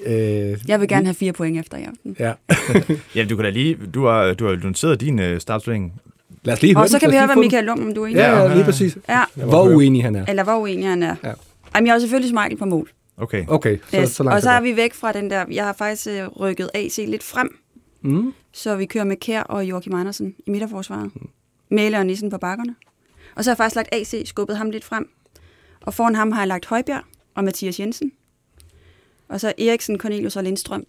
øh, 0.05 0.59
Jeg 0.67 0.79
vil 0.79 0.87
gerne 0.87 1.05
have 1.05 1.15
fire 1.15 1.33
point 1.33 1.59
efter 1.59 1.77
i 1.77 1.83
aften. 1.83 2.15
Ja. 2.19 2.33
Ja, 3.15 3.25
du 3.25 3.35
kan 3.35 3.45
da 3.45 3.49
lige... 3.51 3.77
Du 3.93 4.05
har, 4.05 4.33
du 4.33 4.45
har 4.47 4.55
noteret 4.63 5.01
din 5.01 5.19
øh, 5.19 5.41
startstilling. 5.41 6.01
Lad 6.43 6.53
os 6.53 6.61
lige 6.61 6.75
høre 6.75 6.83
Og 6.83 6.89
så 6.89 6.99
kan 6.99 7.11
vi 7.11 7.15
høre, 7.15 7.25
hvad 7.25 7.35
Michael 7.35 7.63
Lund, 7.65 7.81
om 7.83 7.93
du 7.93 8.01
er 8.03 8.05
enig. 8.07 8.17
Ja, 8.17 8.39
ja, 8.41 8.53
lige 8.53 8.63
præcis. 8.65 8.97
Ja. 9.09 9.23
Hvor 9.35 9.63
uenig 9.69 10.03
han 10.03 10.15
er. 10.15 10.25
Eller 10.25 10.43
hvor 10.43 10.55
uenig 10.57 10.87
han 10.87 11.03
er. 11.03 11.15
Ja. 11.23 11.33
Jamen, 11.75 11.87
jeg 11.87 11.93
har 11.93 11.99
selvfølgelig 11.99 12.29
Smeichel 12.29 12.57
på 12.57 12.65
mål. 12.65 12.89
Okay. 13.17 13.45
Okay, 13.47 13.77
så, 13.91 13.97
Yes. 14.01 14.09
så 14.09 14.23
langt 14.23 14.35
og 14.35 14.41
så 14.41 14.49
er 14.49 14.53
er 14.53 14.61
vi 14.61 14.75
væk 14.75 14.93
fra 14.93 15.11
den 15.11 15.29
der... 15.29 15.45
Jeg 15.51 15.65
har 15.65 15.73
faktisk 15.73 16.07
øh, 16.07 16.27
rykket 16.27 16.69
AC 16.73 16.97
lidt 17.07 17.23
frem, 17.23 17.57
Mm. 18.03 18.33
så 18.51 18.75
vi 18.75 18.85
kører 18.85 19.03
med 19.03 19.15
Kær 19.17 19.41
og 19.41 19.65
Joachim 19.65 19.95
Andersen 19.95 20.35
i 20.47 20.49
midterforsvaret. 20.51 21.11
Mæle 21.71 21.97
og 21.97 22.05
Nissen 22.05 22.29
på 22.29 22.37
bakkerne. 22.37 22.75
Og 23.35 23.43
så 23.43 23.49
har 23.49 23.53
jeg 23.53 23.57
faktisk 23.57 23.75
lagt 23.75 23.89
AC, 23.91 24.21
skubbet 24.25 24.57
ham 24.57 24.69
lidt 24.69 24.83
frem. 24.83 25.09
Og 25.81 25.93
foran 25.93 26.15
ham 26.15 26.31
har 26.31 26.41
jeg 26.41 26.47
lagt 26.47 26.65
Højbjerg 26.65 27.01
og 27.35 27.43
Mathias 27.43 27.79
Jensen. 27.79 28.11
Og 29.29 29.39
så 29.39 29.53
Eriksen, 29.57 29.97
Cornelius 29.99 30.35
og 30.35 30.43
Lindstrøm 30.43 30.85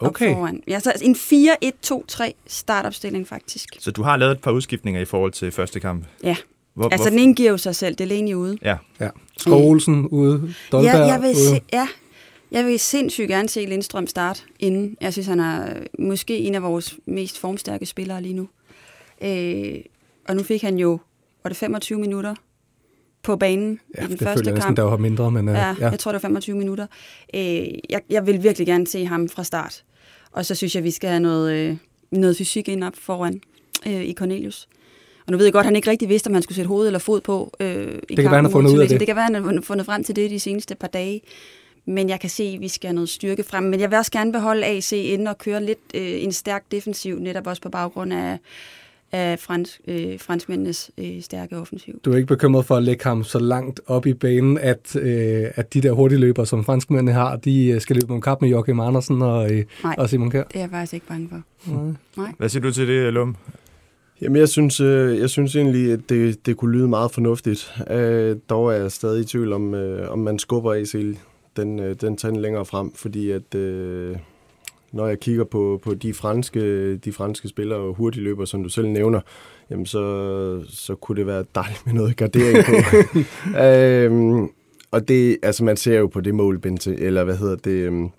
op 0.00 0.06
Okay. 0.08 0.34
foran. 0.34 0.62
Ja, 0.68 0.80
så 0.80 0.92
en 1.02 1.14
4-1-2-3 1.14 2.32
startopstilling 2.46 3.28
faktisk. 3.28 3.68
Så 3.78 3.90
du 3.90 4.02
har 4.02 4.16
lavet 4.16 4.32
et 4.32 4.40
par 4.40 4.50
udskiftninger 4.50 5.00
i 5.00 5.04
forhold 5.04 5.32
til 5.32 5.52
første 5.52 5.80
kamp. 5.80 6.04
Ja. 6.22 6.36
Hvor, 6.74 6.88
Altså, 6.88 7.10
den 7.10 7.18
ene 7.18 7.34
giver 7.34 7.50
jo 7.50 7.56
sig 7.56 7.74
selv. 7.76 7.94
Det 7.94 8.04
er 8.04 8.08
Leni 8.08 8.34
ude. 8.34 8.58
Ja. 8.62 8.76
Ja. 9.00 9.08
Skov 9.38 9.70
Olsen 9.70 10.08
ude, 10.08 10.54
Dolberg 10.72 10.94
Ja, 10.94 11.04
jeg 11.04 11.20
vil, 11.22 11.28
ude. 11.28 11.36
se, 11.36 11.60
ja, 11.72 11.88
jeg 12.50 12.64
vil 12.66 12.78
sindssygt 12.78 13.28
gerne 13.28 13.48
se 13.48 13.64
Lindstrøm 13.66 14.06
starte 14.06 14.40
inden. 14.58 14.96
Jeg 15.00 15.12
synes, 15.12 15.26
han 15.26 15.40
er 15.40 15.76
øh, 15.76 15.82
måske 15.98 16.38
en 16.38 16.54
af 16.54 16.62
vores 16.62 16.96
mest 17.06 17.38
formstærke 17.38 17.86
spillere 17.86 18.22
lige 18.22 18.34
nu. 18.34 18.48
Øh, 19.22 19.74
og 20.28 20.36
nu 20.36 20.42
fik 20.42 20.62
han 20.62 20.78
jo, 20.78 20.98
var 21.42 21.48
det 21.48 21.56
25 21.56 21.98
minutter 21.98 22.34
på 23.22 23.36
banen 23.36 23.80
Ja, 23.96 24.00
i 24.00 24.02
den 24.02 24.10
det 24.12 24.18
føler 24.18 24.32
første 24.32 24.50
jeg 24.50 24.62
kamp. 24.62 24.76
der 24.76 24.82
var 24.82 24.96
mindre, 24.96 25.30
men 25.30 25.48
øh, 25.48 25.54
Ja, 25.54 25.74
ja. 25.80 25.88
jeg 25.88 25.98
tror, 25.98 26.12
det 26.12 26.22
var 26.22 26.28
25 26.28 26.56
minutter. 26.56 26.86
Øh, 27.34 27.40
jeg, 27.90 28.00
jeg 28.10 28.26
vil 28.26 28.42
virkelig 28.42 28.66
gerne 28.66 28.86
se 28.86 29.06
ham 29.06 29.28
fra 29.28 29.44
start. 29.44 29.82
Og 30.32 30.46
så 30.46 30.54
synes 30.54 30.74
jeg, 30.74 30.84
vi 30.84 30.90
skal 30.90 31.10
have 31.10 31.20
noget, 31.20 31.52
øh, 31.52 31.76
noget 32.10 32.36
fysik 32.36 32.68
ind 32.68 32.84
op 32.84 32.92
foran 32.96 33.40
øh, 33.86 34.02
i 34.02 34.14
Cornelius. 34.14 34.68
Og 35.26 35.32
nu 35.32 35.36
ved 35.38 35.46
jeg 35.46 35.52
godt, 35.52 35.62
at 35.62 35.66
han 35.66 35.76
ikke 35.76 35.90
rigtig 35.90 36.08
vidste, 36.08 36.28
om 36.28 36.34
han 36.34 36.42
skulle 36.42 36.56
sætte 36.56 36.68
hoved 36.68 36.86
eller 36.86 36.98
fod 36.98 37.20
på. 37.20 37.52
Øh, 37.60 37.68
i 37.68 37.74
kan 37.74 37.84
være, 37.84 37.98
kampen 38.16 38.34
han 38.34 38.44
har 38.44 38.50
fundet 38.50 38.70
ud 38.72 38.78
af 38.78 38.88
det. 38.88 39.00
Det 39.00 39.06
kan 39.06 39.16
være, 39.16 39.24
han 39.24 39.34
har 39.34 39.60
fundet 39.62 39.86
frem 39.86 40.04
til 40.04 40.16
det 40.16 40.30
de 40.30 40.40
seneste 40.40 40.74
par 40.74 40.88
dage. 40.88 41.20
Men 41.86 42.08
jeg 42.08 42.20
kan 42.20 42.30
se, 42.30 42.42
at 42.42 42.60
vi 42.60 42.68
skal 42.68 42.88
have 42.88 42.94
noget 42.94 43.08
styrke 43.08 43.42
frem. 43.42 43.64
Men 43.64 43.80
jeg 43.80 43.90
vil 43.90 43.98
også 43.98 44.12
gerne 44.12 44.32
beholde 44.32 44.66
AC 44.66 44.92
inden 44.92 45.26
og 45.26 45.38
køre 45.38 45.64
lidt 45.64 45.78
øh, 45.94 46.22
en 46.22 46.32
stærk 46.32 46.64
defensiv, 46.72 47.18
netop 47.18 47.46
også 47.46 47.62
på 47.62 47.68
baggrund 47.68 48.12
af, 48.12 48.38
af 49.12 49.38
fransk, 49.38 49.80
øh, 49.88 50.20
franskmændenes 50.20 50.90
øh, 50.98 51.22
stærke 51.22 51.56
offensiv. 51.56 52.00
Du 52.04 52.12
er 52.12 52.16
ikke 52.16 52.26
bekymret 52.26 52.64
for 52.64 52.76
at 52.76 52.82
lægge 52.82 53.04
ham 53.04 53.24
så 53.24 53.38
langt 53.38 53.80
op 53.86 54.06
i 54.06 54.14
banen, 54.14 54.58
at, 54.58 54.96
øh, 54.96 55.46
at 55.54 55.74
de 55.74 55.80
der 55.80 55.92
hurtige 55.92 56.18
løbere, 56.18 56.46
som 56.46 56.64
franskmændene 56.64 57.12
har, 57.12 57.36
de 57.36 57.66
øh, 57.66 57.80
skal 57.80 57.96
løbe 57.96 58.14
om 58.14 58.20
kap 58.20 58.40
med 58.40 58.48
Joachim 58.48 58.80
Andersen 58.80 59.22
og, 59.22 59.52
øh, 59.52 59.64
Nej. 59.84 59.94
og 59.98 60.08
Simon 60.08 60.30
Kjær? 60.30 60.42
Det 60.42 60.56
er 60.56 60.60
jeg 60.60 60.70
faktisk 60.70 60.94
ikke 60.94 61.06
bange 61.06 61.28
for. 61.28 61.42
Nej. 62.16 62.32
Hvad 62.38 62.48
siger 62.48 62.62
du 62.62 62.72
til 62.72 62.88
det, 62.88 63.12
Lum? 63.12 63.36
Jamen, 64.20 64.36
jeg 64.36 64.48
synes, 64.48 64.80
øh, 64.80 65.18
jeg 65.18 65.30
synes 65.30 65.56
egentlig, 65.56 65.92
at 65.92 66.00
det, 66.08 66.46
det 66.46 66.56
kunne 66.56 66.72
lyde 66.72 66.88
meget 66.88 67.10
fornuftigt. 67.10 67.74
Øh, 67.90 68.36
dog 68.50 68.72
er 68.72 68.76
jeg 68.76 68.92
stadig 68.92 69.20
i 69.20 69.24
tvivl 69.24 69.52
om, 69.52 69.74
øh, 69.74 70.10
om 70.12 70.18
man 70.18 70.38
skubber 70.38 70.74
AC 70.74 70.94
den, 71.56 71.78
øh, 71.78 71.96
den 72.00 72.16
tand 72.16 72.36
længere 72.36 72.64
frem, 72.64 72.92
fordi 72.94 73.30
at 73.30 73.54
øh, 73.54 74.16
når 74.92 75.06
jeg 75.06 75.20
kigger 75.20 75.44
på, 75.44 75.80
på 75.82 75.94
de 75.94 76.14
franske, 76.14 76.96
de 76.96 77.12
franske 77.12 77.48
spillere 77.48 77.78
og 77.78 77.94
hurtigløbere, 77.94 78.46
som 78.46 78.62
du 78.62 78.68
selv 78.68 78.88
nævner, 78.88 79.20
jamen 79.70 79.86
så, 79.86 80.64
så 80.68 80.94
kunne 80.94 81.16
det 81.16 81.26
være 81.26 81.44
dejligt 81.54 81.86
med 81.86 81.94
noget 81.94 82.16
gardering 82.16 82.64
på. 82.64 82.72
øhm, 83.64 84.48
og 84.90 85.08
det, 85.08 85.36
altså 85.42 85.64
man 85.64 85.76
ser 85.76 85.98
jo 85.98 86.06
på 86.06 86.20
det 86.20 86.34
mål, 86.34 86.58
Bente, 86.58 86.96
eller 87.00 87.24
hvad 87.24 87.36
hedder 87.36 87.56
det, 87.56 87.70
øhm, 87.70 88.10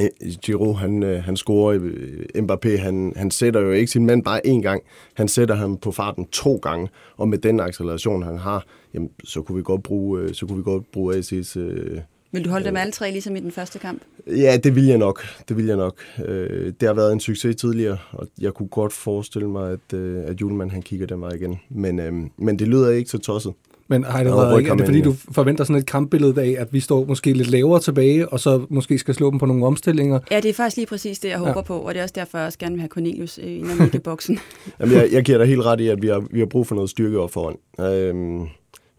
Øh, 0.00 0.32
Giroud, 0.42 0.74
han, 0.74 1.02
øh, 1.02 1.22
han 1.22 1.36
scorer, 1.36 1.78
øh, 1.82 2.24
Mbappé, 2.36 2.78
han, 2.78 3.12
han 3.16 3.30
sætter 3.30 3.60
jo 3.60 3.70
ikke 3.70 3.92
sin 3.92 4.06
mand 4.06 4.24
bare 4.24 4.46
én 4.46 4.60
gang, 4.60 4.82
han 5.14 5.28
sætter 5.28 5.54
ham 5.54 5.76
på 5.76 5.92
farten 5.92 6.26
to 6.26 6.56
gange, 6.56 6.88
og 7.16 7.28
med 7.28 7.38
den 7.38 7.60
acceleration, 7.60 8.22
han 8.22 8.38
har, 8.38 8.66
jamen, 8.94 9.10
så 9.24 9.42
kunne 9.42 9.56
vi 9.56 9.62
godt 9.62 9.82
bruge, 9.82 10.20
øh, 10.20 10.34
så 10.34 10.46
kunne 10.46 10.56
vi 10.56 10.62
godt 10.62 10.92
bruge 10.92 11.14
AC's... 11.14 11.58
Øh, 11.58 12.00
Vil 12.32 12.44
du 12.44 12.50
holde 12.50 12.66
dem 12.66 12.76
alle 12.76 12.92
tre, 12.92 13.10
ligesom 13.10 13.36
i 13.36 13.40
den 13.40 13.50
første 13.52 13.78
kamp? 13.78 14.02
ja, 14.26 14.56
det 14.56 14.74
vil 14.74 14.86
jeg 14.86 14.98
nok, 14.98 15.22
det 15.48 15.56
vil 15.56 15.66
jeg 15.66 15.76
nok. 15.76 15.94
Øh, 16.26 16.72
det 16.80 16.86
har 16.88 16.94
været 16.94 17.12
en 17.12 17.20
succes 17.20 17.56
tidligere, 17.56 17.98
og 18.12 18.28
jeg 18.40 18.52
kunne 18.54 18.68
godt 18.68 18.92
forestille 18.92 19.48
mig, 19.48 19.72
at, 19.72 19.98
øh, 19.98 20.22
at 20.26 20.40
Julemand, 20.40 20.70
han 20.70 20.82
kigger 20.82 21.06
den 21.06 21.20
vej 21.20 21.30
igen. 21.30 21.60
Men, 21.70 22.00
øh, 22.00 22.12
men 22.36 22.58
det 22.58 22.68
lyder 22.68 22.90
ikke 22.90 23.10
så 23.10 23.18
tosset. 23.18 23.52
Men 23.90 24.04
har 24.04 24.22
det 24.24 24.32
været, 24.32 24.58
ikke, 24.58 24.70
er 24.70 24.74
det 24.74 24.86
fordi, 24.86 25.00
du 25.00 25.14
forventer 25.32 25.64
sådan 25.64 25.76
et 25.76 25.86
kampbillede 25.86 26.42
af, 26.42 26.56
at 26.58 26.72
vi 26.72 26.80
står 26.80 27.04
måske 27.04 27.32
lidt 27.32 27.50
lavere 27.50 27.80
tilbage, 27.80 28.28
og 28.28 28.40
så 28.40 28.66
måske 28.70 28.98
skal 28.98 29.14
slå 29.14 29.30
dem 29.30 29.38
på 29.38 29.46
nogle 29.46 29.66
omstillinger? 29.66 30.20
Ja, 30.30 30.40
det 30.40 30.48
er 30.48 30.52
faktisk 30.54 30.76
lige 30.76 30.86
præcis 30.86 31.18
det, 31.18 31.28
jeg 31.28 31.38
håber 31.38 31.50
Ja. 31.56 31.60
på, 31.62 31.78
og 31.78 31.94
det 31.94 31.98
er 31.98 32.02
også 32.02 32.14
derfor, 32.18 32.38
jeg 32.38 32.46
også 32.46 32.58
gerne 32.58 32.72
vil 32.74 32.80
have 32.80 32.88
Cornelius 32.88 33.38
øh, 33.42 33.46
ind 33.50 33.94
i 33.94 33.98
boksen. 33.98 34.38
Jamen, 34.80 34.94
jeg, 34.94 35.08
jeg 35.12 35.22
giver 35.24 35.38
dig 35.38 35.46
helt 35.46 35.62
ret 35.62 35.80
i, 35.80 35.88
at 35.88 36.02
vi 36.02 36.06
har, 36.06 36.24
vi 36.30 36.38
har 36.38 36.46
brug 36.46 36.66
for 36.66 36.74
noget 36.74 36.90
styrke 36.90 37.18
op 37.20 37.30
foran. 37.30 37.56
Øhm, 37.80 38.46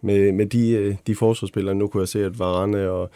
med, 0.02 0.32
med 0.32 0.46
de, 0.46 0.72
øh, 0.72 0.96
de 1.08 1.16
forsvarsspillere, 1.16 1.76
nu 1.76 1.88
kunne 1.88 2.02
jeg 2.02 2.08
se, 2.08 2.26
at 2.26 2.40
Varane 2.40 2.90
og, 2.90 3.10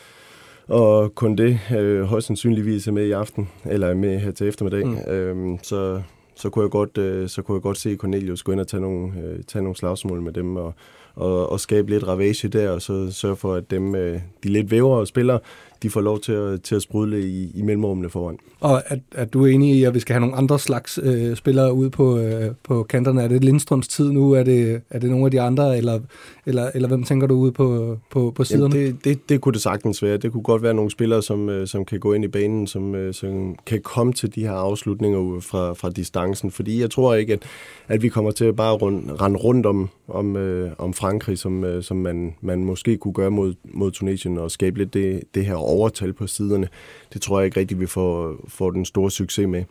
og 0.67 1.13
Condé 1.21 1.75
øh, 1.75 2.03
højst 2.03 2.27
sandsynligvis 2.27 2.87
er 2.87 2.91
med 2.91 3.05
i 3.05 3.11
aften, 3.11 3.49
eller 3.65 3.87
er 3.87 3.93
med 3.93 4.19
her 4.19 4.31
til 4.31 4.47
eftermiddag. 4.47 4.87
Mm. 4.87 5.13
Øhm, 5.13 5.57
så, 5.63 6.01
så, 6.35 6.49
kunne 6.49 6.63
jeg 6.63 6.71
godt, 6.71 6.97
øh, 6.97 7.29
så 7.29 7.41
kunne 7.41 7.55
jeg 7.55 7.61
godt 7.61 7.77
se 7.77 7.95
Cornelius 7.95 8.43
gå 8.43 8.51
ind 8.51 8.59
og 8.59 8.67
tage 8.67 8.81
nogle, 8.81 9.13
øh, 9.23 9.43
tage 9.43 9.63
nogle 9.63 9.75
slagsmål 9.75 10.21
med 10.21 10.33
dem, 10.33 10.55
og, 10.55 10.73
og, 11.15 11.51
og 11.51 11.59
skabe 11.59 11.89
lidt 11.89 12.07
ravage 12.07 12.47
der, 12.47 12.69
og 12.69 12.81
så 12.81 13.11
sørge 13.11 13.35
for, 13.35 13.53
at 13.53 13.71
dem, 13.71 13.95
øh, 13.95 14.19
de 14.43 14.49
lidt 14.49 14.71
vævere 14.71 15.07
spillere, 15.07 15.39
de 15.83 15.89
får 15.89 16.01
lov 16.01 16.19
til 16.19 16.31
at, 16.31 16.61
til 16.61 16.75
at 16.75 16.81
sprudle 16.81 17.21
i, 17.21 17.51
i 17.55 17.61
mellemrummene 17.61 18.09
foran. 18.09 18.37
Og 18.59 18.81
er, 18.87 18.95
er 19.15 19.25
du 19.25 19.45
enig 19.45 19.75
i, 19.75 19.83
at 19.83 19.93
vi 19.93 19.99
skal 19.99 20.13
have 20.13 20.21
nogle 20.21 20.35
andre 20.35 20.59
slags 20.59 20.99
øh, 21.03 21.35
spillere 21.35 21.73
ud 21.73 21.89
på, 21.89 22.17
øh, 22.17 22.51
på 22.63 22.83
kanterne? 22.83 23.21
Er 23.21 23.27
det 23.27 23.43
Lindstrøms 23.43 23.87
tid 23.87 24.11
nu? 24.11 24.31
Er 24.31 24.43
det, 24.43 24.81
er 24.89 24.99
det 24.99 25.09
nogle 25.09 25.25
af 25.25 25.31
de 25.31 25.41
andre? 25.41 25.77
Eller, 25.77 25.99
eller, 26.45 26.69
eller 26.73 26.87
hvem 26.87 27.03
tænker 27.03 27.27
du 27.27 27.35
ud 27.35 27.51
på, 27.51 27.97
på, 28.11 28.33
på 28.35 28.43
siderne? 28.43 28.75
Jamen, 28.75 28.91
det, 28.93 29.05
det, 29.05 29.29
det 29.29 29.41
kunne 29.41 29.53
det 29.53 29.61
sagtens 29.61 30.03
være. 30.03 30.17
Det 30.17 30.31
kunne 30.31 30.43
godt 30.43 30.63
være 30.63 30.73
nogle 30.73 30.91
spillere, 30.91 31.21
som, 31.21 31.49
øh, 31.49 31.67
som 31.67 31.85
kan 31.85 31.99
gå 31.99 32.13
ind 32.13 32.25
i 32.25 32.27
banen, 32.27 32.67
som, 32.67 32.95
øh, 32.95 33.13
som 33.13 33.55
kan 33.65 33.81
komme 33.81 34.13
til 34.13 34.35
de 34.35 34.41
her 34.41 34.51
afslutninger 34.51 35.39
fra, 35.39 35.73
fra 35.73 35.89
distancen. 35.89 36.51
Fordi 36.51 36.81
jeg 36.81 36.91
tror 36.91 37.15
ikke, 37.15 37.33
at, 37.33 37.43
at 37.87 38.01
vi 38.01 38.09
kommer 38.09 38.31
til 38.31 38.45
at 38.45 38.55
bare 38.55 38.73
rund, 38.73 39.21
rende 39.21 39.39
rundt 39.39 39.65
om, 39.65 39.89
om, 40.07 40.35
øh, 40.35 40.71
om 40.77 40.93
Frankrig, 40.93 41.37
som, 41.37 41.63
øh, 41.63 41.83
som 41.83 41.97
man, 41.97 42.35
man 42.41 42.63
måske 42.63 42.97
kunne 42.97 43.13
gøre 43.13 43.31
mod, 43.31 43.53
mod 43.63 43.91
Tunesien 43.91 44.37
og 44.37 44.51
skabe 44.51 44.77
lidt 44.77 44.93
det, 44.93 45.21
det 45.35 45.45
her 45.45 45.55
overtal 45.73 46.13
på 46.13 46.27
siderne. 46.27 46.67
Det 47.13 47.21
tror 47.21 47.39
jeg 47.39 47.45
ikke 47.45 47.59
rigtigt, 47.59 47.79
vi 47.79 47.85
får, 47.85 48.35
får 48.47 48.71
den 48.71 48.85
store 48.85 49.11
succes 49.11 49.47
med. 49.47 49.63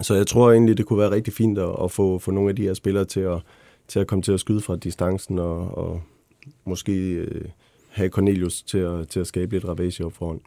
Så 0.00 0.14
jeg 0.14 0.26
tror 0.26 0.52
egentlig, 0.52 0.78
det 0.78 0.86
kunne 0.86 0.98
være 0.98 1.10
rigtig 1.10 1.32
fint 1.32 1.58
at, 1.58 1.70
at 1.84 1.90
få, 1.90 2.18
få 2.18 2.30
nogle 2.30 2.50
af 2.50 2.56
de 2.56 2.62
her 2.62 2.74
spillere 2.74 3.04
til 3.04 3.20
at, 3.20 3.38
til 3.88 3.98
at 3.98 4.06
komme 4.06 4.22
til 4.22 4.32
at 4.32 4.40
skyde 4.40 4.60
fra 4.60 4.76
distancen 4.76 5.38
og, 5.38 5.78
og 5.78 6.02
måske 6.64 6.92
øh, 7.12 7.44
have 7.88 8.08
Cornelius 8.08 8.62
til 8.62 8.78
at, 8.78 9.08
til 9.08 9.20
at 9.20 9.26
skabe 9.26 9.52
lidt 9.52 9.64
ravage 9.64 10.04
op 10.04 10.12
foran. 10.12 10.40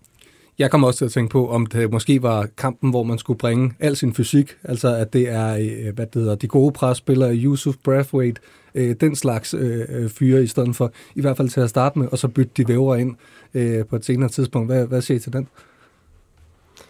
Jeg 0.59 0.71
kommer 0.71 0.87
også 0.87 0.97
til 0.97 1.05
at 1.05 1.11
tænke 1.11 1.31
på, 1.31 1.49
om 1.49 1.65
det 1.65 1.91
måske 1.91 2.21
var 2.21 2.47
kampen, 2.57 2.89
hvor 2.89 3.03
man 3.03 3.17
skulle 3.17 3.37
bringe 3.37 3.73
al 3.79 3.95
sin 3.95 4.13
fysik, 4.13 4.57
altså 4.63 4.95
at 4.95 5.13
det 5.13 5.29
er, 5.29 5.57
øh, 5.57 5.95
hvad 5.95 6.05
det 6.05 6.21
hedder, 6.21 6.35
de 6.35 6.47
gode 6.47 6.71
presspillere, 6.71 7.35
Yusuf 7.35 7.75
Brathwaite, 7.83 8.41
øh, 8.75 8.95
den 9.01 9.15
slags 9.15 9.53
øh, 9.53 9.85
øh, 9.89 10.09
fyre 10.09 10.43
i 10.43 10.47
stedet 10.47 10.75
for, 10.75 10.91
i 11.15 11.21
hvert 11.21 11.37
fald 11.37 11.49
til 11.49 11.61
at 11.61 11.69
starte 11.69 11.99
med, 11.99 12.07
og 12.07 12.17
så 12.17 12.27
bytte 12.27 12.51
de 12.57 12.67
væver 12.67 12.95
ind 12.95 13.15
øh, 13.53 13.85
på 13.85 13.95
et 13.95 14.05
senere 14.05 14.29
tidspunkt. 14.29 14.67
Hvad, 14.67 14.85
hvad 14.85 15.01
siger 15.01 15.17
I 15.17 15.21
til 15.21 15.33
den? 15.33 15.47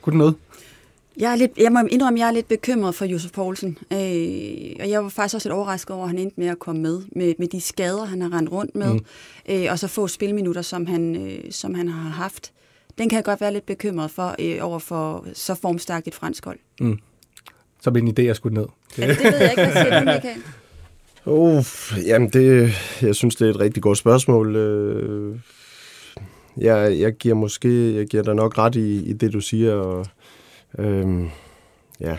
Kunne 0.01 0.11
det 0.11 0.17
noget? 0.17 0.35
Jeg, 1.17 1.31
er 1.31 1.35
lidt, 1.35 1.51
jeg 1.57 1.71
må 1.71 1.79
indrømme, 1.89 2.19
at 2.19 2.21
jeg 2.21 2.27
er 2.27 2.31
lidt 2.31 2.47
bekymret 2.47 2.95
for 2.95 3.05
Josef 3.05 3.31
Poulsen. 3.31 3.77
Øh, 3.93 3.97
og 4.79 4.89
jeg 4.89 5.03
var 5.03 5.09
faktisk 5.09 5.35
også 5.35 5.49
lidt 5.49 5.53
overrasket 5.53 5.95
over, 5.95 6.03
at 6.03 6.09
han 6.09 6.19
endte 6.19 6.39
med 6.39 6.47
at 6.47 6.59
komme 6.59 6.81
med, 6.81 7.01
med, 7.11 7.33
med 7.39 7.47
de 7.47 7.61
skader, 7.61 8.05
han 8.05 8.21
har 8.21 8.37
rendt 8.37 8.51
rundt 8.51 8.75
med, 8.75 8.93
mm. 8.93 9.05
øh, 9.49 9.67
og 9.71 9.79
så 9.79 9.87
få 9.87 10.07
spilminutter, 10.07 10.61
som 10.61 10.85
han, 10.85 11.15
øh, 11.15 11.51
som 11.51 11.73
han 11.73 11.87
har 11.87 12.09
haft. 12.09 12.51
Den 12.97 13.09
kan 13.09 13.15
jeg 13.15 13.23
godt 13.23 13.41
være 13.41 13.53
lidt 13.53 13.65
bekymret 13.65 14.11
for, 14.11 14.35
øh, 14.39 14.57
over 14.61 14.79
for 14.79 15.25
så 15.33 15.55
formstærkt 15.55 16.07
et 16.07 16.15
fransk 16.15 16.45
hold. 16.45 16.59
Mm. 16.79 16.99
Så 17.81 17.89
er 17.89 17.93
en 17.93 18.15
idé 18.19 18.21
at 18.21 18.35
skulle 18.35 18.53
ned. 18.53 18.67
Ja, 18.97 19.07
det 19.07 19.23
ved 19.23 19.37
jeg 19.37 19.51
ikke, 19.51 19.63
hvad 19.63 19.73
siger 19.73 19.99
du, 19.99 20.05
Michael? 20.05 20.37
Uh, 21.25 21.65
jamen, 22.05 22.29
det, 22.29 22.73
jeg 23.01 23.15
synes, 23.15 23.35
det 23.35 23.45
er 23.45 23.49
et 23.49 23.59
rigtig 23.59 23.83
godt 23.83 23.97
spørgsmål. 23.97 24.55
Øh, 24.55 25.35
jeg, 26.61 26.99
jeg 26.99 27.13
giver 27.13 27.35
måske, 27.35 27.95
jeg 27.95 28.07
giver 28.07 28.23
dig 28.23 28.35
nok 28.35 28.57
ret 28.57 28.75
i, 28.75 29.03
i 29.09 29.13
det, 29.13 29.33
du 29.33 29.41
siger, 29.41 29.73
og 29.73 30.05
øhm, 30.79 31.29
ja, 31.99 32.17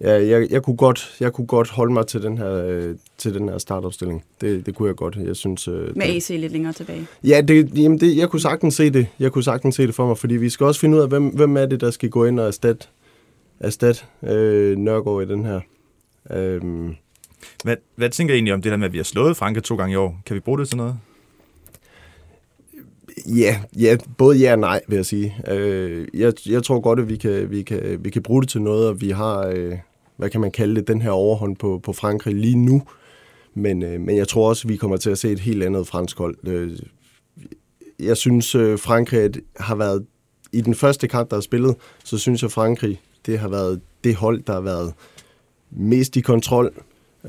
ja 0.00 0.26
jeg, 0.28 0.50
jeg, 0.50 0.62
kunne 0.62 0.76
godt, 0.76 1.16
jeg 1.20 1.32
kunne 1.32 1.46
godt 1.46 1.70
holde 1.70 1.92
mig 1.92 2.06
til 2.06 2.22
den 2.22 2.38
her, 2.38 2.52
øh, 2.66 2.94
til 3.18 3.34
den 3.34 3.48
her 3.48 3.58
startopstilling. 3.58 4.24
Det, 4.40 4.66
det 4.66 4.74
kunne 4.74 4.88
jeg 4.88 4.96
godt. 4.96 5.16
Jeg 5.16 5.36
synes, 5.36 5.68
øh, 5.68 5.96
Med 5.96 6.06
AC 6.06 6.28
lidt 6.28 6.52
længere 6.52 6.72
tilbage. 6.72 7.06
Ja, 7.24 7.40
det, 7.40 7.78
jamen 7.78 8.00
det, 8.00 8.16
jeg 8.16 8.28
kunne 8.28 8.40
sagtens 8.40 8.74
se 8.74 8.90
det. 8.90 9.06
Jeg 9.18 9.32
kunne 9.32 9.44
sagtens 9.44 9.74
se 9.74 9.86
det 9.86 9.94
for 9.94 10.06
mig, 10.06 10.18
fordi 10.18 10.34
vi 10.36 10.50
skal 10.50 10.66
også 10.66 10.80
finde 10.80 10.96
ud 10.96 11.02
af, 11.02 11.08
hvem, 11.08 11.26
hvem 11.26 11.56
er 11.56 11.66
det, 11.66 11.80
der 11.80 11.90
skal 11.90 12.10
gå 12.10 12.24
ind 12.24 12.40
og 12.40 12.46
erstatte, 12.46 12.86
erstatte 13.60 14.00
øh, 14.22 14.76
Nørgaard 14.76 15.22
i 15.22 15.26
den 15.26 15.44
her. 15.44 15.60
Øhm, 16.30 16.94
Hvad, 17.64 17.76
hvad 17.96 18.10
tænker 18.10 18.34
I 18.34 18.36
egentlig 18.36 18.54
om 18.54 18.62
det 18.62 18.70
der 18.70 18.76
med, 18.78 18.86
at 18.86 18.92
vi 18.92 18.98
har 18.98 19.04
slået 19.04 19.36
Frankrig 19.36 19.64
to 19.64 19.76
gange 19.76 19.92
i 19.92 19.96
år? 19.96 20.20
Kan 20.26 20.34
vi 20.34 20.40
bruge 20.40 20.58
det 20.58 20.68
til 20.68 20.76
noget? 20.76 20.96
Ja, 23.36 23.60
ja, 23.78 23.96
både 24.18 24.38
ja 24.38 24.52
og 24.52 24.58
nej, 24.58 24.80
vil 24.88 24.96
jeg 24.96 25.06
sige. 25.06 25.36
Øh, 25.48 26.06
jeg, 26.14 26.32
jeg 26.46 26.62
tror 26.62 26.80
godt, 26.80 27.00
at 27.00 27.08
vi 27.08 27.16
kan, 27.16 27.50
vi, 27.50 27.62
kan, 27.62 28.04
vi 28.04 28.10
kan 28.10 28.22
bruge 28.22 28.42
det 28.42 28.50
til 28.50 28.62
noget, 28.62 28.88
og 28.88 29.00
vi 29.00 29.10
har, 29.10 29.46
øh, 29.46 29.74
hvad 30.16 30.30
kan 30.30 30.40
man 30.40 30.50
kalde 30.50 30.74
det, 30.74 30.88
den 30.88 31.02
her 31.02 31.10
overhånd 31.10 31.56
på, 31.56 31.80
på 31.82 31.92
Frankrig 31.92 32.34
lige 32.34 32.56
nu. 32.56 32.82
Men, 33.54 33.82
øh, 33.82 34.00
men 34.00 34.16
jeg 34.16 34.28
tror 34.28 34.48
også, 34.48 34.66
at 34.66 34.68
vi 34.68 34.76
kommer 34.76 34.96
til 34.96 35.10
at 35.10 35.18
se 35.18 35.32
et 35.32 35.40
helt 35.40 35.62
andet 35.62 35.86
fransk 35.86 36.18
hold. 36.18 36.36
Øh, 36.46 36.78
jeg 38.00 38.16
synes, 38.16 38.54
øh, 38.54 38.78
Frankrig 38.78 39.30
har 39.56 39.74
været, 39.74 40.06
i 40.52 40.60
den 40.60 40.74
første 40.74 41.08
kamp, 41.08 41.30
der 41.30 41.36
er 41.36 41.40
spillet, 41.40 41.76
så 42.04 42.18
synes 42.18 42.42
jeg, 42.42 42.50
Frankrig, 42.50 43.00
det 43.26 43.38
har 43.38 43.48
været 43.48 43.80
det 44.04 44.14
hold, 44.14 44.42
der 44.42 44.52
har 44.52 44.60
været 44.60 44.94
mest 45.70 46.16
i 46.16 46.20
kontrol 46.20 46.72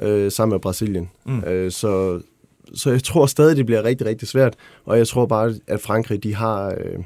øh, 0.02 0.32
sammen 0.32 0.54
med 0.54 0.60
Brasilien. 0.60 1.10
Mm. 1.26 1.40
Øh, 1.40 1.72
så, 1.72 2.22
så 2.74 2.92
jeg 2.92 3.04
tror 3.04 3.26
stadig, 3.26 3.58
det 3.58 3.66
bliver 3.66 3.84
rigtig, 3.84 4.08
rigtig 4.08 4.28
svært. 4.28 4.56
Og 4.86 4.98
jeg 4.98 5.08
tror 5.08 5.26
bare, 5.26 5.54
at 5.68 5.82
Frankrig, 5.82 6.24
de 6.24 6.36
har, 6.36 6.70
øh, 6.70 7.04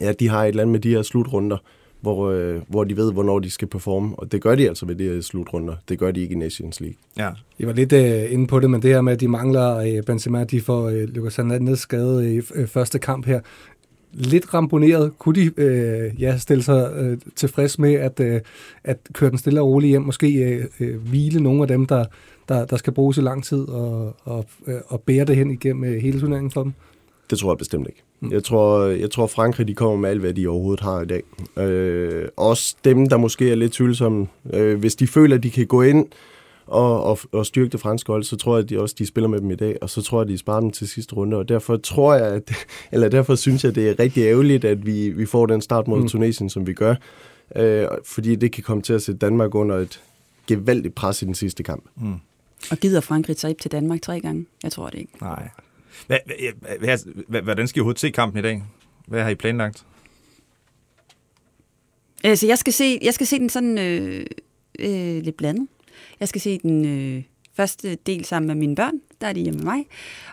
ja, 0.00 0.12
de 0.12 0.28
har 0.28 0.44
et 0.44 0.48
eller 0.48 0.62
andet 0.62 0.72
med 0.72 0.80
de 0.80 0.90
her 0.90 1.02
slutrunder, 1.02 1.56
hvor, 2.00 2.30
øh, 2.30 2.60
hvor 2.68 2.84
de 2.84 2.96
ved, 2.96 3.12
hvornår 3.12 3.38
de 3.38 3.50
skal 3.50 3.68
performe. 3.68 4.18
Og 4.18 4.32
det 4.32 4.42
gør 4.42 4.54
de 4.54 4.68
altså 4.68 4.86
ved 4.86 4.94
de 4.94 5.04
her 5.04 5.20
slutrunder. 5.20 5.74
Det 5.88 5.98
gør 5.98 6.10
de 6.10 6.20
ikke 6.20 6.34
i 6.34 6.38
Nations 6.38 6.80
League. 6.80 6.96
Ja. 7.18 7.30
Jeg 7.58 7.66
var 7.66 7.72
lidt 7.72 7.92
øh, 7.92 8.32
inde 8.32 8.46
på 8.46 8.60
det, 8.60 8.70
men 8.70 8.82
det 8.82 8.90
her 8.90 9.00
med, 9.00 9.12
at 9.12 9.20
de 9.20 9.28
mangler 9.28 9.76
øh, 9.76 10.02
Benzema, 10.02 10.44
de 10.44 10.60
får 10.60 10.88
øh, 10.88 11.02
Lucas 11.02 11.36
Hernandez 11.36 11.78
skade 11.78 12.34
i 12.34 12.40
øh, 12.54 12.66
første 12.66 12.98
kamp 12.98 13.26
her. 13.26 13.40
Lidt 14.12 14.54
ramponeret. 14.54 15.12
Kunne 15.18 15.34
de 15.34 15.50
øh, 15.56 16.22
ja, 16.22 16.36
stille 16.36 16.62
sig 16.62 16.92
øh, 16.96 17.18
tilfreds 17.36 17.78
med 17.78 17.94
at, 17.94 18.20
øh, 18.20 18.40
at 18.84 18.98
køre 19.12 19.30
den 19.30 19.38
stille 19.38 19.60
og 19.60 19.66
roligt 19.66 19.90
hjem? 19.90 20.02
Måske 20.02 20.34
øh, 20.34 20.64
øh, 20.80 21.00
hvile 21.08 21.42
nogle 21.42 21.62
af 21.62 21.68
dem, 21.68 21.86
der, 21.86 22.04
der, 22.48 22.64
der 22.64 22.76
skal 22.76 22.92
bruges 22.92 23.18
i 23.18 23.20
lang 23.20 23.44
tid 23.44 23.68
og, 23.68 24.16
og, 24.24 24.46
øh, 24.66 24.80
og 24.86 25.00
bære 25.00 25.24
det 25.24 25.36
hen 25.36 25.50
igennem 25.50 25.84
øh, 25.84 26.02
hele 26.02 26.20
turneringen 26.20 26.50
for 26.50 26.62
dem? 26.62 26.72
Det 27.30 27.38
tror 27.38 27.52
jeg 27.52 27.58
bestemt 27.58 27.88
ikke. 27.88 28.02
Jeg 28.30 28.44
tror, 28.44 28.86
jeg 28.86 29.10
tror 29.10 29.26
Frankrig 29.26 29.68
de 29.68 29.74
kommer 29.74 29.96
med 29.96 30.10
alt, 30.10 30.20
hvad 30.20 30.34
de 30.34 30.48
overhovedet 30.48 30.80
har 30.80 31.02
i 31.02 31.06
dag. 31.06 31.22
Øh, 31.58 32.28
også 32.36 32.76
dem, 32.84 33.08
der 33.08 33.16
måske 33.16 33.50
er 33.50 33.54
lidt 33.54 33.72
tvivlsomme. 33.72 34.26
Øh, 34.52 34.78
hvis 34.78 34.94
de 34.94 35.06
føler, 35.06 35.36
at 35.36 35.42
de 35.42 35.50
kan 35.50 35.66
gå 35.66 35.82
ind 35.82 36.06
og, 36.70 37.04
og, 37.04 37.18
og 37.32 37.46
styrke 37.46 37.70
det 37.70 37.80
franske 37.80 38.12
hold, 38.12 38.24
så 38.24 38.36
tror 38.36 38.56
jeg, 38.56 38.64
at 38.64 38.70
de 38.70 38.80
også 38.80 38.94
de 38.98 39.06
spiller 39.06 39.28
med 39.28 39.40
dem 39.40 39.50
i 39.50 39.54
dag, 39.54 39.76
og 39.80 39.90
så 39.90 40.02
tror 40.02 40.18
jeg, 40.18 40.22
at 40.22 40.28
de 40.28 40.38
sparer 40.38 40.60
dem 40.60 40.70
til 40.70 40.88
sidste 40.88 41.14
runde. 41.14 41.36
Og 41.36 41.48
derfor 41.48 41.76
tror 41.76 42.14
jeg, 42.14 42.26
at, 42.26 42.52
eller 42.92 43.08
derfor 43.08 43.34
synes 43.34 43.64
jeg, 43.64 43.70
at 43.70 43.74
det 43.74 43.88
er 43.88 43.98
rigtig 43.98 44.22
ærgerligt, 44.22 44.64
at 44.64 44.86
vi, 44.86 45.08
vi 45.08 45.26
får 45.26 45.46
den 45.46 45.60
start 45.60 45.88
mod 45.88 46.00
mm. 46.00 46.08
Tunesien, 46.08 46.50
som 46.50 46.66
vi 46.66 46.72
gør. 46.72 46.94
Øh, 47.56 47.86
fordi 48.04 48.36
det 48.36 48.52
kan 48.52 48.62
komme 48.62 48.82
til 48.82 48.92
at 48.92 49.02
sætte 49.02 49.18
Danmark 49.18 49.54
under 49.54 49.76
et 49.76 50.02
gevaldigt 50.46 50.94
pres 50.94 51.22
i 51.22 51.24
den 51.24 51.34
sidste 51.34 51.62
kamp. 51.62 51.84
Mm. 51.96 52.14
Og 52.70 52.78
gider 52.78 53.00
Frankrig 53.00 53.36
tage 53.36 53.54
til 53.54 53.72
Danmark 53.72 54.02
tre 54.02 54.20
gange? 54.20 54.46
Jeg 54.62 54.72
tror 54.72 54.88
det 54.88 54.98
ikke. 54.98 55.12
Nej. 55.20 55.48
Hvad, 56.06 56.18
hvad, 56.78 56.98
hvad, 57.28 57.42
hvordan 57.42 57.68
skal 57.68 57.78
I 57.78 57.80
overhovedet 57.80 58.00
se 58.00 58.10
kampen 58.10 58.38
i 58.38 58.42
dag? 58.42 58.62
Hvad 59.06 59.22
har 59.22 59.30
I 59.30 59.34
planlagt? 59.34 59.84
Altså, 62.24 62.46
jeg 62.46 62.58
skal 62.58 62.72
se, 62.72 62.98
jeg 63.02 63.14
skal 63.14 63.26
se 63.26 63.38
den 63.38 63.48
sådan 63.48 63.78
øh, 63.78 64.26
øh, 64.78 65.22
lidt 65.22 65.36
blandet. 65.36 65.68
Jeg 66.20 66.28
skal 66.28 66.40
se 66.40 66.58
den 66.58 66.84
øh, 66.84 67.22
første 67.56 67.94
del 67.94 68.24
sammen 68.24 68.46
med 68.46 68.54
mine 68.54 68.76
børn. 68.76 68.94
Der 69.20 69.26
er 69.26 69.32
de 69.32 69.40
hjemme 69.40 69.58
med 69.58 69.64
mig. 69.64 69.86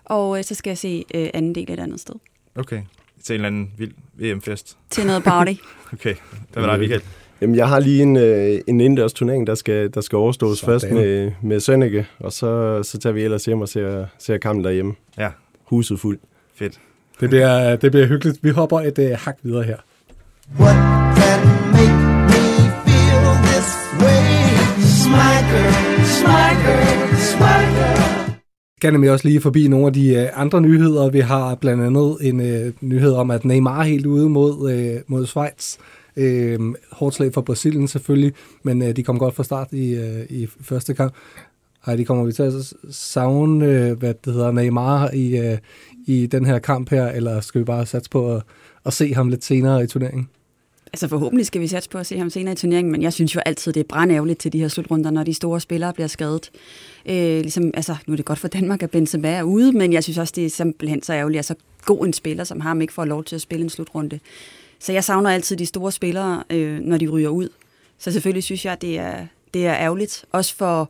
Og 0.06 0.38
øh, 0.38 0.44
så 0.44 0.56
skal 0.56 0.70
jeg 0.70 0.78
se 0.78 1.06
øh, 1.16 1.30
anden 1.34 1.56
del 1.56 1.72
et 1.72 1.80
andet 1.80 2.00
sted. 2.00 2.16
Okay. 2.56 2.82
Til 3.24 3.34
en 3.34 3.36
eller 3.36 3.48
anden 3.48 3.72
vild 3.78 3.94
VM-fest? 4.14 4.78
Til 4.90 5.06
noget 5.06 5.24
party. 5.24 5.54
okay. 5.94 6.16
Der 6.54 6.62
var 6.62 6.72
der 6.72 6.78
Michael. 6.78 7.02
Jamen, 7.42 7.56
jeg 7.56 7.68
har 7.68 7.80
lige 7.80 8.02
en, 8.02 8.18
øh, 8.18 8.50
en 8.68 8.80
indendørs 8.82 9.14
turnering, 9.14 9.48
der 9.48 9.56
skal, 9.56 9.94
der 9.94 10.02
skal 10.02 10.16
overstås 10.16 10.60
Sådan. 10.60 10.74
først 10.74 10.92
med, 10.92 11.32
med 11.42 11.60
Sønneke, 11.60 12.08
og 12.20 12.34
så, 12.34 12.84
så 12.84 12.98
tager 12.98 13.14
vi 13.14 13.24
ellers 13.24 13.46
hjem 13.46 13.62
og 13.62 13.70
ser, 13.70 14.06
ser 14.20 14.38
kampen 14.38 14.64
derhjemme. 14.64 14.94
Ja. 15.18 15.30
Huset 15.64 16.00
fuld. 16.00 16.20
Fedt. 16.56 16.80
Det 17.20 17.30
bliver, 17.30 17.76
det 17.76 17.92
bliver 17.92 18.08
hyggeligt. 18.08 18.40
Vi 18.42 18.50
hopper 18.50 18.80
et 18.80 19.00
uh, 19.00 19.06
hak 19.06 19.38
videre 19.44 19.64
her. 19.64 19.78
What 20.60 20.76
can 21.18 21.67
skal 28.78 28.92
nemlig 28.92 29.12
også 29.12 29.28
lige 29.28 29.42
forbi 29.42 29.68
nogle 29.68 29.88
af 29.88 29.94
de 29.94 30.16
øh, 30.16 30.28
andre 30.34 30.62
nyheder. 30.62 31.10
Vi 31.10 31.20
har 31.20 31.56
blandt 31.56 31.84
andet 31.84 32.18
en 32.22 32.40
øh, 32.40 32.74
nyhed 32.82 33.14
om, 33.14 33.32
at 33.32 33.46
Neymar 33.46 33.80
er 33.80 33.84
helt 33.84 34.06
ude 34.06 34.30
mod, 34.30 34.72
øh, 34.72 35.02
mod 35.08 35.26
Schweiz. 35.26 35.78
Øh, 36.18 36.60
hårdt 36.92 37.16
slag 37.16 37.34
for 37.34 37.42
Brasilien 37.42 37.88
selvfølgelig, 37.88 38.34
men 38.64 38.82
øh, 38.82 38.96
de 38.96 39.04
kom 39.04 39.20
godt 39.20 39.36
fra 39.36 39.44
start 39.44 39.68
i, 39.72 39.96
øh, 39.96 40.26
i 40.30 40.48
første 40.62 40.94
kamp. 40.94 41.14
Ej, 41.88 41.96
de 41.96 42.06
kommer 42.06 42.26
vi 42.26 42.32
til 42.32 42.44
at 42.44 42.54
savne, 42.92 43.66
øh, 43.66 43.98
hvad 43.98 44.14
det 44.26 44.34
hedder, 44.34 44.52
Neymar 44.52 45.10
i, 45.14 45.38
øh, 45.38 45.58
i 46.08 46.26
den 46.26 46.46
her 46.46 46.60
kamp 46.60 46.90
her, 46.90 47.08
eller 47.08 47.40
skal 47.40 47.60
vi 47.60 47.66
bare 47.66 47.86
satse 47.86 48.10
på 48.10 48.36
at, 48.36 48.42
at 48.86 48.94
se 48.94 49.14
ham 49.14 49.30
lidt 49.30 49.44
senere 49.44 49.84
i 49.84 49.88
turneringen? 49.88 50.30
Altså 50.94 51.08
forhåbentlig 51.08 51.46
skal 51.46 51.62
vi 51.62 51.68
satse 51.68 51.90
på 51.90 51.98
at 51.98 52.06
se 52.06 52.18
ham 52.18 52.30
senere 52.30 52.54
i 52.54 52.56
turneringen, 52.56 52.92
men 52.92 53.02
jeg 53.02 53.14
synes 53.14 53.36
jo 53.36 53.40
altid, 53.46 53.74
det 53.74 53.80
er 53.80 53.84
brændævligt 53.84 54.40
til 54.40 54.54
de 54.54 54.60
her 54.60 54.68
slutrunder, 54.68 55.12
når 55.12 55.24
de 55.24 55.34
store 55.34 55.62
spillere 55.62 55.94
bliver 55.94 56.08
skadet. 56.08 56.52
Øh, 57.06 57.42
ligesom, 57.42 57.72
altså, 57.74 57.96
nu 58.08 58.14
er 58.14 58.16
det 58.16 58.26
godt 58.26 58.40
for 58.40 58.48
Danmark, 58.48 58.84
at 58.84 58.92
Benzema 58.92 59.30
er 59.30 59.44
ude, 59.44 59.72
men 59.72 59.94
jeg 59.94 60.04
synes 60.04 60.18
også, 60.18 60.34
det 60.36 60.46
er 60.46 60.50
simpelthen 60.50 61.04
så 61.04 61.14
ærgerligt, 61.14 61.40
at 61.40 61.46
så 61.46 61.56
god 61.86 62.06
en 62.06 62.14
spiller 62.14 62.44
som 62.44 62.62
ham 62.62 62.82
ikke 62.82 62.94
får 62.94 63.06
lov 63.06 63.24
til 63.24 63.36
at 63.36 63.42
spille 63.42 63.64
en 63.64 63.70
slutrunde. 63.70 64.20
Så 64.80 64.94
jeg 64.94 65.04
savner 65.04 65.30
altid 65.30 65.58
de 65.58 65.66
store 65.66 65.92
spillere, 65.92 66.44
øh, 66.50 66.80
når 66.80 66.98
de 66.98 67.08
ryger 67.08 67.30
ud. 67.30 67.50
Så 67.98 68.12
selvfølgelig 68.12 68.44
synes 68.44 68.66
jeg, 68.66 68.82
det 68.82 69.00
er, 69.00 69.28
det 69.54 69.68
er 69.68 69.76
ærgerligt. 69.76 70.26
Også 70.32 70.56
for, 70.56 70.90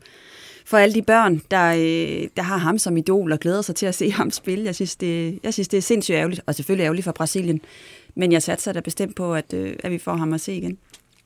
for 0.66 0.78
alle 0.78 0.96
de 0.96 1.02
børn, 1.02 1.42
der, 1.52 1.72
øh, 1.74 2.30
der 2.38 2.42
har 2.42 2.58
ham 2.58 2.78
som 2.78 2.98
idol 2.98 3.32
og 3.32 3.40
glæder 3.40 3.62
sig 3.62 3.76
til 3.76 3.86
at 3.86 3.96
se 3.96 4.12
ham 4.20 4.32
spille. 4.32 4.66
Jeg 4.66 4.76
synes, 4.76 4.96
det, 4.96 5.40
jeg 5.44 5.54
synes, 5.54 5.68
det 5.68 5.78
er 5.78 5.82
sindssygt 5.82 6.16
ærgerligt, 6.16 6.42
og 6.46 6.56
selvfølgelig 6.56 6.84
ærgerligt 6.84 7.04
for 7.04 7.12
Brasilien. 7.12 7.62
Men 8.18 8.32
jeg 8.32 8.44
satser 8.44 8.74
da 8.74 8.80
bestemt 8.80 9.16
på, 9.16 9.36
at, 9.36 9.54
øh, 9.54 9.74
at 9.80 9.92
vi 9.92 9.98
får 9.98 10.16
ham 10.16 10.34
at 10.34 10.42
se 10.42 10.54
igen. 10.54 10.78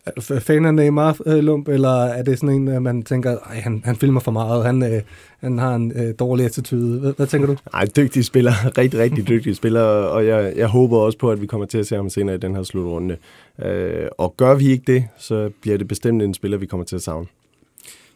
Er 0.05 0.11
du 0.11 0.21
fan 0.21 0.65
af 0.65 0.73
Neymar 0.73 1.17
øh, 1.25 1.37
Lump, 1.37 1.67
eller 1.67 2.03
er 2.03 2.23
det 2.23 2.39
sådan 2.39 2.55
en, 2.55 2.67
øh, 2.67 2.81
man 2.81 3.03
tænker, 3.03 3.37
Ej, 3.37 3.59
han, 3.59 3.81
han 3.85 3.95
filmer 3.95 4.19
for 4.19 4.31
meget, 4.31 4.65
han, 4.65 4.83
øh, 4.83 5.01
han 5.39 5.57
har 5.57 5.75
en 5.75 5.91
øh, 5.95 6.13
dårlig 6.19 6.45
attitude. 6.45 6.99
Hvad, 6.99 7.13
hvad 7.13 7.27
tænker 7.27 7.47
du? 7.47 7.55
Ej, 7.73 7.87
dygtig 7.95 8.25
spiller. 8.25 8.51
Rigtig, 8.77 8.99
rigtig 8.99 9.27
dygtig 9.27 9.55
spiller. 9.55 9.81
Og 9.81 10.27
jeg, 10.27 10.53
jeg 10.55 10.67
håber 10.67 10.97
også 10.97 11.17
på, 11.17 11.31
at 11.31 11.41
vi 11.41 11.47
kommer 11.47 11.67
til 11.67 11.77
at 11.77 11.87
se 11.87 11.95
ham 11.95 12.09
senere 12.09 12.35
i 12.35 12.39
den 12.39 12.55
her 12.55 12.63
slutrunde. 12.63 13.17
Øh, 13.65 14.07
og 14.17 14.37
gør 14.37 14.55
vi 14.55 14.67
ikke 14.67 14.93
det, 14.93 15.07
så 15.17 15.51
bliver 15.61 15.77
det 15.77 15.87
bestemt 15.87 16.21
en 16.21 16.33
spiller, 16.33 16.57
vi 16.57 16.65
kommer 16.65 16.85
til 16.85 16.95
at 16.95 17.01
savne. 17.01 17.27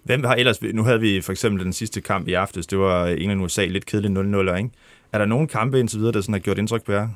Hvem 0.03 0.23
har 0.23 0.35
ellers... 0.35 0.61
Nu 0.61 0.83
havde 0.83 0.99
vi 0.99 1.21
for 1.21 1.31
eksempel 1.31 1.65
den 1.65 1.73
sidste 1.73 2.01
kamp 2.01 2.27
i 2.27 2.33
aftes. 2.33 2.67
Det 2.67 2.79
var 2.79 3.07
England-USA. 3.07 3.65
Lidt 3.65 3.85
kedeligt 3.85 4.17
0-0, 4.17 4.55
ikke? 4.57 4.69
Er 5.13 5.17
der 5.17 5.25
nogen 5.25 5.47
kampe 5.47 5.79
indtil 5.79 5.99
videre, 5.99 6.11
der 6.11 6.21
sådan 6.21 6.33
har 6.33 6.39
gjort 6.39 6.57
indtryk 6.57 6.83
på 6.83 6.91
jer? 6.91 7.07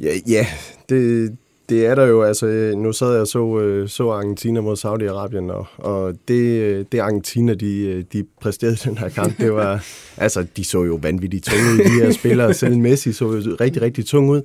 Ja, 0.00 0.12
ja 0.28 0.46
det, 0.88 1.36
det 1.68 1.86
er 1.86 1.94
der 1.94 2.06
jo. 2.06 2.22
Altså, 2.22 2.72
nu 2.76 2.92
sad 2.92 3.12
jeg 3.12 3.20
og 3.20 3.26
så, 3.26 3.58
øh, 3.60 3.88
så 3.88 4.08
Argentina 4.10 4.60
mod 4.60 4.76
Saudi-Arabien, 4.76 5.52
og, 5.52 5.66
og 5.76 6.14
det, 6.28 6.92
det 6.92 6.98
Argentina, 6.98 7.54
de, 7.54 8.02
de 8.02 8.24
præsterede 8.40 8.76
den 8.84 8.98
her 8.98 9.08
kamp, 9.08 9.38
det 9.38 9.52
var... 9.52 9.84
altså, 10.24 10.46
de 10.56 10.64
så 10.64 10.84
jo 10.84 10.98
vanvittigt 11.02 11.44
tunge 11.44 11.64
ud, 11.72 11.78
de 11.78 12.04
her 12.04 12.12
spillere. 12.12 12.54
Selv 12.54 12.78
Messi 12.78 13.12
så 13.12 13.24
jo 13.24 13.56
rigtig, 13.60 13.82
rigtig 13.82 14.06
tung 14.06 14.30
ud. 14.30 14.42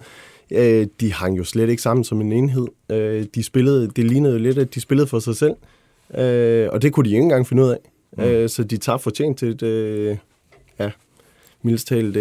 Øh, 0.52 0.88
De 1.00 1.14
hang 1.14 1.38
jo 1.38 1.44
slet 1.44 1.70
ikke 1.70 1.82
sammen 1.82 2.04
som 2.04 2.22
en 2.22 2.32
enhed. 2.32 2.68
Øh, 2.92 3.26
De 3.36 3.44
spillede, 3.44 3.88
det 3.96 4.06
lignede 4.06 4.34
jo 4.34 4.40
lidt, 4.40 4.58
at 4.58 4.76
de 4.76 4.82
spillede 4.82 5.08
for 5.08 5.20
sig 5.20 5.36
selv. 5.36 5.54
Øh, 6.18 6.68
Og 6.72 6.82
det 6.82 6.94
kunne 6.94 7.04
de 7.04 7.10
ikke 7.10 7.24
engang 7.24 7.48
finde 7.48 7.64
ud 7.64 7.70
af. 7.70 7.78
Mm. 8.18 8.48
Så 8.48 8.64
de 8.64 8.78
tager 8.78 8.98
fortjent 8.98 9.40
til 9.40 9.48
et, 9.48 9.64
øh, 9.64 10.18
ja, 10.80 10.92
mildest 11.64 11.88
talt, 11.88 12.18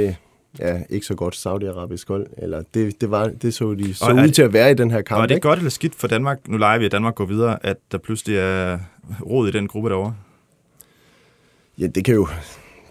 ja, 0.59 0.83
ikke 0.91 1.07
så 1.07 1.15
godt 1.15 1.37
saudiarabisk 1.37 2.09
hold. 2.09 2.27
Eller 2.39 2.63
det, 2.75 3.01
det, 3.01 3.11
var, 3.11 3.29
det 3.43 3.55
så 3.55 3.75
de 3.75 3.95
så 3.95 4.05
Og 4.05 4.15
ud 4.15 4.21
det- 4.23 4.35
til 4.35 4.43
at 4.43 4.53
være 4.53 4.71
i 4.71 4.75
den 4.75 4.91
her 4.91 5.03
kamp. 5.03 5.19
Og 5.19 5.23
er 5.23 5.27
det 5.27 5.35
ikke? 5.35 5.49
godt 5.49 5.59
eller 5.59 5.71
skidt 5.71 5.95
for 5.95 6.09
Danmark? 6.09 6.49
Nu 6.49 6.57
leger 6.57 6.79
vi, 6.79 6.85
at 6.85 6.93
Danmark 6.93 7.15
går 7.15 7.25
videre, 7.25 7.67
at 7.67 7.77
der 7.93 7.99
pludselig 7.99 8.37
er 8.37 8.79
rod 9.27 9.49
i 9.49 9.51
den 9.53 9.69
gruppe 9.69 9.89
derovre. 9.91 10.15
Ja, 11.79 11.87
det 11.87 12.05
kan 12.05 12.15
jo... 12.15 12.29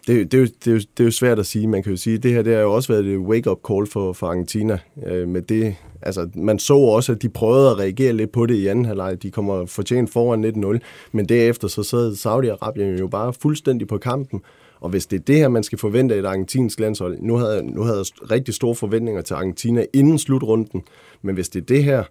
Det, 0.07 0.31
det, 0.31 0.37
er 0.37 0.41
jo, 0.41 0.47
det, 0.65 0.67
er 0.67 0.71
jo, 0.71 0.77
det 0.77 0.99
er 0.99 1.03
jo 1.03 1.11
svært 1.11 1.39
at 1.39 1.45
sige. 1.45 1.67
Man 1.67 1.83
kan 1.83 1.91
jo 1.91 1.97
sige, 1.97 2.15
at 2.15 2.23
det 2.23 2.31
her 2.33 2.41
det 2.41 2.53
har 2.55 2.61
jo 2.61 2.73
også 2.73 2.93
været 2.93 3.05
et 3.05 3.17
wake-up 3.17 3.57
call 3.67 3.87
for, 3.87 4.13
for 4.13 4.27
Argentina. 4.27 4.79
Øh, 5.05 5.27
med 5.27 5.41
det, 5.41 5.75
altså, 6.01 6.29
man 6.35 6.59
så 6.59 6.73
også, 6.77 7.11
at 7.11 7.21
de 7.21 7.29
prøvede 7.29 7.69
at 7.71 7.79
reagere 7.79 8.13
lidt 8.13 8.31
på 8.31 8.45
det 8.45 8.55
i 8.55 8.67
anden 8.67 8.85
halvleg. 8.85 9.23
De 9.23 9.31
kommer 9.31 9.65
fortjent 9.65 10.09
foran 10.13 10.45
1-0. 10.75 10.79
Men 11.11 11.25
derefter 11.29 11.67
så 11.67 11.83
sad 11.83 12.11
Saudi-Arabien 12.13 12.99
jo 12.99 13.07
bare 13.07 13.33
fuldstændig 13.33 13.87
på 13.87 13.97
kampen. 13.97 14.41
Og 14.83 14.89
hvis 14.89 15.05
det 15.05 15.19
er 15.19 15.23
det 15.23 15.35
her, 15.35 15.47
man 15.47 15.63
skal 15.63 15.77
forvente 15.77 16.15
af 16.15 16.19
et 16.19 16.25
argentinsk 16.25 16.79
landshold... 16.79 17.17
Nu 17.21 17.35
havde, 17.35 17.53
jeg- 17.53 17.63
nu 17.63 17.81
havde 17.81 17.97
jeg 17.97 18.31
rigtig 18.31 18.53
store 18.53 18.75
forventninger 18.75 19.21
til 19.21 19.33
Argentina 19.33 19.85
inden 19.93 20.19
slutrunden. 20.19 20.81
Men 21.21 21.35
hvis 21.35 21.49
det 21.49 21.61
er 21.61 21.65
det 21.65 21.83
her, 21.83 22.03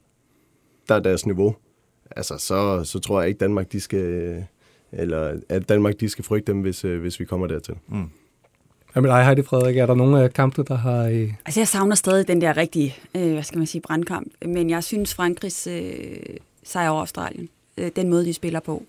der 0.88 0.94
er 0.94 1.00
deres 1.00 1.26
niveau, 1.26 1.56
altså, 2.10 2.36
så, 2.38 2.84
så 2.84 2.98
tror 2.98 3.20
jeg 3.20 3.28
ikke, 3.28 3.38
Danmark 3.38 3.72
de 3.72 3.80
skal... 3.80 4.44
Eller 4.92 5.40
at 5.48 5.68
Danmark 5.68 6.00
de 6.00 6.08
skal 6.08 6.24
frygte 6.24 6.52
dem, 6.52 6.60
hvis, 6.60 6.84
øh, 6.84 7.00
hvis 7.00 7.20
vi 7.20 7.24
kommer 7.24 7.46
dertil. 7.46 7.74
Hvad 8.92 9.02
med 9.02 9.10
dig, 9.10 9.24
Heidi 9.24 9.42
Frederik? 9.42 9.76
Er 9.76 9.86
der 9.86 9.94
nogle 9.94 10.22
af 10.22 10.32
kampene, 10.32 10.64
der 10.68 10.74
har... 10.74 11.04
Øh, 11.08 11.32
Altså, 11.44 11.60
jeg 11.60 11.68
savner 11.68 11.94
stadig 11.94 12.28
den 12.28 12.40
der 12.40 12.56
rigtige, 12.56 12.94
øh, 13.16 13.32
hvad 13.32 13.42
skal 13.42 13.58
man 13.58 13.66
sige, 13.66 13.80
brandkamp. 13.82 14.28
Men 14.46 14.70
jeg 14.70 14.84
synes, 14.84 15.14
Frankrigs 15.14 15.66
øh, 15.66 15.92
sejr 16.64 16.88
over 16.90 17.00
Australien, 17.00 17.48
øh, 17.78 17.90
den 17.96 18.08
måde, 18.10 18.24
de 18.24 18.34
spiller 18.34 18.60
på, 18.60 18.82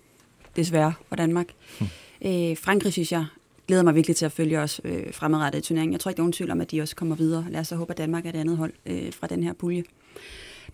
desværre 0.56 0.92
for 1.08 1.16
Danmark. 1.16 1.46
Hm. 1.78 1.84
Øh, 2.26 2.56
Frankrig, 2.56 2.92
synes 2.92 3.12
jeg, 3.12 3.24
glæder 3.66 3.82
mig 3.82 3.94
virkelig 3.94 4.16
til 4.16 4.24
at 4.24 4.32
følge 4.32 4.60
os 4.60 4.80
øh, 4.84 5.12
fremadrettet 5.12 5.58
i 5.58 5.62
turneringen. 5.62 5.92
Jeg 5.92 6.00
tror 6.00 6.08
ikke, 6.10 6.16
der 6.16 6.22
er 6.22 6.24
nogen 6.24 6.32
tvivl 6.32 6.50
om, 6.50 6.60
at 6.60 6.70
de 6.70 6.80
også 6.80 6.96
kommer 6.96 7.16
videre. 7.16 7.46
Lad 7.50 7.60
os 7.60 7.68
så 7.68 7.76
håbe, 7.76 7.92
at 7.92 7.98
Danmark 7.98 8.26
er 8.26 8.32
det 8.32 8.38
andet 8.38 8.56
hold 8.56 8.72
øh, 8.86 9.12
fra 9.12 9.26
den 9.26 9.42
her 9.42 9.52
pulje. 9.52 9.84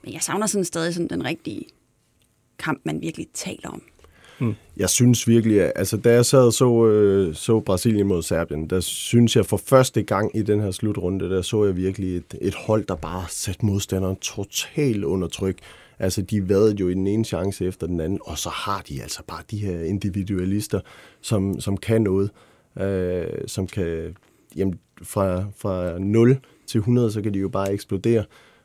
Men 0.04 0.12
jeg 0.12 0.22
savner 0.22 0.46
sådan 0.46 0.64
stadig 0.64 0.94
sådan 0.94 1.08
den 1.08 1.24
rigtige 1.24 1.64
kamp, 2.58 2.80
man 2.84 3.02
virkelig 3.02 3.26
taler 3.34 3.68
om. 3.68 3.82
Hmm. 4.38 4.54
Jeg 4.76 4.90
synes 4.90 5.28
virkelig, 5.28 5.62
at 5.62 5.72
altså, 5.76 5.96
da 5.96 6.12
jeg 6.12 6.26
sad 6.26 6.42
og 6.42 6.52
så, 6.52 6.86
øh, 6.86 7.34
så 7.34 7.60
Brasilien 7.60 8.06
mod 8.06 8.22
Serbien, 8.22 8.70
der 8.70 8.80
synes 8.80 9.36
jeg 9.36 9.46
for 9.46 9.56
første 9.56 10.02
gang 10.02 10.36
i 10.36 10.42
den 10.42 10.60
her 10.60 10.70
slutrunde, 10.70 11.30
der 11.30 11.42
så 11.42 11.64
jeg 11.64 11.76
virkelig 11.76 12.16
et, 12.16 12.34
et 12.40 12.54
hold, 12.54 12.84
der 12.84 12.94
bare 12.94 13.24
satte 13.28 13.66
modstanderen 13.66 14.16
totalt 14.16 15.04
under 15.04 15.28
tryk. 15.28 15.58
Altså, 15.98 16.22
de 16.22 16.48
vadede 16.48 16.76
jo 16.80 16.88
i 16.88 16.94
den 16.94 17.06
ene 17.06 17.24
chance 17.24 17.66
efter 17.66 17.86
den 17.86 18.00
anden, 18.00 18.18
og 18.22 18.38
så 18.38 18.48
har 18.48 18.82
de 18.88 19.02
altså 19.02 19.22
bare 19.26 19.42
de 19.50 19.58
her 19.58 19.82
individualister, 19.82 20.80
som, 21.20 21.60
som 21.60 21.76
kan 21.76 22.02
noget, 22.02 22.30
øh, 22.30 22.49
som 23.46 23.66
kan, 23.66 24.16
jamen, 24.56 24.74
fra, 25.02 25.44
fra 25.58 25.98
0 25.98 26.38
til 26.66 26.78
100, 26.78 27.12
så 27.12 27.22
kan 27.22 27.34
de 27.34 27.38
jo 27.38 27.48
bare 27.48 27.72
eksplodere 27.72 28.24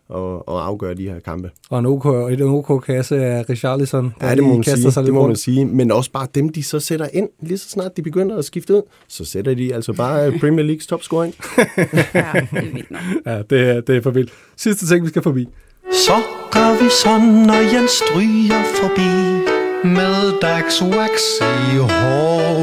og, 0.09 0.49
og 0.49 0.65
afgøre 0.67 0.93
de 0.93 1.09
her 1.09 1.19
kampe. 1.19 1.51
og 1.69 1.79
en 1.79 1.85
OK, 1.85 2.05
et 2.31 2.41
OK-kasse 2.41 3.15
af 3.25 3.49
Richarlison, 3.49 4.13
Ja, 4.21 4.35
det 4.35 4.43
må, 4.43 4.49
man 4.53 4.57
kaster 4.63 4.75
sige, 4.75 4.91
sig 4.91 5.01
det 5.03 5.07
lidt 5.07 5.13
må 5.15 5.27
man 5.27 5.35
sige. 5.35 5.65
Men 5.65 5.91
også 5.91 6.11
bare 6.11 6.27
dem, 6.35 6.49
de 6.49 6.63
så 6.63 6.79
sætter 6.79 7.07
ind, 7.13 7.29
lige 7.41 7.57
så 7.57 7.69
snart 7.69 7.97
de 7.97 8.01
begynder 8.01 8.37
at 8.37 8.45
skifte 8.45 8.73
ud, 8.75 8.81
så 9.07 9.25
sætter 9.25 9.53
de 9.53 9.73
altså 9.73 9.93
bare 9.93 10.31
Premier 10.39 10.65
Leagues 10.65 10.87
topscorer 10.87 11.23
ind. 11.23 11.33
Ja, 12.15 12.31
det 12.51 12.57
er 12.67 12.73
vildt 12.73 12.91
nok. 12.91 13.01
Ja, 13.25 13.41
det 13.49 13.69
er, 13.69 13.81
det 13.81 13.97
er 13.97 14.01
for 14.01 14.11
vildt. 14.11 14.31
Sidste 14.57 14.87
ting, 14.87 15.03
vi 15.03 15.09
skal 15.09 15.21
forbi. 15.21 15.47
Så 15.91 16.13
gør 16.51 16.83
vi 16.83 16.89
sådan, 17.03 17.27
når 17.47 17.75
Jens 17.75 17.91
stryger 17.91 18.63
forbi 18.81 19.11
med 19.97 20.39
Dax 20.41 20.81
Wax 20.81 21.15
i 21.41 21.77
håret. 21.77 22.54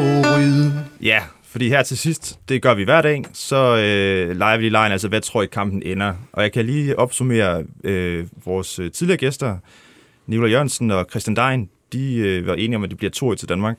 Ja, 1.53 1.55
fordi 1.55 1.69
her 1.69 1.83
til 1.83 1.99
sidst, 1.99 2.39
det 2.49 2.63
gør 2.63 2.75
vi 2.75 2.85
hver 2.85 3.03
dag, 3.03 3.25
så 3.33 3.57
øh, 3.77 4.37
leger 4.37 4.57
vi 4.57 4.63
lige 4.63 4.71
lejen, 4.71 4.93
altså 4.93 5.09
hvad 5.09 5.21
tror 5.21 5.43
I 5.43 5.47
kampen 5.47 5.83
ender? 5.83 6.15
Og 6.33 6.43
jeg 6.43 6.53
kan 6.53 6.67
lige 6.67 6.99
opsummere 6.99 7.65
øh, 7.85 8.27
vores 8.45 8.79
øh, 8.79 8.91
tidligere 8.91 9.19
gæster, 9.19 9.57
Nicolai 10.27 10.51
Jørgensen 10.51 10.91
og 10.91 11.07
Christian 11.11 11.37
Dein, 11.37 11.69
de 11.93 12.17
øh, 12.17 12.47
var 12.47 12.55
enige 12.55 12.77
om, 12.77 12.85
at 12.85 12.91
det 12.91 12.99
bliver 12.99 13.33
2-1 13.33 13.37
til 13.37 13.49
Danmark. 13.49 13.77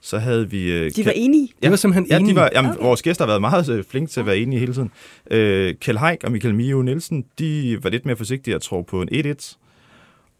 Så 0.00 0.18
havde 0.18 0.50
vi... 0.50 0.72
Øh, 0.72 0.90
De 0.96 1.04
var 1.06 1.12
enige. 1.14 1.48
De 1.62 1.70
var 1.70 1.76
simpelthen 1.76 2.06
Ja, 2.06 2.14
de 2.16 2.20
enige. 2.20 2.36
var, 2.36 2.50
jamen, 2.54 2.70
okay. 2.70 2.82
vores 2.82 3.02
gæster 3.02 3.24
har 3.24 3.26
været 3.30 3.40
meget 3.40 3.68
øh, 3.68 3.84
flinke 3.90 4.10
til 4.12 4.20
at 4.20 4.26
være 4.26 4.38
enige 4.38 4.60
hele 4.60 4.74
tiden. 4.74 4.90
Øh, 5.30 5.74
Kjell 5.80 5.98
Haik 5.98 6.24
og 6.24 6.32
Michael 6.32 6.54
Mio 6.54 6.82
Nielsen, 6.82 7.24
de 7.38 7.78
var 7.82 7.90
lidt 7.90 8.06
mere 8.06 8.16
forsigtige 8.16 8.56
og 8.56 8.62
tror 8.62 8.82
på 8.82 9.02
en 9.02 9.08
1-1. 9.38 9.56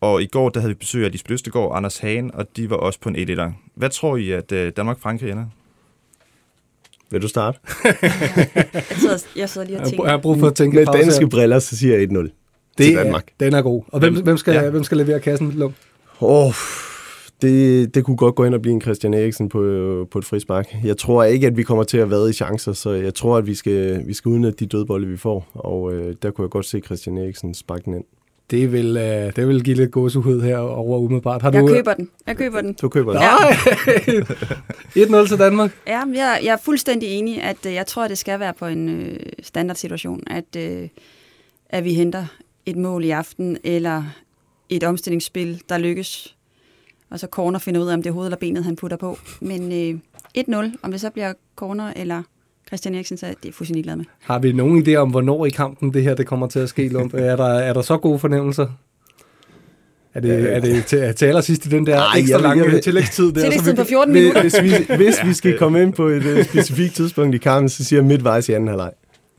Og 0.01 0.23
i 0.23 0.27
går, 0.27 0.49
der 0.49 0.61
havde 0.61 0.71
vi 0.71 0.79
besøg 0.79 1.05
af 1.05 1.13
de 1.13 1.19
Østegård 1.31 1.71
og 1.71 1.77
Anders 1.77 1.99
Hagen, 1.99 2.35
og 2.35 2.47
de 2.57 2.71
var 2.71 2.77
også 2.77 3.01
på 3.01 3.09
en 3.09 3.17
1-1'er. 3.17 3.51
Hvad 3.75 3.91
tror 3.91 4.17
I, 4.17 4.31
at 4.31 4.53
øh, 4.53 4.73
Danmark-Frankrig 4.77 5.31
ender? 5.31 5.47
Vil 7.15 7.23
du 7.23 7.29
starte? 7.29 7.59
Jeg 7.85 8.83
sidder, 8.99 9.17
jeg 9.37 9.49
sidder 9.49 9.67
lige 9.67 9.81
og 9.81 9.87
tænker. 9.89 10.05
jeg 10.05 10.13
har 10.13 10.19
brug 10.19 10.39
for 10.39 10.47
at 10.47 10.55
tænke 10.55 10.77
Med 10.77 10.87
pause 10.87 10.99
her. 10.99 11.05
danske 11.05 11.29
briller, 11.29 11.59
så 11.59 11.77
siger 11.77 11.99
jeg 11.99 12.09
1-0 12.11 12.17
det 12.19 12.31
til 12.79 12.95
er- 12.95 13.03
Danmark. 13.03 13.27
Den 13.41 13.55
er 13.55 13.63
god. 13.63 13.83
Og 13.89 14.01
hvem, 14.01 14.23
Hvem- 14.23 14.37
skal, 14.37 14.55
ja. 14.55 14.71
hvem 14.71 14.85
skal 14.85 14.97
levere 14.99 15.21
kassen? 15.21 15.51
Lum? 15.53 15.73
Åh, 16.21 16.47
oh, 16.47 16.53
det, 17.43 17.95
det 17.95 18.05
kunne 18.05 18.17
godt 18.17 18.35
gå 18.35 18.45
ind 18.45 18.55
og 18.55 18.63
blive 18.63 18.73
en 18.75 18.81
Christian 18.81 19.15
Eriksen 19.15 19.49
på, 19.49 19.59
på 20.11 20.19
et 20.19 20.25
frispark. 20.25 20.75
Jeg 20.85 20.97
tror 20.97 21.25
ikke, 21.25 21.47
at 21.47 21.57
vi 21.57 21.63
kommer 21.63 21.85
til 21.85 21.99
at 21.99 22.11
vade 22.11 22.31
i 22.31 22.33
chancer, 22.33 22.73
så 22.73 22.91
jeg 22.91 23.15
tror, 23.15 23.37
at 23.37 23.47
vi 23.47 23.55
skal, 23.55 24.07
vi 24.07 24.15
skal 24.15 24.29
udnytte 24.29 24.57
de 24.61 24.67
dødbolde, 24.67 25.07
vi 25.07 25.17
får. 25.17 25.47
Og 25.55 25.93
øh, 25.93 26.15
der 26.23 26.31
kunne 26.31 26.43
jeg 26.45 26.51
godt 26.51 26.67
se 26.67 26.81
Christian 26.81 27.19
Eriksen 27.19 27.55
sparke 27.55 27.83
den 27.85 27.95
ind. 27.95 28.05
Det 28.51 28.73
vil, 28.73 28.97
øh, 28.97 29.37
det 29.37 29.49
vil 29.49 29.65
give 29.65 29.77
lidt 29.77 29.91
gåsehud 29.91 30.43
her 30.43 30.59
over 30.59 30.99
umiddelbart. 30.99 31.43
Har 31.43 31.53
Jeg 31.53 31.63
du, 31.63 31.67
køber 31.67 31.95
den. 31.95 32.11
Jeg 32.27 32.37
køber 32.37 32.61
den. 32.61 32.75
Du 32.75 32.89
køber 32.89 33.13
den. 33.13 33.23
Ja. 34.97 35.23
1-0 35.23 35.29
til 35.29 35.39
Danmark. 35.39 35.71
Ja, 35.87 36.03
jeg, 36.15 36.41
jeg 36.45 36.53
er 36.53 36.57
fuldstændig 36.57 37.09
enig, 37.09 37.43
at 37.43 37.67
øh, 37.67 37.75
jeg 37.75 37.87
tror, 37.87 38.05
at 38.05 38.11
det 38.11 38.19
skal 38.19 38.41
være 38.41 38.53
på 38.55 38.67
en 38.67 38.89
øh, 38.89 39.17
standardsituation, 39.43 40.23
at, 40.27 40.57
øh, 40.57 40.89
at 41.69 41.85
vi 41.85 41.95
henter 41.95 42.27
et 42.67 42.77
mål 42.77 43.05
i 43.05 43.11
aften, 43.11 43.59
eller 43.65 44.03
et 44.69 44.85
omstillingsspil, 44.85 45.63
der 45.69 45.79
lykkes. 45.79 46.37
Og 47.11 47.21
så 47.21 47.27
corner 47.31 47.59
finder 47.59 47.81
ud 47.81 47.89
af, 47.89 47.95
om 47.95 48.03
det 48.03 48.11
er 48.11 48.15
hovedet 48.15 48.29
eller 48.29 48.39
benet, 48.39 48.65
han 48.65 48.77
putter 48.77 48.97
på. 48.97 49.19
Men 49.41 49.73
øh, 49.73 49.99
1-0, 50.39 50.55
om 50.83 50.91
det 50.91 51.01
så 51.01 51.11
bliver 51.11 51.33
corner 51.57 51.93
eller 51.97 52.23
Christian 52.75 52.95
Eriksen, 52.95 53.17
så 53.17 53.27
er 53.27 53.33
det 53.43 53.55
fuldstændig 53.55 53.85
glad 53.85 53.97
med. 53.97 54.05
Har 54.23 54.39
vi 54.39 54.53
nogen 54.53 54.87
idé 54.89 54.95
om, 54.95 55.11
hvornår 55.11 55.47
i 55.47 55.51
kampen 55.51 55.95
det 55.95 56.03
her 56.03 56.15
det 56.15 56.27
kommer 56.27 56.47
til 56.47 56.59
at 56.59 56.69
ske, 56.69 56.89
Lump? 56.89 57.15
er, 57.19 57.37
der, 57.37 57.45
er 57.45 57.73
der 57.73 57.83
så 57.83 57.97
gode 57.97 58.19
fornemmelser? 58.19 58.67
Er 60.15 60.21
det, 60.21 60.57
er 60.57 60.61
det 60.61 60.85
til, 60.85 61.15
til 61.15 61.27
allersidst 61.27 61.67
i 61.67 61.69
den 61.69 61.87
der 61.87 61.99
Ej, 62.01 62.19
ekstra 62.19 62.39
lange 62.41 62.65
jeg 62.65 62.73
vil- 62.73 62.81
tillægstid? 62.83 63.33
Der, 63.33 63.41
Tillægstiden 63.41 63.77
så 63.77 63.83
på 63.83 63.87
vi- 63.87 63.89
14 63.89 64.13
Hvis, 64.13 64.23
minutter. 64.23 64.43
hvis, 64.43 64.63
vi, 64.63 64.95
hvis 65.05 65.17
vi 65.25 65.33
skal 65.33 65.59
komme 65.59 65.83
ind 65.83 65.93
på 65.93 66.07
et 66.07 66.25
uh, 66.39 66.45
specifikt 66.45 66.95
tidspunkt 66.95 67.35
i 67.35 67.39
kampen, 67.39 67.69
så 67.69 67.85
siger 67.85 68.01
jeg 68.01 68.07
midtvejs 68.07 68.49
i 68.49 68.53
anden 68.53 68.69
halvleg. 68.69 68.91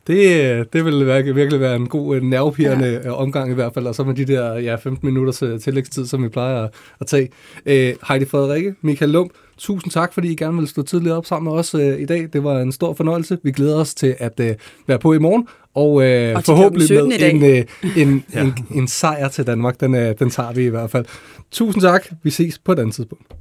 Det, 0.08 0.44
øh, 0.46 0.66
det 0.74 0.86
vil 0.86 1.06
virkelig, 1.08 1.36
virkelig 1.36 1.60
være 1.60 1.76
en 1.76 1.88
god 1.88 2.16
øh, 2.16 2.24
nervepirrende 2.24 3.02
ja. 3.04 3.12
omgang 3.12 3.52
i 3.52 3.54
hvert 3.54 3.74
fald, 3.74 3.88
og 3.88 3.96
så 3.96 4.04
med 4.04 4.14
de 4.16 4.26
der 4.26 4.54
ja, 4.54 4.76
15 4.76 5.08
minutters 5.08 5.44
øh, 5.44 5.60
tillægstid, 5.60 6.06
som 6.06 6.24
vi 6.24 6.30
plejer 6.30 6.64
at, 6.64 6.70
at 7.02 7.08
tage. 7.08 7.30
Øh, 7.66 7.94
Heidi 8.08 8.26
Frederikke, 8.26 8.76
Michael 8.82 9.12
Lump, 9.12 9.32
Tusind 9.58 9.92
tak, 9.92 10.14
fordi 10.14 10.32
I 10.32 10.36
gerne 10.36 10.58
vil 10.58 10.68
stå 10.68 10.82
tidligt 10.82 11.14
op 11.14 11.26
sammen 11.26 11.52
med 11.52 11.60
os 11.60 11.76
øh, 11.76 12.00
i 12.00 12.06
dag. 12.06 12.30
Det 12.34 12.44
var 12.44 12.60
en 12.60 12.72
stor 12.72 12.94
fornøjelse. 12.94 13.38
Vi 13.44 13.52
glæder 13.52 13.80
os 13.80 13.94
til 13.94 14.16
at 14.20 14.40
øh, 14.40 14.56
være 14.88 15.00
på 15.00 15.14
i 15.14 15.18
morgen, 15.18 15.48
og, 15.76 16.04
øh, 16.04 16.36
og 16.36 16.44
forhåbentlig 16.44 17.08
med 17.08 17.22
en, 17.22 17.44
øh, 17.44 17.66
en, 17.98 18.24
ja. 18.34 18.42
en, 18.42 18.54
en 18.72 18.88
sejr 18.88 19.28
til 19.28 19.48
Danmark. 19.48 19.80
Den, 19.80 19.96
øh, 19.96 20.16
den 20.20 20.30
tager 20.30 20.54
vi 20.54 20.66
i 20.66 20.70
hvert 20.70 20.92
fald. 20.92 21.06
Tusind 21.52 21.82
tak. 21.82 22.06
Vi 22.24 22.30
ses 22.30 22.60
på 22.60 22.72
et 22.72 22.80
andet 22.80 22.96
tidspunkt. 22.96 23.34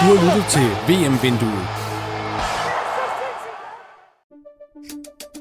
Du 0.00 0.16
har 0.16 0.24
lyttet 0.24 0.46
til 0.50 0.68
VM-vinduet 0.88 1.67